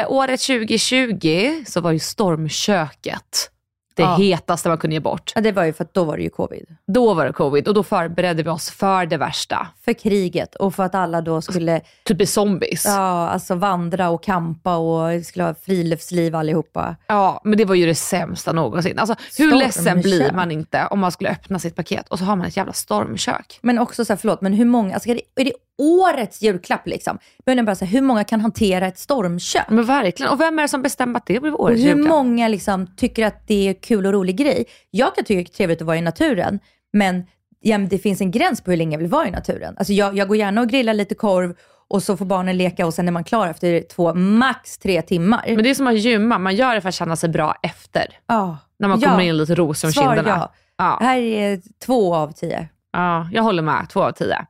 Eh, 0.00 0.10
året 0.12 0.40
2020 0.40 1.64
så 1.66 1.80
var 1.80 1.92
ju 1.92 1.98
stormköket 1.98 3.50
det 3.96 4.02
Ja. 4.02 4.16
hetaste 4.16 4.68
man 4.68 4.78
kunde 4.78 4.94
ge 4.96 5.00
bort. 5.00 5.32
Ja, 5.34 5.40
det 5.40 5.52
var 5.52 5.64
ju 5.64 5.72
för 5.72 5.84
att 5.84 5.94
då 5.94 6.04
var 6.04 6.16
det 6.16 6.22
ju 6.22 6.30
covid. 6.30 6.66
Då 6.86 7.14
var 7.14 7.26
det 7.26 7.32
covid 7.32 7.68
och 7.68 7.74
då 7.74 7.82
förberedde 7.82 8.42
vi 8.42 8.48
oss 8.50 8.70
för 8.70 9.06
det 9.06 9.16
värsta. 9.16 9.68
För 9.84 9.92
kriget 9.92 10.54
och 10.54 10.74
för 10.74 10.82
att 10.82 10.94
alla 10.94 11.20
då 11.20 11.40
skulle 11.42 11.80
Typ 12.04 12.20
i 12.20 12.26
zombies. 12.26 12.84
Ja. 12.84 12.92
ja, 12.92 13.28
alltså 13.28 13.54
vandra 13.54 14.08
och 14.08 14.22
kampa 14.22 14.76
och 14.76 15.24
skulle 15.24 15.44
ha 15.44 15.54
friluftsliv 15.54 16.36
allihopa. 16.36 16.96
men 17.44 17.58
det 17.58 17.64
var 17.64 17.74
ju 17.74 17.86
det 17.86 17.94
sämsta 17.94 18.52
någonsin. 18.52 18.98
Alltså, 18.98 19.14
hur 19.38 19.52
ledsen 19.54 19.82
Stormkök. 19.84 20.02
blir 20.02 20.32
man 20.32 20.50
inte 20.50 20.86
om 20.90 21.00
man 21.00 21.12
skulle 21.12 21.30
öppna 21.30 21.58
sitt 21.58 21.74
paket 21.76 22.08
och 22.08 22.18
så 22.18 22.24
har 22.24 22.36
man 22.36 22.46
ett 22.46 22.56
jävla 22.56 22.72
stormkök? 22.72 23.58
Men 23.62 23.78
också 23.78 24.04
så 24.04 24.12
här, 24.12 24.18
förlåt, 24.18 24.40
men 24.40 24.52
hur 24.52 24.64
många, 24.64 24.94
alltså 24.94 25.08
är 25.10 25.14
det, 25.14 25.40
är 25.40 25.44
det 25.44 25.52
årets 25.78 26.42
julklapp 26.42 26.86
liksom? 26.86 27.18
Undrar 27.46 27.64
bara 27.64 27.76
så 27.76 27.84
här, 27.84 27.92
hur 27.92 28.00
många 28.00 28.24
kan 28.24 28.40
hantera 28.40 28.86
ett 28.86 28.98
stormkök? 28.98 29.64
Men 29.68 29.84
verkligen. 29.84 30.32
Och 30.32 30.40
vem 30.40 30.58
är 30.58 30.62
det 30.62 30.68
som 30.68 30.82
bestämmer 30.82 31.16
att 31.18 31.26
det 31.26 31.40
blir 31.40 31.54
Och 31.54 31.60
årets 31.60 31.80
hur 31.82 31.86
julklapp? 31.88 32.08
många 32.08 32.48
liksom 32.48 32.86
tycker 32.96 33.26
att 33.26 33.46
det 33.48 33.68
är 33.68 33.74
kul 33.74 34.06
och 34.06 34.12
rolig 34.12 34.36
grej? 34.36 34.64
Jag 34.90 35.14
kan 35.14 35.24
tycka 35.24 35.42
det 35.42 35.50
är 35.54 35.56
trevligt 35.56 35.80
att 35.80 35.86
vara 35.86 35.96
i 35.96 36.00
naturen, 36.00 36.58
men 36.92 37.24
ja, 37.60 37.78
men 37.78 37.88
det 37.88 37.98
finns 37.98 38.20
en 38.20 38.30
gräns 38.30 38.60
på 38.60 38.70
hur 38.70 38.78
länge 38.78 38.94
jag 38.94 38.98
vill 38.98 39.10
vara 39.10 39.28
i 39.28 39.30
naturen. 39.30 39.74
Alltså 39.78 39.92
jag, 39.92 40.16
jag 40.16 40.28
går 40.28 40.36
gärna 40.36 40.60
och 40.60 40.68
grillar 40.68 40.94
lite 40.94 41.14
korv 41.14 41.54
och 41.88 42.02
så 42.02 42.16
får 42.16 42.24
barnen 42.24 42.56
leka 42.56 42.86
och 42.86 42.94
sen 42.94 43.08
är 43.08 43.12
man 43.12 43.24
klar 43.24 43.48
efter 43.48 43.80
två, 43.80 44.14
max 44.14 44.78
tre 44.78 45.02
timmar. 45.02 45.44
Men 45.48 45.62
det 45.62 45.70
är 45.70 45.74
som 45.74 45.86
att 45.86 45.98
gymma, 45.98 46.38
man 46.38 46.56
gör 46.56 46.74
det 46.74 46.80
för 46.80 46.88
att 46.88 46.94
känna 46.94 47.16
sig 47.16 47.28
bra 47.28 47.54
efter. 47.62 48.18
ja. 48.26 48.58
När 48.78 48.88
man 48.88 49.00
Ja. 49.00 49.08
kommer 49.10 49.24
in 49.24 49.36
lite 49.36 49.54
ros 49.54 49.84
om 49.84 49.92
Svar 49.92 50.02
kinderna. 50.02 50.28
ja. 50.28 50.52
Ja. 50.78 50.98
Här 51.06 51.18
är 51.18 51.60
två 51.84 52.14
av 52.14 52.32
tio. 52.32 52.68
Ja, 52.96 53.28
jag 53.32 53.42
håller 53.42 53.62
med. 53.62 53.86
Två 53.92 54.02
av 54.02 54.12
tio. 54.12 54.46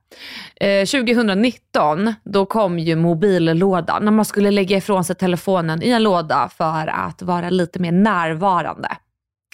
Eh, 0.61 0.87
2019, 0.87 2.15
då 2.25 2.47
kom 2.47 2.79
ju 2.79 2.97
mobillådan. 2.97 4.05
När 4.05 4.13
man 4.13 4.25
skulle 4.25 4.51
lägga 4.51 4.77
ifrån 4.77 5.05
sig 5.05 5.17
telefonen 5.17 5.83
i 5.83 5.89
en 5.91 6.03
låda 6.03 6.51
för 6.57 6.87
att 6.87 7.23
vara 7.23 7.51
lite 7.51 7.79
mer 7.79 7.93
närvarande. 7.93 8.89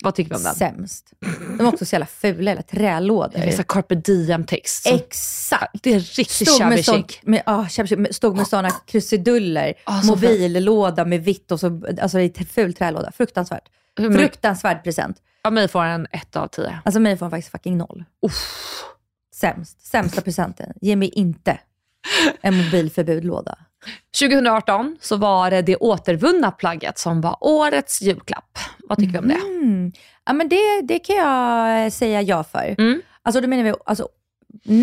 Vad 0.02 0.14
tycker 0.14 0.31
vi 0.31 0.37
om 0.37 0.42
den? 0.42 0.55
Sämst. 0.55 1.12
De 1.59 1.64
är 1.66 1.68
också 1.68 1.85
så 1.85 1.94
jävla 1.94 2.07
fula, 2.07 2.50
hela 2.50 2.62
trälådor. 2.62 3.33
Det 3.35 3.42
är 3.42 3.52
så 3.52 3.62
carpe 3.62 3.94
diem-text. 3.94 4.87
Exakt. 4.87 5.83
Det 5.83 5.94
är 5.94 6.00
riktigt 6.00 6.48
shabby 6.59 6.83
chic. 7.09 7.18
med, 7.22 7.42
ah, 7.46 7.68
shabby 7.68 7.96
med- 7.96 8.14
stod 8.14 8.37
med 8.37 8.46
sådana 8.46 8.70
krusiduller, 8.70 9.74
Ah, 9.85 10.00
så 10.00 10.07
mobillåda 10.07 11.05
med 11.05 11.24
vitt 11.24 11.52
och 11.52 11.61
så, 11.61 11.83
alltså 12.02 12.20
i 12.20 12.28
t- 12.28 12.44
ful 12.44 12.74
trälåda. 12.74 13.12
Fruktansvärt. 13.12 13.64
Fruktansvärd 14.18 14.85
present. 14.85 15.16
Av 15.44 15.52
mig 15.52 15.68
får 15.68 15.85
en 15.85 16.07
ett 16.11 16.37
av 16.37 16.46
tio. 16.46 16.81
Alltså 16.85 17.00
mig 17.00 17.16
får 17.16 17.26
han 17.26 17.31
faktiskt 17.31 17.52
fucking 17.52 17.78
noll. 17.78 18.05
Sämst. 19.35 19.87
Sämsta 19.87 20.20
presenten. 20.20 20.72
Ge 20.81 20.96
mig 20.96 21.09
inte 21.09 21.59
en 22.40 22.57
mobilförbudlåda. 22.57 23.59
2018 24.20 24.96
så 25.00 25.16
var 25.16 25.50
det 25.50 25.62
det 25.62 25.76
återvunna 25.76 26.50
plagget 26.50 26.98
som 26.98 27.20
var 27.20 27.37
årets 27.40 28.02
julklapp. 28.02 28.59
Vad 28.88 28.98
tycker 28.98 29.12
vi 29.12 29.18
om 29.18 29.28
det? 29.28 29.35
Mm. 29.35 29.92
Ja, 30.24 30.33
men 30.33 30.48
det, 30.48 30.83
det 30.83 30.98
kan 30.98 31.16
jag 31.16 31.92
säga 31.92 32.22
ja 32.22 32.44
för. 32.44 32.74
Mm. 32.78 33.02
Alltså 33.22 33.40
då 33.40 33.48
menar 33.48 33.64
vi 33.64 33.74
alltså, 33.87 34.09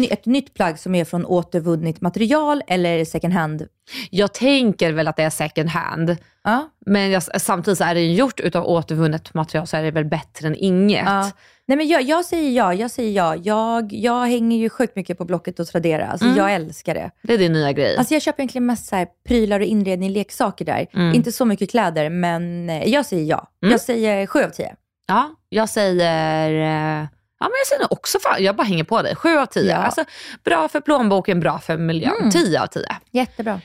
ett 0.09 0.25
nytt 0.25 0.53
plagg 0.53 0.79
som 0.79 0.95
är 0.95 1.05
från 1.05 1.25
återvunnet 1.25 2.01
material 2.01 2.63
eller 2.67 3.05
second 3.05 3.33
hand? 3.33 3.67
Jag 4.09 4.33
tänker 4.33 4.91
väl 4.91 5.07
att 5.07 5.15
det 5.15 5.23
är 5.23 5.29
second 5.29 5.69
hand. 5.69 6.17
Ja. 6.43 6.69
Men 6.85 7.11
jag, 7.11 7.23
samtidigt 7.41 7.77
så 7.77 7.83
är 7.83 7.95
det 7.95 8.13
gjort 8.13 8.39
utav 8.39 8.65
återvunnet 8.65 9.33
material 9.33 9.67
så 9.67 9.77
är 9.77 9.83
det 9.83 9.91
väl 9.91 10.05
bättre 10.05 10.47
än 10.47 10.55
inget. 10.55 11.05
Ja. 11.05 11.31
Nej, 11.65 11.77
men 11.77 11.87
jag, 11.87 12.01
jag 12.01 12.25
säger 12.25 12.51
ja, 12.51 12.73
jag 12.73 12.91
säger 12.91 13.11
ja. 13.11 13.35
Jag, 13.35 13.93
jag 13.93 14.25
hänger 14.25 14.57
ju 14.57 14.69
sjukt 14.69 14.95
mycket 14.95 15.17
på 15.17 15.25
Blocket 15.25 15.59
och 15.59 15.67
Tradera. 15.67 16.07
Alltså, 16.07 16.25
Mm. 16.25 16.37
Jag 16.37 16.53
älskar 16.53 16.93
det. 16.93 17.11
Det 17.21 17.33
är 17.33 17.37
din 17.37 17.53
nya 17.53 17.71
grej. 17.71 17.97
Alltså, 17.97 18.13
jag 18.13 18.21
köper 18.21 18.41
egentligen 18.43 18.65
mest 18.65 18.85
så 18.85 18.95
här, 18.95 19.07
prylar 19.27 19.59
och 19.59 19.65
inredning, 19.65 20.11
leksaker 20.11 20.65
där. 20.65 20.87
Mm. 20.93 21.15
Inte 21.15 21.31
så 21.31 21.45
mycket 21.45 21.71
kläder, 21.71 22.09
men 22.09 22.69
eh, 22.69 22.89
jag 22.89 23.05
säger 23.05 23.23
ja. 23.23 23.51
Mm. 23.63 23.71
Jag 23.71 23.81
säger 23.81 24.27
sju 24.27 24.43
av 24.43 24.49
tio. 24.49 24.75
Ja, 25.07 25.29
jag 25.49 25.69
säger... 25.69 27.07
Ja, 27.39 27.45
men 27.45 27.53
jag 27.59 27.67
säger 27.67 27.81
nog 27.81 27.91
också 27.91 28.19
fan, 28.19 28.43
jag 28.43 28.55
bara 28.55 28.63
hänger 28.63 28.83
på 28.83 29.01
dig. 29.01 29.15
Sju 29.15 29.37
av 29.37 29.45
tio. 29.45 29.71
Ja. 29.71 29.77
Alltså, 29.77 30.05
bra 30.43 30.67
för 30.67 30.81
plånboken, 30.81 31.39
bra 31.39 31.59
för 31.59 31.77
miljön. 31.77 32.17
Mm. 32.19 32.31
Tio 32.31 32.61
av 32.61 32.67
tio. 32.67 32.97
Jättebra. 33.11 33.61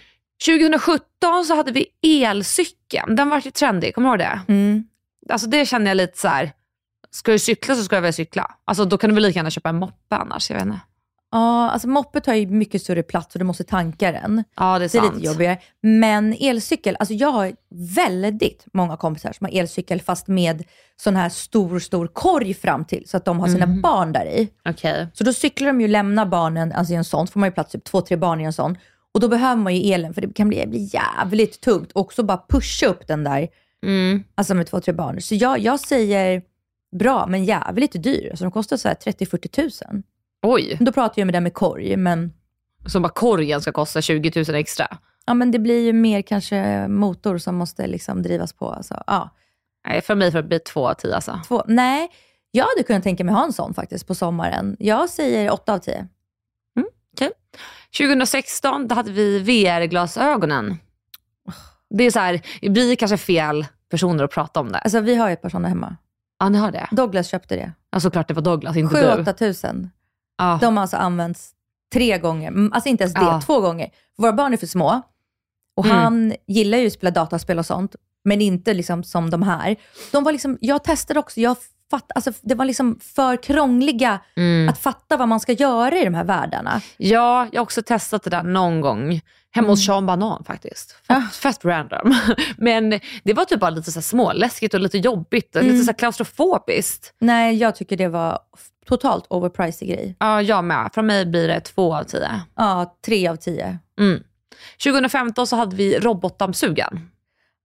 2017 0.47 1.45
så 1.47 1.55
hade 1.55 1.73
vi 1.73 1.87
elcykeln. 2.03 3.17
Den 3.17 3.31
var 3.31 3.41
ju 3.41 3.51
trendig, 3.51 3.95
kommer 3.95 4.09
du 4.09 4.25
ihåg 4.25 4.33
det? 4.47 4.53
Mm. 4.53 4.85
Alltså 5.31 5.47
det 5.49 5.67
kände 5.67 5.91
jag 5.91 5.97
lite 5.97 6.19
så 6.19 6.29
här. 6.29 6.53
ska 7.11 7.33
du 7.33 7.39
cykla 7.39 7.75
så 7.75 7.83
ska 7.85 7.97
du 7.97 8.03
väl 8.03 8.13
cykla. 8.13 8.51
Alltså 8.65 8.85
då 8.85 8.99
kan 8.99 9.11
du 9.11 9.15
väl 9.15 9.23
lika 9.23 9.39
gärna 9.39 9.51
köpa 9.51 9.69
en 9.69 9.77
moppe 9.77 10.17
annars. 10.17 10.51
Jag 10.51 10.57
vet 10.57 10.67
inte. 10.67 10.81
Ja, 11.35 11.71
alltså 11.71 11.89
moppe 11.89 12.21
tar 12.21 12.35
ju 12.35 12.47
mycket 12.47 12.83
större 12.83 13.03
plats 13.03 13.35
och 13.35 13.39
du 13.39 13.45
måste 13.45 13.65
tanka 13.65 14.13
den. 14.13 14.45
Ja, 14.57 14.65
det 14.79 14.85
är 14.85 14.89
Det 14.89 14.99
är 14.99 15.03
sant. 15.03 15.15
lite 15.15 15.27
jobbigare. 15.27 15.59
Men 15.83 16.37
elcykel, 16.41 16.97
alltså 16.99 17.15
jag 17.15 17.29
har 17.29 17.53
väldigt 17.95 18.67
många 18.73 18.97
kompisar 18.97 19.33
som 19.33 19.45
har 19.45 19.59
elcykel 19.59 20.01
fast 20.01 20.29
med 20.29 20.65
sån 20.97 21.17
här 21.17 21.29
stor, 21.29 21.79
stor 21.79 22.07
korg 22.07 22.55
fram 22.55 22.85
till 22.85 23.09
så 23.09 23.17
att 23.17 23.25
de 23.25 23.41
har 23.41 23.49
sina 23.49 23.67
Mhm. 23.67 23.81
barn 23.81 24.13
där 24.13 24.27
i. 24.27 24.49
Okej. 24.69 25.07
Så 25.15 25.25
då 25.25 25.33
cyklar 25.33 25.67
de 25.67 25.81
ju, 25.81 25.89
lämnar 25.89 26.27
barnen 26.27 26.73
alltså 26.73 26.93
i 26.93 26.97
en 26.97 27.05
sån, 27.05 27.27
så 27.27 27.33
får 27.33 27.41
man 27.41 27.49
ju 27.49 27.53
plats 27.53 27.73
typ 27.73 27.85
två, 27.85 28.01
tre 28.01 28.17
barn 28.17 28.41
i 28.41 28.45
en 28.45 28.53
sån. 28.53 28.77
Och 29.15 29.21
då 29.21 29.29
behöver 29.29 29.63
man 29.63 29.75
ju 29.77 29.93
elen 29.93 30.15
för 30.15 30.21
det 30.21 30.33
kan 30.35 30.49
bli, 30.49 30.67
bli 30.67 30.91
jävligt 30.93 31.61
tungt 31.61 31.93
och 31.93 32.01
också 32.01 32.23
bara 32.23 32.43
pusha 32.49 32.87
upp 32.87 33.07
den 33.07 33.25
där, 33.25 33.49
Mm. 33.87 34.25
alltså 34.35 34.55
med 34.55 34.67
två, 34.67 34.81
tre 34.81 34.95
barn. 34.95 35.21
Så 35.21 35.35
jag, 35.35 35.59
jag 35.59 35.81
säger 35.81 36.43
bra, 36.99 37.27
men 37.27 37.45
jävligt 37.45 38.03
dyr. 38.03 38.29
Alltså 38.31 38.45
de 38.45 38.51
kostar 38.51 38.77
så 38.77 38.89
här 38.89 38.95
30-40 38.95 39.49
tusen. 39.49 40.03
Oj, 40.47 40.77
Då 40.81 40.93
pratar 40.93 41.21
jag 41.21 41.27
med 41.27 41.35
den 41.35 41.43
med 41.43 41.55
korg, 41.55 41.97
men 41.97 42.33
så 42.87 43.01
bara 43.01 43.13
korgen 43.13 43.61
ska 43.61 43.73
kosta 43.73 44.03
20 44.03 44.45
000 44.49 44.55
extra. 44.55 44.99
Ja, 45.27 45.35
men 45.35 45.51
det 45.51 45.59
blir 45.59 45.81
ju 45.81 45.93
mer 45.93 46.23
kanske 46.23 46.89
motor 46.89 47.39
som 47.39 47.57
måste 47.57 47.87
liksom 47.87 48.23
drivas 48.23 48.53
på. 48.53 48.71
Alltså, 48.71 49.03
ja. 49.07 49.31
Nej, 49.87 50.01
för 50.01 50.15
mig 50.15 50.33
får 50.33 50.39
det 50.39 50.49
bli 50.49 50.59
två 50.59 50.89
av 50.89 50.95
tio 50.95 51.15
alltså. 51.15 51.41
Två, 51.49 51.65
nej, 51.67 52.09
jag 52.51 52.65
hade 52.65 52.83
kunnat 52.83 53.03
tänka 53.03 53.25
mig 53.25 53.35
ha 53.35 53.45
en 53.45 53.53
sån 53.53 53.75
faktiskt 53.75 54.07
på 54.07 54.15
sommaren. 54.15 54.77
Jag 54.79 55.11
säger 55.11 55.53
8 55.53 55.75
av 55.75 55.79
10. 55.79 56.09
2016 57.99 58.89
då 58.89 58.95
hade 58.95 59.11
vi 59.11 59.39
VR-glasögonen. 59.39 60.77
Det 61.91 62.05
är 62.05 62.11
så 62.11 62.19
här, 62.19 62.41
det 62.61 62.69
blir 62.69 62.97
kanske 62.97 63.17
fel 63.17 63.67
personer 63.91 64.25
att 64.25 64.31
prata 64.31 64.61
om 64.61 64.73
det. 64.73 64.79
Alltså 64.79 65.01
vi 65.01 65.15
har 65.15 65.29
ju 65.29 65.33
ett 65.33 65.43
par 65.43 65.49
sådana 65.49 65.69
hemma. 65.69 65.97
Ja, 66.39 66.49
ni 66.49 66.59
har 66.59 66.73
det? 66.73 66.89
Douglas 66.91 67.29
köpte 67.29 67.57
det. 67.57 67.73
Ja, 67.91 68.01
såklart 68.01 68.29
det 68.29 68.35
var 68.35 68.43
Douglas, 68.43 68.77
inte 68.77 69.17
du. 69.17 69.23
7-8 69.23 69.33
tusen. 69.33 69.91
Ja. 70.39 70.59
De 70.61 70.77
har 70.77 70.83
alltså 70.83 70.97
använts 70.97 71.51
tre 71.95 72.19
gånger. 72.19 72.49
Mm, 72.49 72.73
Alltså 72.73 72.89
inte 72.89 73.05
ens 73.05 73.15
det, 73.15 73.21
Ja. 73.21 73.41
två 73.47 73.61
gånger. 73.61 73.91
Våra 74.19 74.33
barn 74.33 74.53
är 74.53 74.57
för 74.57 74.67
små. 74.67 75.03
Och 75.77 75.85
Mm. 75.87 75.97
han 75.99 76.35
gillar 76.47 76.79
ju 76.79 76.87
att 76.87 76.93
spela 76.93 77.11
dataspel 77.11 77.59
och 77.59 77.67
sånt, 77.67 77.97
men 78.25 78.41
inte 78.41 78.75
liksom 78.75 79.05
som 79.05 79.31
de 79.31 79.43
här. 79.43 79.77
De 80.13 80.25
var 80.25 80.33
liksom, 80.33 80.59
jag 80.61 80.85
testade 80.85 81.21
också, 81.21 81.41
jag 81.41 81.57
fatt, 81.91 82.11
alltså, 82.15 82.33
det 82.43 82.55
var 82.55 82.65
liksom 82.65 82.99
för 83.03 83.43
krångliga 83.43 84.19
Mm. 84.37 84.69
att 84.69 84.79
fatta 84.79 85.17
vad 85.17 85.29
man 85.29 85.41
ska 85.41 85.53
göra 85.53 85.99
i 85.99 86.05
de 86.05 86.15
här 86.15 86.25
världarna. 86.25 86.81
Ja, 86.97 87.49
jag 87.53 87.61
har 87.61 87.63
också 87.65 87.83
testat 87.83 88.23
det 88.23 88.31
där 88.31 88.43
någon 88.43 88.81
gång. 88.81 89.21
Hemma 89.51 89.69
hos 89.69 89.87
Sean 89.87 90.07
Banan 90.07 90.45
faktiskt. 90.45 90.93
Fett, 91.07 91.35
fett 91.35 91.65
random. 91.65 92.15
Men 92.57 93.01
det 93.25 93.33
var 93.35 93.45
typ 93.45 93.61
bara 93.61 93.71
lite 93.71 93.93
så 93.93 93.97
här 93.99 94.03
småläskigt 94.03 94.75
och 94.75 94.81
lite 94.81 94.99
jobbigt. 94.99 95.55
Lite 95.55 95.79
så 95.79 95.87
här 95.87 95.99
klaustrofobiskt. 95.99 97.15
Nej, 97.21 97.57
jag 97.57 97.77
tycker 97.77 97.97
det 97.97 98.09
var 98.09 98.39
totalt 98.85 99.27
overpriced 99.31 99.89
grej. 99.89 100.17
Ja, 100.19 100.43
jag 100.43 100.65
med. 100.65 100.91
Från 100.95 101.07
mig 101.07 101.27
blir 101.27 101.49
det 101.49 101.61
två 101.61 101.95
av 101.95 102.03
tio. 102.05 102.41
Ja, 102.57 102.97
tre 103.07 103.29
av 103.29 103.37
tio. 103.37 103.79
Mm. 104.01 104.23
2015 104.85 105.47
så 105.47 105.57
hade 105.57 105.77
vi 105.77 105.99
robotdammsugaren. 105.99 107.11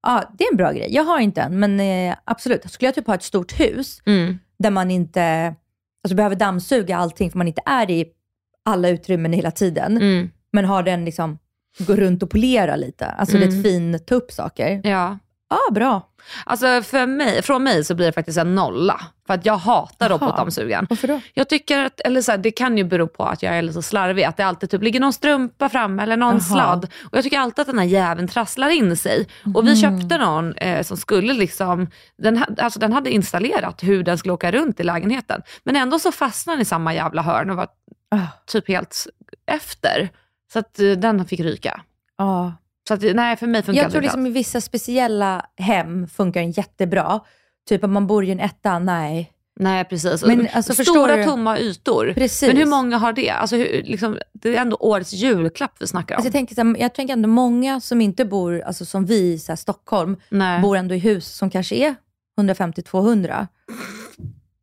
Ja, 0.04 0.24
det 0.38 0.44
är 0.44 0.52
en 0.52 0.58
bra 0.58 0.72
grej. 0.72 0.88
Jag 0.96 1.04
har 1.04 1.20
inte 1.20 1.42
en, 1.42 1.60
men 1.60 1.80
eh, 1.80 2.16
absolut. 2.24 2.72
Skulle 2.72 2.88
jag 2.88 2.96
typ 2.96 3.08
ha 3.08 3.16
ett 3.16 3.24
stort 3.24 3.60
hus 3.60 4.02
Mm. 4.06 4.40
där 4.60 4.70
man 4.72 4.92
inte 4.92 5.56
alltså, 6.04 6.16
behöver 6.16 6.36
dammsuga 6.36 6.98
allting 6.98 7.32
för 7.32 7.38
man 7.38 7.48
inte 7.48 7.62
är 7.66 7.92
i 7.92 8.06
alla 8.66 8.90
utrymmen 8.90 9.34
hela 9.34 9.52
tiden, 9.52 9.98
Mm. 9.98 10.30
men 10.52 10.66
har 10.66 10.84
den 10.84 11.06
liksom, 11.06 11.40
gå 11.80 11.96
runt 11.96 12.24
och 12.24 12.30
polera 12.30 12.76
lite. 12.76 13.06
Alltså 13.06 13.38
det 13.38 13.44
är 13.44 13.48
Mm. 13.48 13.60
ett 13.60 13.66
fin 13.66 14.00
ta 14.06 14.16
upp 14.16 14.32
saker. 14.32 14.82
Ja. 14.84 15.18
Ja, 15.50 15.60
bra. 15.72 16.08
Alltså 16.46 16.82
för 16.82 17.06
mig, 17.08 17.42
från 17.42 17.64
mig 17.64 17.84
så 17.84 17.96
blir 17.96 18.06
det 18.06 18.12
faktiskt 18.12 18.38
en 18.38 18.56
nolla. 18.56 19.02
För 19.28 19.34
att 19.34 19.46
jag 19.46 19.58
hatar 19.58 20.10
robotdammsugaren. 20.10 20.88
Varför 20.90 21.08
då? 21.08 21.22
Jag 21.34 21.50
tycker 21.50 21.86
att, 21.86 22.00
eller 22.00 22.22
så 22.22 22.32
här, 22.32 22.38
det 22.38 22.52
kan 22.52 22.78
ju 22.78 22.84
bero 22.84 23.08
på 23.08 23.24
att 23.26 23.44
jag 23.44 23.58
är 23.58 23.62
lite 23.62 23.82
slarvig, 23.82 24.24
att 24.24 24.38
det 24.38 24.44
alltid 24.46 24.70
typ 24.70 24.82
ligger 24.84 25.00
någon 25.00 25.14
strumpa 25.14 25.70
fram 25.70 26.00
eller 26.00 26.18
någon 26.18 26.32
Jaha. 26.34 26.40
sladd. 26.40 26.84
Och 27.04 27.18
jag 27.18 27.24
tycker 27.24 27.40
alltid 27.40 27.60
att 27.62 27.68
den 27.68 27.80
här 27.80 27.86
jäveln 27.86 28.28
trasslar 28.28 28.70
in 28.70 28.98
sig. 28.98 29.28
Och 29.56 29.68
vi 29.68 29.82
Mm. 29.84 30.00
köpte 30.00 30.18
någon 30.18 30.54
eh, 30.54 30.84
som 30.84 30.98
skulle 30.98 31.34
liksom, 31.34 31.88
den, 32.18 32.46
alltså 32.58 32.80
den 32.80 32.94
hade 32.94 33.12
installerat 33.12 33.84
hur 33.84 34.04
den 34.04 34.18
skulle 34.18 34.34
åka 34.34 34.52
runt 34.52 34.80
i 34.80 34.84
lägenheten. 34.84 35.42
Men 35.64 35.76
ändå 35.76 36.00
så 36.00 36.12
fastnade 36.12 36.56
den 36.58 36.62
i 36.62 36.66
samma 36.66 36.94
jävla 36.94 37.22
hörn 37.22 37.50
och 37.50 37.56
var 37.58 37.68
Ah, 38.12 38.28
typ 38.46 38.68
helt 38.68 39.08
efter. 39.52 40.10
Så 40.54 40.60
att 40.60 40.80
eh, 40.80 40.92
den 40.92 41.26
fick 41.26 41.40
ryka. 41.40 41.82
ja. 42.18 42.54
Så 42.90 42.94
att, 42.94 43.16
nej, 43.16 43.38
för 43.38 43.48
mig 43.48 43.64
funkar 43.64 43.82
Jag 43.84 43.92
tror 43.92 44.02
liksom 44.02 44.28
i 44.28 44.30
vissa 44.30 44.62
speciella 44.62 45.46
hem 45.58 46.08
funkar 46.08 46.42
den 46.42 46.52
jättebra. 46.52 47.20
Typ 47.70 47.84
om 47.84 47.94
man 47.94 48.08
bor 48.08 48.24
i 48.24 48.32
en 48.32 48.40
etta, 48.40 48.80
nej. 48.80 49.32
Nej 49.60 49.86
precis. 49.86 50.24
Men, 50.24 50.48
alltså, 50.54 50.84
Stora 50.84 51.16
du? 51.16 51.24
tomma 51.24 51.60
ytor. 51.60 52.14
Precis. 52.14 52.48
Men 52.48 52.58
hur 52.58 52.66
många 52.66 52.98
har 52.98 53.14
det? 53.14 53.30
Alltså, 53.30 53.56
hur, 53.56 53.84
liksom, 53.84 54.18
det 54.34 54.58
är 54.58 54.62
ändå 54.62 54.78
årets 54.80 55.14
julklapp 55.14 55.72
vi 55.80 55.88
snackar 55.88 56.16
om. 56.16 56.18
Alltså 56.18 56.28
jag, 56.28 56.34
tänker, 56.34 56.56
så 56.56 56.64
här, 56.64 56.76
jag 56.80 56.94
tänker 56.94 57.14
ändå 57.14 57.30
många 57.30 57.82
som 57.82 58.02
inte 58.02 58.26
bor, 58.26 58.62
alltså 58.62 58.86
som 58.86 59.06
vi 59.06 59.34
i 59.34 59.40
Stockholm, 59.58 60.18
Nej. 60.30 60.62
bor 60.62 60.78
ändå 60.78 60.96
i 60.96 61.00
hus 61.00 61.28
som 61.28 61.50
kanske 61.50 61.76
är 61.76 61.96
150-200. 62.42 63.48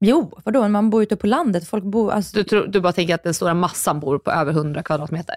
Jo, 0.01 0.39
vadå? 0.45 0.69
Man 0.69 0.91
bor 0.91 1.03
ute 1.03 1.17
på 1.17 1.27
landet. 1.27 1.69
Folk 1.69 1.85
bor... 1.85 2.13
Alltså, 2.13 2.37
Du, 2.37 2.45
tror, 2.45 2.67
du 2.67 2.81
bara 2.81 2.93
tänker 2.93 3.15
att 3.15 3.25
den 3.25 3.35
stora 3.35 3.55
massan 3.55 4.01
bor 4.01 4.19
på 4.19 4.31
över 4.31 4.53
100 4.53 4.83
kvadratmeter. 4.83 5.37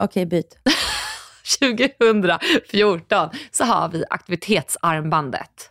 Okej, 0.00 0.26
byt. 0.26 0.58
2014 1.60 3.28
så 3.50 3.64
har 3.64 3.88
vi 3.88 4.04
aktivitetsarmbandet. 4.10 5.70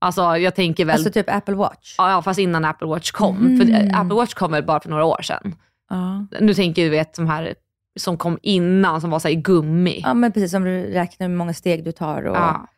Alltså 0.00 0.36
jag 0.36 0.54
tänker 0.54 0.84
väl, 0.84 0.94
Alltså 0.94 1.10
typ 1.10 1.30
Apple 1.30 1.54
Watch. 1.54 1.94
ja, 1.98 2.22
fast 2.22 2.38
innan 2.40 2.64
Apple 2.64 2.86
Watch 2.88 3.10
kom. 3.10 3.36
Mm. 3.46 3.58
För 3.58 3.96
Apple 4.00 4.14
Watch 4.14 4.34
kom 4.34 4.52
väl 4.52 4.64
bara 4.64 4.80
för 4.80 4.90
några 4.90 5.04
år 5.04 5.22
sedan. 5.22 5.54
Ja. 5.90 6.26
Nu 6.40 6.54
tänker 6.54 6.84
du 6.84 6.90
vet 6.90 7.14
de 7.14 7.26
här 7.26 7.54
som 8.00 8.16
kom 8.18 8.38
innan 8.42 9.00
som 9.00 9.10
var 9.10 9.18
så 9.18 9.28
i 9.28 9.34
gummi. 9.34 10.00
ja, 10.04 10.14
men 10.14 10.32
precis 10.32 10.50
som 10.50 10.64
du 10.64 10.82
räknar 10.92 11.28
hur 11.28 11.36
många 11.36 11.54
steg 11.54 11.84
du 11.84 11.92
tar. 11.92 12.22
Och... 12.22 12.36
Ja. 12.36 12.68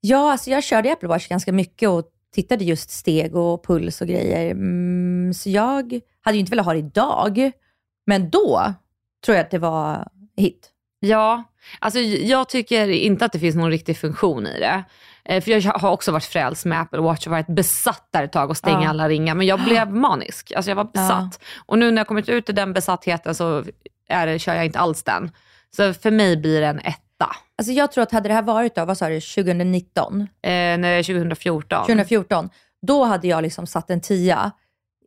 Ja, 0.00 0.32
alltså 0.32 0.50
jag 0.50 0.64
körde 0.64 0.92
Apple 0.92 1.08
Watch 1.08 1.28
ganska 1.28 1.52
mycket 1.52 1.88
och 1.88 2.04
tittade 2.34 2.64
just 2.64 2.90
steg 2.90 3.36
och 3.36 3.64
puls 3.66 4.00
och 4.00 4.06
grejer. 4.06 4.50
Mm, 4.50 5.34
så 5.34 5.50
jag 5.50 6.00
hade 6.20 6.36
ju 6.36 6.40
inte 6.40 6.50
velat 6.50 6.66
ha 6.66 6.72
det 6.72 6.78
idag, 6.78 7.50
men 8.06 8.30
då 8.30 8.74
tror 9.24 9.36
jag 9.36 9.44
att 9.44 9.50
det 9.50 9.58
var 9.58 10.08
hit. 10.36 10.68
Ja, 11.04 11.42
alltså 11.78 12.00
jag 12.00 12.48
tycker 12.48 12.88
inte 12.88 13.24
att 13.24 13.32
det 13.32 13.38
finns 13.38 13.56
någon 13.56 13.70
riktig 13.70 13.98
funktion 13.98 14.46
i 14.46 14.60
det. 14.60 14.84
Eh, 15.24 15.42
För 15.44 15.50
jag 15.50 15.62
har 15.72 15.90
också 15.90 16.12
varit 16.12 16.24
frälst 16.24 16.64
med 16.64 16.80
Apple 16.80 17.00
Watch 17.00 17.26
och 17.26 17.30
varit 17.30 17.46
besatt 17.46 18.08
där 18.10 18.22
ett 18.22 18.32
tag 18.32 18.50
och 18.50 18.56
stänga 18.56 18.82
Ja. 18.82 18.88
alla 18.88 19.08
ringar. 19.08 19.34
Men 19.34 19.46
jag 19.46 19.60
blev 19.64 19.92
manisk. 19.92 20.52
Alltså 20.56 20.70
jag 20.70 20.76
var 20.76 20.84
besatt. 20.84 21.40
Och 21.66 21.78
nu 21.78 21.90
när 21.90 22.00
jag 22.00 22.06
kommit 22.06 22.28
ut 22.28 22.50
ur 22.50 22.54
den 22.54 22.72
besattheten 22.72 23.34
så 23.34 23.64
är 24.08 24.26
det, 24.26 24.38
kör 24.38 24.54
jag 24.54 24.64
inte 24.66 24.78
alls 24.78 25.02
den. 25.02 25.30
Så 25.76 25.94
för 25.94 26.10
mig 26.10 26.36
blir 26.36 26.60
det 26.60 26.66
en 26.66 26.78
etta. 26.78 27.28
Alltså 27.58 27.72
jag 27.72 27.92
tror 27.92 28.02
att 28.02 28.12
hade 28.12 28.28
det 28.28 28.34
här 28.34 28.42
varit 28.42 28.74
då, 28.74 28.84
vad 28.84 28.98
sa 28.98 29.08
du, 29.08 29.20
2019, 29.20 30.20
Eh, 30.42 30.50
är 30.50 31.02
2014. 31.02 31.80
2014, 31.86 32.50
då 32.86 33.04
hade 33.04 33.28
jag 33.28 33.42
liksom 33.42 33.66
satt 33.66 33.90
en 33.90 34.00
tia. 34.00 34.50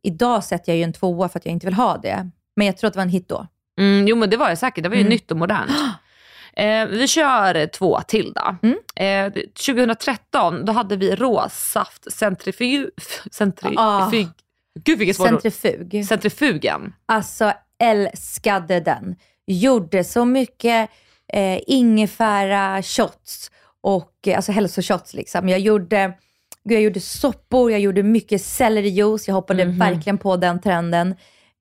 Idag 0.03 0.43
sätter 0.43 0.71
jag 0.71 0.77
ju 0.77 0.83
en 0.83 0.93
tvåa 0.93 1.29
för 1.29 1.39
att 1.39 1.45
jag 1.45 1.51
inte 1.51 1.65
vill 1.67 1.73
ha 1.73 1.97
det. 1.97 2.29
Men 2.55 2.67
jag 2.67 2.77
tror 2.77 2.87
att 2.87 2.93
det 2.93 2.97
var 2.97 3.03
en 3.03 3.09
hit 3.09 3.29
då. 3.29 3.47
Mm, 3.79 4.07
jo 4.07 4.15
men 4.15 4.29
det 4.29 4.37
var 4.37 4.49
det 4.49 4.55
säkert. 4.55 4.83
Det 4.83 4.89
var 4.89 4.95
ju 4.95 5.01
Mm. 5.01 5.09
nytt 5.09 5.31
och 5.31 5.37
modernt. 5.37 5.71
Eh, 6.57 6.85
vi 6.87 7.07
kör 7.07 7.67
två 7.67 8.01
till 8.07 8.33
då. 8.33 8.55
Mm. 8.63 8.77
Eh, 8.95 9.41
2013 9.65 10.65
då 10.65 10.71
hade 10.73 10.95
vi 10.95 11.15
råsaft 11.15 12.13
centrifug... 12.13 12.89
Centrifug... 13.31 13.77
Ah. 13.79 14.11
Gud 14.83 14.99
vilket 14.99 15.15
svårt. 15.15 15.27
Centrifug. 15.27 16.05
Centrifugen. 16.07 16.93
Alltså 17.05 17.53
älskade 17.79 18.79
den. 18.79 19.15
Gjorde 19.47 20.03
så 20.03 20.25
mycket 20.25 20.89
eh, 21.33 21.59
ingefära 21.67 22.83
shots 22.83 23.51
och 23.81 24.13
eh, 24.27 24.35
alltså 24.35 24.51
hälsoshots 24.51 25.13
liksom. 25.13 25.49
Jag 25.49 25.59
gjorde, 25.59 26.13
jag 26.63 26.81
gjorde 26.81 26.99
soppor, 26.99 27.71
jag 27.71 27.79
gjorde 27.79 28.03
mycket 28.03 28.41
sellerijuice. 28.41 29.27
Jag 29.27 29.35
hoppade 29.35 29.65
Mhm. 29.65 29.77
verkligen 29.79 30.17
på 30.17 30.37
den 30.37 30.61
trenden. 30.61 31.15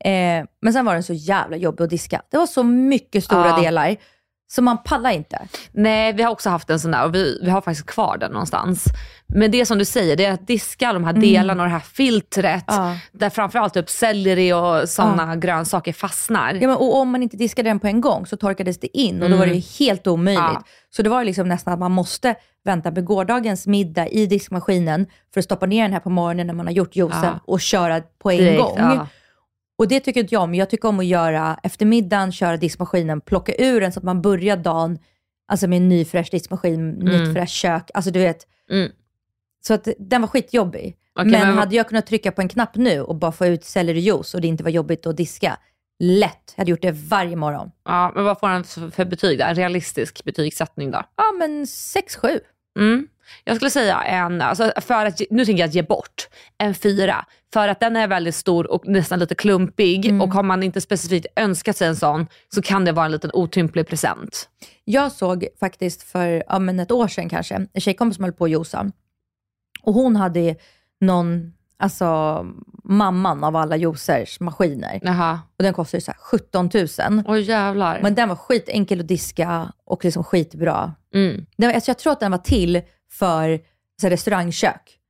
Eh, 0.04 0.44
men 0.62 0.72
sen 0.72 0.84
var 0.84 0.94
den 0.94 1.02
så 1.02 1.12
jävla 1.12 1.56
jobbig 1.56 1.84
att 1.84 1.90
diska. 1.90 2.22
Det 2.30 2.36
var 2.38 2.46
så 2.46 2.62
mycket 2.62 3.24
stora 3.24 3.48
Ja. 3.48 3.56
delar, 3.62 3.96
så 4.46 4.62
man 4.62 4.82
pallar 4.82 5.10
inte. 5.10 5.38
Nej, 5.72 6.12
vi 6.12 6.22
har 6.22 6.30
också 6.32 6.50
haft 6.50 6.70
en 6.70 6.80
sån 6.80 6.90
där 6.90 7.04
och 7.04 7.14
vi, 7.14 7.38
vi 7.42 7.50
har 7.50 7.60
faktiskt 7.60 7.86
kvar 7.86 8.16
den 8.18 8.32
någonstans. 8.32 8.84
Men 9.26 9.50
det 9.50 9.66
som 9.66 9.78
du 9.78 9.84
säger, 9.84 10.16
det 10.16 10.24
är 10.24 10.32
att 10.32 10.46
diska 10.46 10.92
de 10.92 11.04
här 11.04 11.12
delarna 11.12 11.62
och 11.62 11.68
det 11.68 11.72
här 11.72 11.80
filtret, 11.80 12.70
Mm. 12.70 12.84
Ja. 12.84 12.96
där 13.12 13.30
framförallt 13.30 13.74
typ 13.74 13.90
selleri 13.90 14.52
och 14.52 14.88
sådana 14.88 15.36
grönsaker 15.36 15.92
fastnar. 15.92 16.54
Ja, 16.54 16.68
men, 16.68 16.76
och 16.76 16.96
om 16.96 17.10
man 17.10 17.22
inte 17.22 17.36
diskade 17.36 17.70
den 17.70 17.80
på 17.80 17.86
en 17.86 18.00
gång 18.00 18.26
så 18.26 18.36
torkades 18.36 18.78
det 18.80 18.98
in 18.98 19.22
och 19.22 19.30
då 19.30 19.36
var 19.36 19.46
det 19.46 19.54
ju 19.54 19.84
helt 19.86 20.06
omöjligt. 20.06 20.40
Mm. 20.40 20.52
Ja. 20.54 20.62
Så 20.90 21.02
det 21.02 21.08
var 21.08 21.24
liksom 21.24 21.48
nästan 21.48 21.72
att 21.74 21.80
man 21.80 21.92
måste 21.92 22.34
vänta 22.64 22.90
med 22.90 23.04
gårdagens 23.04 23.66
middag 23.66 24.08
i 24.08 24.26
diskmaskinen 24.26 25.06
för 25.34 25.38
att 25.40 25.44
stoppa 25.44 25.66
ner 25.66 25.82
den 25.82 25.92
här 25.92 26.00
på 26.00 26.10
morgonen 26.10 26.46
när 26.46 26.54
man 26.54 26.66
har 26.66 26.72
gjort 26.72 26.96
juicen 26.96 27.20
Ja. 27.22 27.40
och 27.46 27.60
köra 27.60 28.00
på 28.22 28.30
en 28.30 28.36
Direkt, 28.38 28.60
gång. 28.62 28.78
Och 29.78 29.88
det 29.88 30.00
tycker 30.00 30.20
inte 30.20 30.34
jag 30.34 30.42
om. 30.42 30.54
Jag 30.54 30.70
tycker 30.70 30.88
om 30.88 31.00
att 31.00 31.06
göra 31.06 31.58
eftermiddagen, 31.62 32.32
köra 32.32 32.56
diskmaskinen, 32.56 33.20
plocka 33.20 33.54
ur 33.58 33.80
den 33.80 33.92
så 33.92 34.00
att 34.00 34.04
man 34.04 34.22
börjar 34.22 34.56
dagen 34.56 34.98
alltså 35.48 35.66
med 35.66 35.76
en 35.76 35.88
ny 35.88 36.04
fräsch 36.04 36.28
diskmaskin, 36.30 36.90
nytt 36.90 37.34
fräscht 37.34 37.54
kök. 37.54 37.90
Alltså 37.94 38.10
du 38.10 38.18
vet. 38.18 38.46
Mm. 38.70 38.90
Så 39.66 39.74
att 39.74 39.88
den 39.98 40.20
var 40.20 40.28
skitjobbig. 40.28 40.96
Okej, 41.18 41.30
men, 41.30 41.40
men- 41.40 41.58
hade 41.58 41.76
jag 41.76 41.88
kunnat 41.88 42.06
trycka 42.06 42.32
på 42.32 42.40
en 42.40 42.48
knapp 42.48 42.76
nu 42.76 43.00
och 43.00 43.16
bara 43.16 43.32
få 43.32 43.46
ut 43.46 43.64
sellerijuice 43.64 44.34
och 44.34 44.40
det 44.40 44.48
inte 44.48 44.64
var 44.64 44.70
jobbigt 44.70 45.06
att 45.06 45.16
diska, 45.16 45.58
lätt. 45.98 46.52
Jag 46.56 46.60
hade 46.60 46.70
gjort 46.70 46.82
det 46.82 46.92
varje 46.92 47.36
morgon. 47.36 47.70
Ja, 47.84 48.12
men 48.14 48.24
vad 48.24 48.40
får 48.40 48.48
den 48.48 48.64
för 48.64 48.90
för 48.90 49.04
betyg 49.04 49.38
där? 49.38 49.48
En 49.48 49.54
realistisk 49.54 50.24
betygssättning 50.24 50.90
då? 50.90 51.02
Ja, 51.16 51.24
men 51.38 51.64
6-7. 51.64 52.40
Mm. 52.76 53.08
Jag 53.44 53.56
skulle 53.56 53.70
säga 53.70 54.02
en, 54.02 54.40
alltså 54.40 54.72
för 54.76 55.06
att, 55.06 55.20
nu 55.30 55.44
tänker 55.44 55.62
jag 55.62 55.68
att 55.68 55.74
ge 55.74 55.82
bort, 55.82 56.28
en 56.58 56.74
fyra. 56.74 57.24
För 57.52 57.68
att 57.68 57.80
den 57.80 57.96
är 57.96 58.08
väldigt 58.08 58.34
stor 58.34 58.70
och 58.70 58.88
nästan 58.88 59.18
lite 59.18 59.34
klumpig 59.34 60.06
Mm. 60.06 60.20
och 60.20 60.34
har 60.34 60.42
man 60.42 60.62
inte 60.62 60.80
specifikt 60.80 61.26
önskat 61.36 61.76
sig 61.76 61.88
en 61.88 61.96
sån 61.96 62.26
så 62.54 62.62
kan 62.62 62.84
det 62.84 62.92
vara 62.92 63.06
en 63.06 63.12
liten 63.12 63.30
otymplig 63.32 63.86
present. 63.88 64.48
Jag 64.84 65.12
såg 65.12 65.46
faktiskt 65.60 66.02
för 66.02 66.44
ja, 66.48 66.58
men 66.58 66.80
ett 66.80 66.90
år 66.90 67.08
sedan 67.08 67.28
kanske, 67.28 67.66
en 67.72 67.80
tjejkompis 67.80 68.16
som 68.16 68.24
höll 68.24 68.32
på 68.32 68.44
att 68.44 68.50
juica. 68.50 68.90
Och 69.82 69.94
hon 69.94 70.16
hade 70.16 70.56
någon, 71.00 71.52
alltså 71.76 72.40
mamman 72.84 73.44
av 73.44 73.56
alla 73.56 73.76
juicers 73.76 74.40
maskiner. 74.40 75.00
Jaha. 75.02 75.40
Och 75.58 75.62
den 75.62 75.74
kostade 75.74 76.00
så 76.00 76.10
här 76.10 76.18
17 76.18 76.70
000. 76.74 77.22
Oj 77.26 77.40
jävlar. 77.40 78.00
Men 78.02 78.14
den 78.14 78.28
var 78.28 78.36
skitenkel 78.36 79.00
att 79.00 79.08
diska 79.08 79.72
och 79.84 80.04
liksom 80.04 80.24
skitbra. 80.24 80.94
Mm. 81.14 81.46
Den 81.56 81.74
alltså 81.74 81.90
jag 81.90 81.98
tror 81.98 82.12
att 82.12 82.20
den 82.20 82.30
var 82.30 82.38
till 82.38 82.82
för 83.12 83.60
så 84.00 84.08
restaurangkök. 84.08 85.00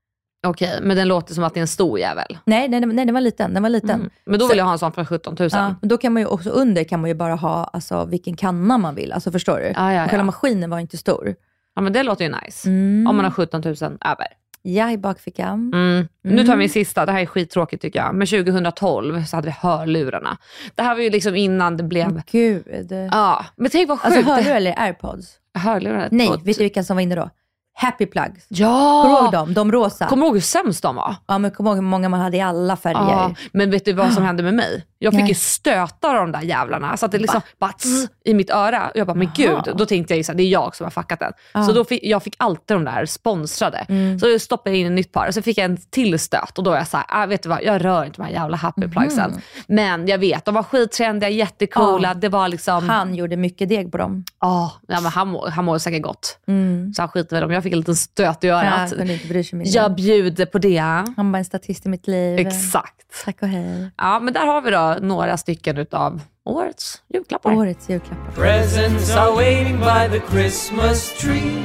Okej, 0.47 0.79
men 0.83 0.97
den 0.97 1.09
låter 1.09 1.35
som 1.35 1.45
att 1.45 1.55
det 1.55 1.59
är 1.59 1.63
en 1.63 1.69
stor 1.69 1.99
jävel. 1.99 2.39
Nej, 2.45 2.69
nej, 2.69 2.81
nej, 2.81 3.07
den 3.07 3.15
var 3.15 3.21
liten. 3.21 3.55
Den 3.55 3.63
var 3.63 3.71
liten. 3.71 3.91
Mm. 3.91 4.11
Men 4.25 4.39
då 4.39 4.49
vill 4.49 4.59
jag 4.59 4.65
ha 4.65 4.73
en 4.73 4.79
sån 4.79 4.93
för 4.93 5.05
17 5.05 5.37
000. 5.39 5.49
Ja, 5.53 5.75
men 5.81 5.89
då 5.89 5.99
kan 5.99 6.13
man 6.13 6.23
ju 6.23 6.27
också 6.27 6.51
under 6.51 6.85
kan 6.85 7.01
man 7.01 7.11
ju 7.11 7.15
bara 7.15 7.35
ha 7.35 7.65
alltså, 7.65 8.05
vilken 8.05 8.37
kanna 8.37 8.79
man 8.79 8.95
vill. 8.95 9.13
Alltså 9.13 9.33
förstår 9.33 9.57
du? 9.57 9.73
Ja, 9.77 9.93
ja, 9.93 10.05
Och 10.05 10.11
Själva 10.11 10.23
ja. 10.23 10.27
maskinen 10.27 10.71
var 10.71 10.79
inte 10.79 10.97
stor. 10.97 11.35
Ja 11.75 11.83
men 11.83 11.93
det 11.93 12.03
låter 12.03 12.25
ju 12.25 12.35
nice. 12.45 12.69
Mm. 12.69 13.07
Om 13.07 13.17
man 13.17 13.25
har 13.25 13.33
17 13.33 13.61
000 13.61 13.75
över. 13.83 14.27
Ja, 14.67 14.91
i 14.91 14.99
bakfickan. 14.99 15.73
Mm. 15.75 16.09
Nu 16.23 16.45
tar 16.45 16.53
jag 16.53 16.59
min 16.59 16.69
sista, 16.69 17.07
det 17.07 17.13
här 17.13 17.21
är 17.21 17.27
skittråkigt 17.27 17.83
tycker 17.83 17.99
jag. 17.99 18.15
Men 18.15 18.27
2012 18.27 19.25
så 19.25 19.37
hade 19.37 19.47
vi 19.47 19.55
hörlurarna. 19.61 20.39
Det 20.75 20.83
här 20.83 20.95
var 20.95 21.03
ju 21.03 21.11
liksom 21.11 21.35
innan 21.37 21.77
det 21.77 21.83
blev... 21.83 22.23
Gud. 22.31 22.93
Ja, 23.11 23.45
men 23.57 23.71
tänk 23.71 23.89
vad 23.89 24.01
sjukt. 24.01 24.17
Alltså 24.17 24.33
hörlurar 24.33 24.57
eller 24.57 24.81
airpods? 24.81 25.29
Hörlurar. 25.55 26.09
Nej, 26.11 26.31
vet 26.45 26.59
du 26.59 26.65
vilka 26.65 26.85
som 26.85 26.97
var 26.97 27.03
inne 27.03 27.15
då? 27.15 27.31
Happy 27.77 28.07
plugs. 28.07 28.47
Ja! 28.49 29.03
Kommer 29.03 29.17
du 29.17 29.23
ihåg 29.23 29.33
dem? 29.33 29.55
De 29.55 29.73
rosa. 29.73 30.07
Kommer 30.07 30.23
du 30.23 30.27
ihåg 30.27 30.37
hur 30.37 30.41
sämst 30.41 30.83
de 30.83 30.97
var? 30.97 31.17
Ja, 31.27 31.39
men 31.39 31.51
kommer 31.51 31.71
du 31.71 31.73
ihåg 31.73 31.85
hur 31.85 31.91
många 31.91 32.09
man 32.09 32.21
hade 32.21 32.37
i 32.37 32.41
alla 32.41 32.77
färger? 32.77 33.01
Ja, 33.01 33.35
men 33.53 33.71
vet 33.71 33.85
du 33.85 33.93
vad 33.93 34.13
som 34.13 34.23
hände 34.23 34.43
med 34.43 34.55
mig? 34.55 34.85
Jag 35.05 35.13
fick 35.13 35.21
Nej. 35.21 35.29
ju 35.29 35.35
stöta 35.35 36.09
av 36.09 36.15
de 36.15 36.33
där 36.33 36.41
jävlarna. 36.41 36.97
Så 36.97 37.07
att 37.07 37.13
det 37.13 37.19
liksom 37.19 37.41
bara 37.61 37.73
tss, 37.73 38.09
i 38.25 38.35
mitt 38.35 38.51
öra. 38.51 38.91
Jag 38.95 39.07
bara, 39.07 39.15
men 39.15 39.31
Jaha. 39.37 39.63
gud. 39.65 39.77
Då 39.77 39.87
tänkte 39.87 40.15
jag 40.15 40.19
ju 40.19 40.25
så 40.25 40.33
här, 40.33 40.37
det 40.37 40.43
är 40.43 40.49
jag 40.49 40.77
som 40.77 40.85
har 40.85 40.91
fuckat 40.91 41.21
den. 41.53 41.65
Så 41.67 41.73
då 41.73 41.85
fick, 41.85 42.05
jag 42.05 42.23
fick 42.23 42.35
alltid 42.39 42.77
de 42.77 42.85
där 42.85 43.07
sponsrade. 43.07 43.79
Mm. 43.89 44.19
Så 44.19 44.29
jag 44.29 44.41
stoppade 44.41 44.77
in 44.77 44.87
ett 44.87 44.93
nytt 44.93 45.13
par 45.13 45.29
och 45.29 45.35
så 45.35 45.43
fick 45.43 45.59
jag 45.59 45.65
en 45.65 45.77
till 45.77 46.19
stöt. 46.19 46.59
Och 46.59 46.65
då 46.65 46.71
är 46.73 46.77
jag 46.77 46.89
så 46.89 46.97
här, 46.97 47.07
ah, 47.09 47.27
vet 47.27 47.43
du 47.43 47.49
vad, 47.49 47.63
jag 47.63 47.85
rör 47.85 48.05
inte 48.05 48.17
de 48.17 48.25
här 48.27 48.33
jävla 48.33 48.57
happy 48.57 48.89
plugsen. 48.89 49.41
Men 49.67 50.07
jag 50.09 50.19
vet, 50.19 50.45
de 50.45 50.55
var 50.55 50.63
skittrendiga, 50.63 51.29
jättecoola. 51.31 52.09
Ja. 52.09 52.15
Det 52.15 52.29
var 52.29 52.49
liksom, 52.49 52.89
Han 52.89 53.15
gjorde 53.15 53.37
mycket 53.37 53.69
deg 53.69 53.93
på 53.93 53.99
dem. 53.99 54.25
ah, 54.39 54.71
ja, 54.89 55.01
men 55.01 55.13
han, 55.13 55.37
han 55.53 55.65
mår 55.65 55.79
säkert 55.79 56.03
gott. 56.03 56.39
Mm. 56.49 56.93
Så 56.95 57.03
han 57.03 57.09
skiter 57.09 57.37
väl 57.37 57.45
om 57.45 57.51
jag 57.51 57.63
fick 57.63 57.73
en 57.73 57.79
liten 57.79 57.97
stöt 57.97 58.45
i 58.45 58.47
Ja, 58.47 58.65
örat. 58.65 58.93
inte 58.93 59.45
sig 59.45 59.59
mindre. 59.59 59.73
jag 59.81 59.95
bjuder 59.95 60.47
på 60.47 60.59
det. 60.59 60.79
Han 61.17 61.33
bara 61.33 61.39
en 61.39 61.45
statist 61.45 61.87
i 61.87 61.89
mitt 61.89 62.07
liv. 62.07 62.39
Exakt. 62.39 62.95
Tack 63.25 63.43
och 63.43 63.49
hej. 63.49 63.91
Ja, 63.97 64.21
men 64.21 64.35
där 64.35 64.47
har 64.47 64.61
vi 64.63 64.71
då 64.71 64.94
några 65.01 65.37
stycken 65.37 65.77
utav 65.79 66.21
årets 66.45 67.03
julklappar. 67.09 67.55
Årets 67.55 67.89
julklappar. 67.91 68.33
Presents 68.33 69.17
are 69.17 69.31
waiting 69.37 69.79
by 69.79 70.19
the 70.19 70.27
Christmas 70.31 71.19
tree. 71.21 71.63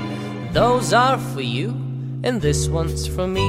Those 0.53 0.97
are 0.97 1.17
for 1.34 1.41
you, 1.41 1.71
and 2.27 2.41
this 2.41 2.67
one's 2.69 3.15
for 3.15 3.27
me. 3.27 3.39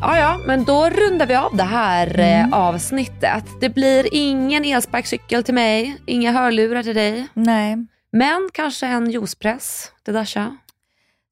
Ja, 0.00 0.18
ja, 0.18 0.38
men 0.46 0.64
då 0.64 0.90
rundar 0.90 1.26
vi 1.26 1.34
av 1.34 1.56
det 1.56 1.62
här 1.62 2.06
Mm. 2.20 2.52
eh, 2.52 2.58
avsnittet. 2.58 3.44
Det 3.60 3.68
blir 3.68 4.08
ingen 4.14 4.64
elsparkcykel 4.64 5.44
till 5.44 5.54
mig, 5.54 5.96
inga 6.06 6.32
hörlurar 6.32 6.82
till 6.82 6.94
dig, 6.94 7.26
Nej. 7.34 7.76
men 8.12 8.48
kanske 8.52 8.86
en 8.86 9.10
juicepress 9.10 9.92
till 10.04 10.14
Dasha. 10.14 10.56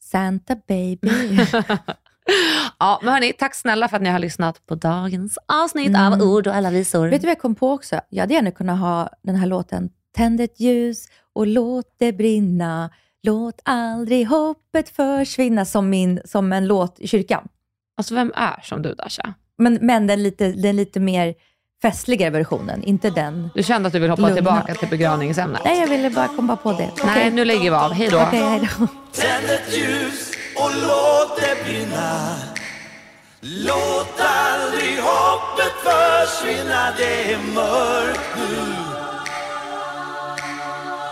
Santa 0.02 0.56
baby. 0.68 1.10
Ja, 2.78 3.00
men 3.02 3.12
hörni, 3.14 3.32
tack 3.32 3.54
snälla 3.54 3.88
för 3.88 3.96
att 3.96 4.02
ni 4.02 4.10
har 4.10 4.18
lyssnat 4.18 4.66
på 4.66 4.74
dagens 4.74 5.38
avsnitt 5.46 5.96
av 5.96 6.22
Ord 6.22 6.46
och 6.46 6.54
alla 6.54 6.70
visor. 6.70 6.98
Mm. 6.98 7.10
Vet 7.10 7.20
du 7.20 7.26
vad 7.26 7.30
jag 7.30 7.40
kom 7.40 7.54
på 7.54 7.70
också? 7.70 8.00
Jag 8.08 8.22
hade 8.22 8.34
gärna 8.34 8.50
kunnat 8.50 8.78
ha 8.78 9.08
den 9.22 9.36
här 9.36 9.46
låten 9.46 9.90
Tänd 10.16 10.40
ett 10.40 10.60
ljus 10.60 11.06
och 11.34 11.46
låt 11.46 11.86
det 11.98 12.12
brinna. 12.12 12.90
Låt 13.22 13.60
aldrig 13.64 14.26
hoppet 14.26 14.88
försvinna 14.88 15.64
som, 15.64 15.90
min, 15.90 16.20
som 16.24 16.52
en 16.52 16.66
låt 16.66 17.00
i 17.00 17.08
kyrkan. 17.08 17.48
Alltså 17.96 18.14
vem 18.14 18.32
är 18.36 18.60
som 18.62 18.82
du 18.82 18.94
Dasha? 18.94 19.34
Men, 19.58 19.78
men 19.82 20.06
den, 20.06 20.22
lite, 20.22 20.52
den 20.52 20.76
lite 20.76 21.00
mer 21.00 21.34
festligare 21.82 22.30
versionen, 22.30 22.82
inte 22.82 23.10
den. 23.10 23.50
Du 23.54 23.62
kände 23.62 23.86
att 23.86 23.92
du 23.92 23.98
vill 23.98 24.10
hoppa 24.10 24.22
Lugna. 24.22 24.34
tillbaka 24.34 24.74
till 24.74 24.88
begravningsämnet? 24.88 25.60
Nej, 25.64 25.80
jag 25.80 25.88
ville 25.88 26.10
bara 26.10 26.28
komma 26.28 26.56
på 26.56 26.72
det. 26.72 26.90
Okej, 26.92 27.06
Nej, 27.06 27.30
nu 27.30 27.44
lägger 27.44 27.62
vi 27.62 27.76
av. 27.76 27.92
Hej 27.92 28.08
då. 28.10 28.22
Okej, 28.22 28.40
hej 28.40 28.68
då. 28.78 28.86
Och 30.58 30.70
låt 30.82 31.36
det 31.40 31.64
brinna. 31.64 32.36
Låt 33.40 34.20
aldrig 34.20 34.98
hoppet 34.98 35.72
försvinna, 35.82 36.92
det 36.96 37.32
är 37.32 37.38
mörkt 37.38 38.36
nu. 38.36 38.74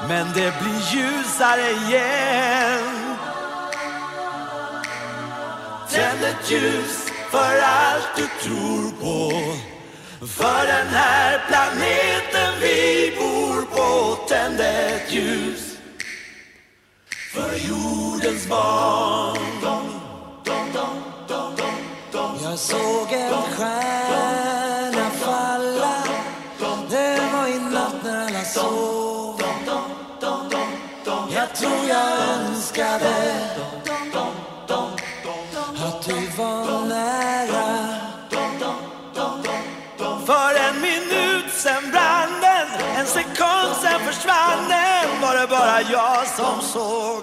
Men 0.09 0.27
det 0.35 0.55
blir 0.61 0.81
ljusare 0.95 1.71
igen. 1.71 3.17
Tänd 5.91 6.25
ett 6.25 6.51
ljus 6.51 7.07
för 7.31 7.61
allt 7.61 8.09
du 8.17 8.29
tror 8.43 8.91
på. 9.01 9.31
För 10.27 10.67
den 10.67 10.89
här 10.89 11.43
planeten 11.49 12.61
vi 12.61 13.13
bor 13.19 13.63
på. 13.77 14.17
Tänd 14.29 14.61
ett 14.61 15.13
ljus 15.13 15.66
för 17.37 17.57
jordens 17.69 18.49
barn. 18.49 19.39
Jag 22.43 22.59
såg 22.59 23.13
en 23.13 23.33
stjärna 23.33 25.11
falla 25.11 26.05
Det 26.91 27.21
var 27.33 27.47
i 27.47 27.59
natt 27.59 27.95
när 28.05 28.27
alla 28.27 28.45
sov 28.45 29.43
Jag 31.35 31.55
tror 31.55 31.89
jag 31.89 32.07
önskade 32.39 33.26
Var 45.37 45.43
det 45.43 45.49
bara 45.49 45.81
jag 45.81 46.27
som 46.27 46.61
såg? 46.61 47.23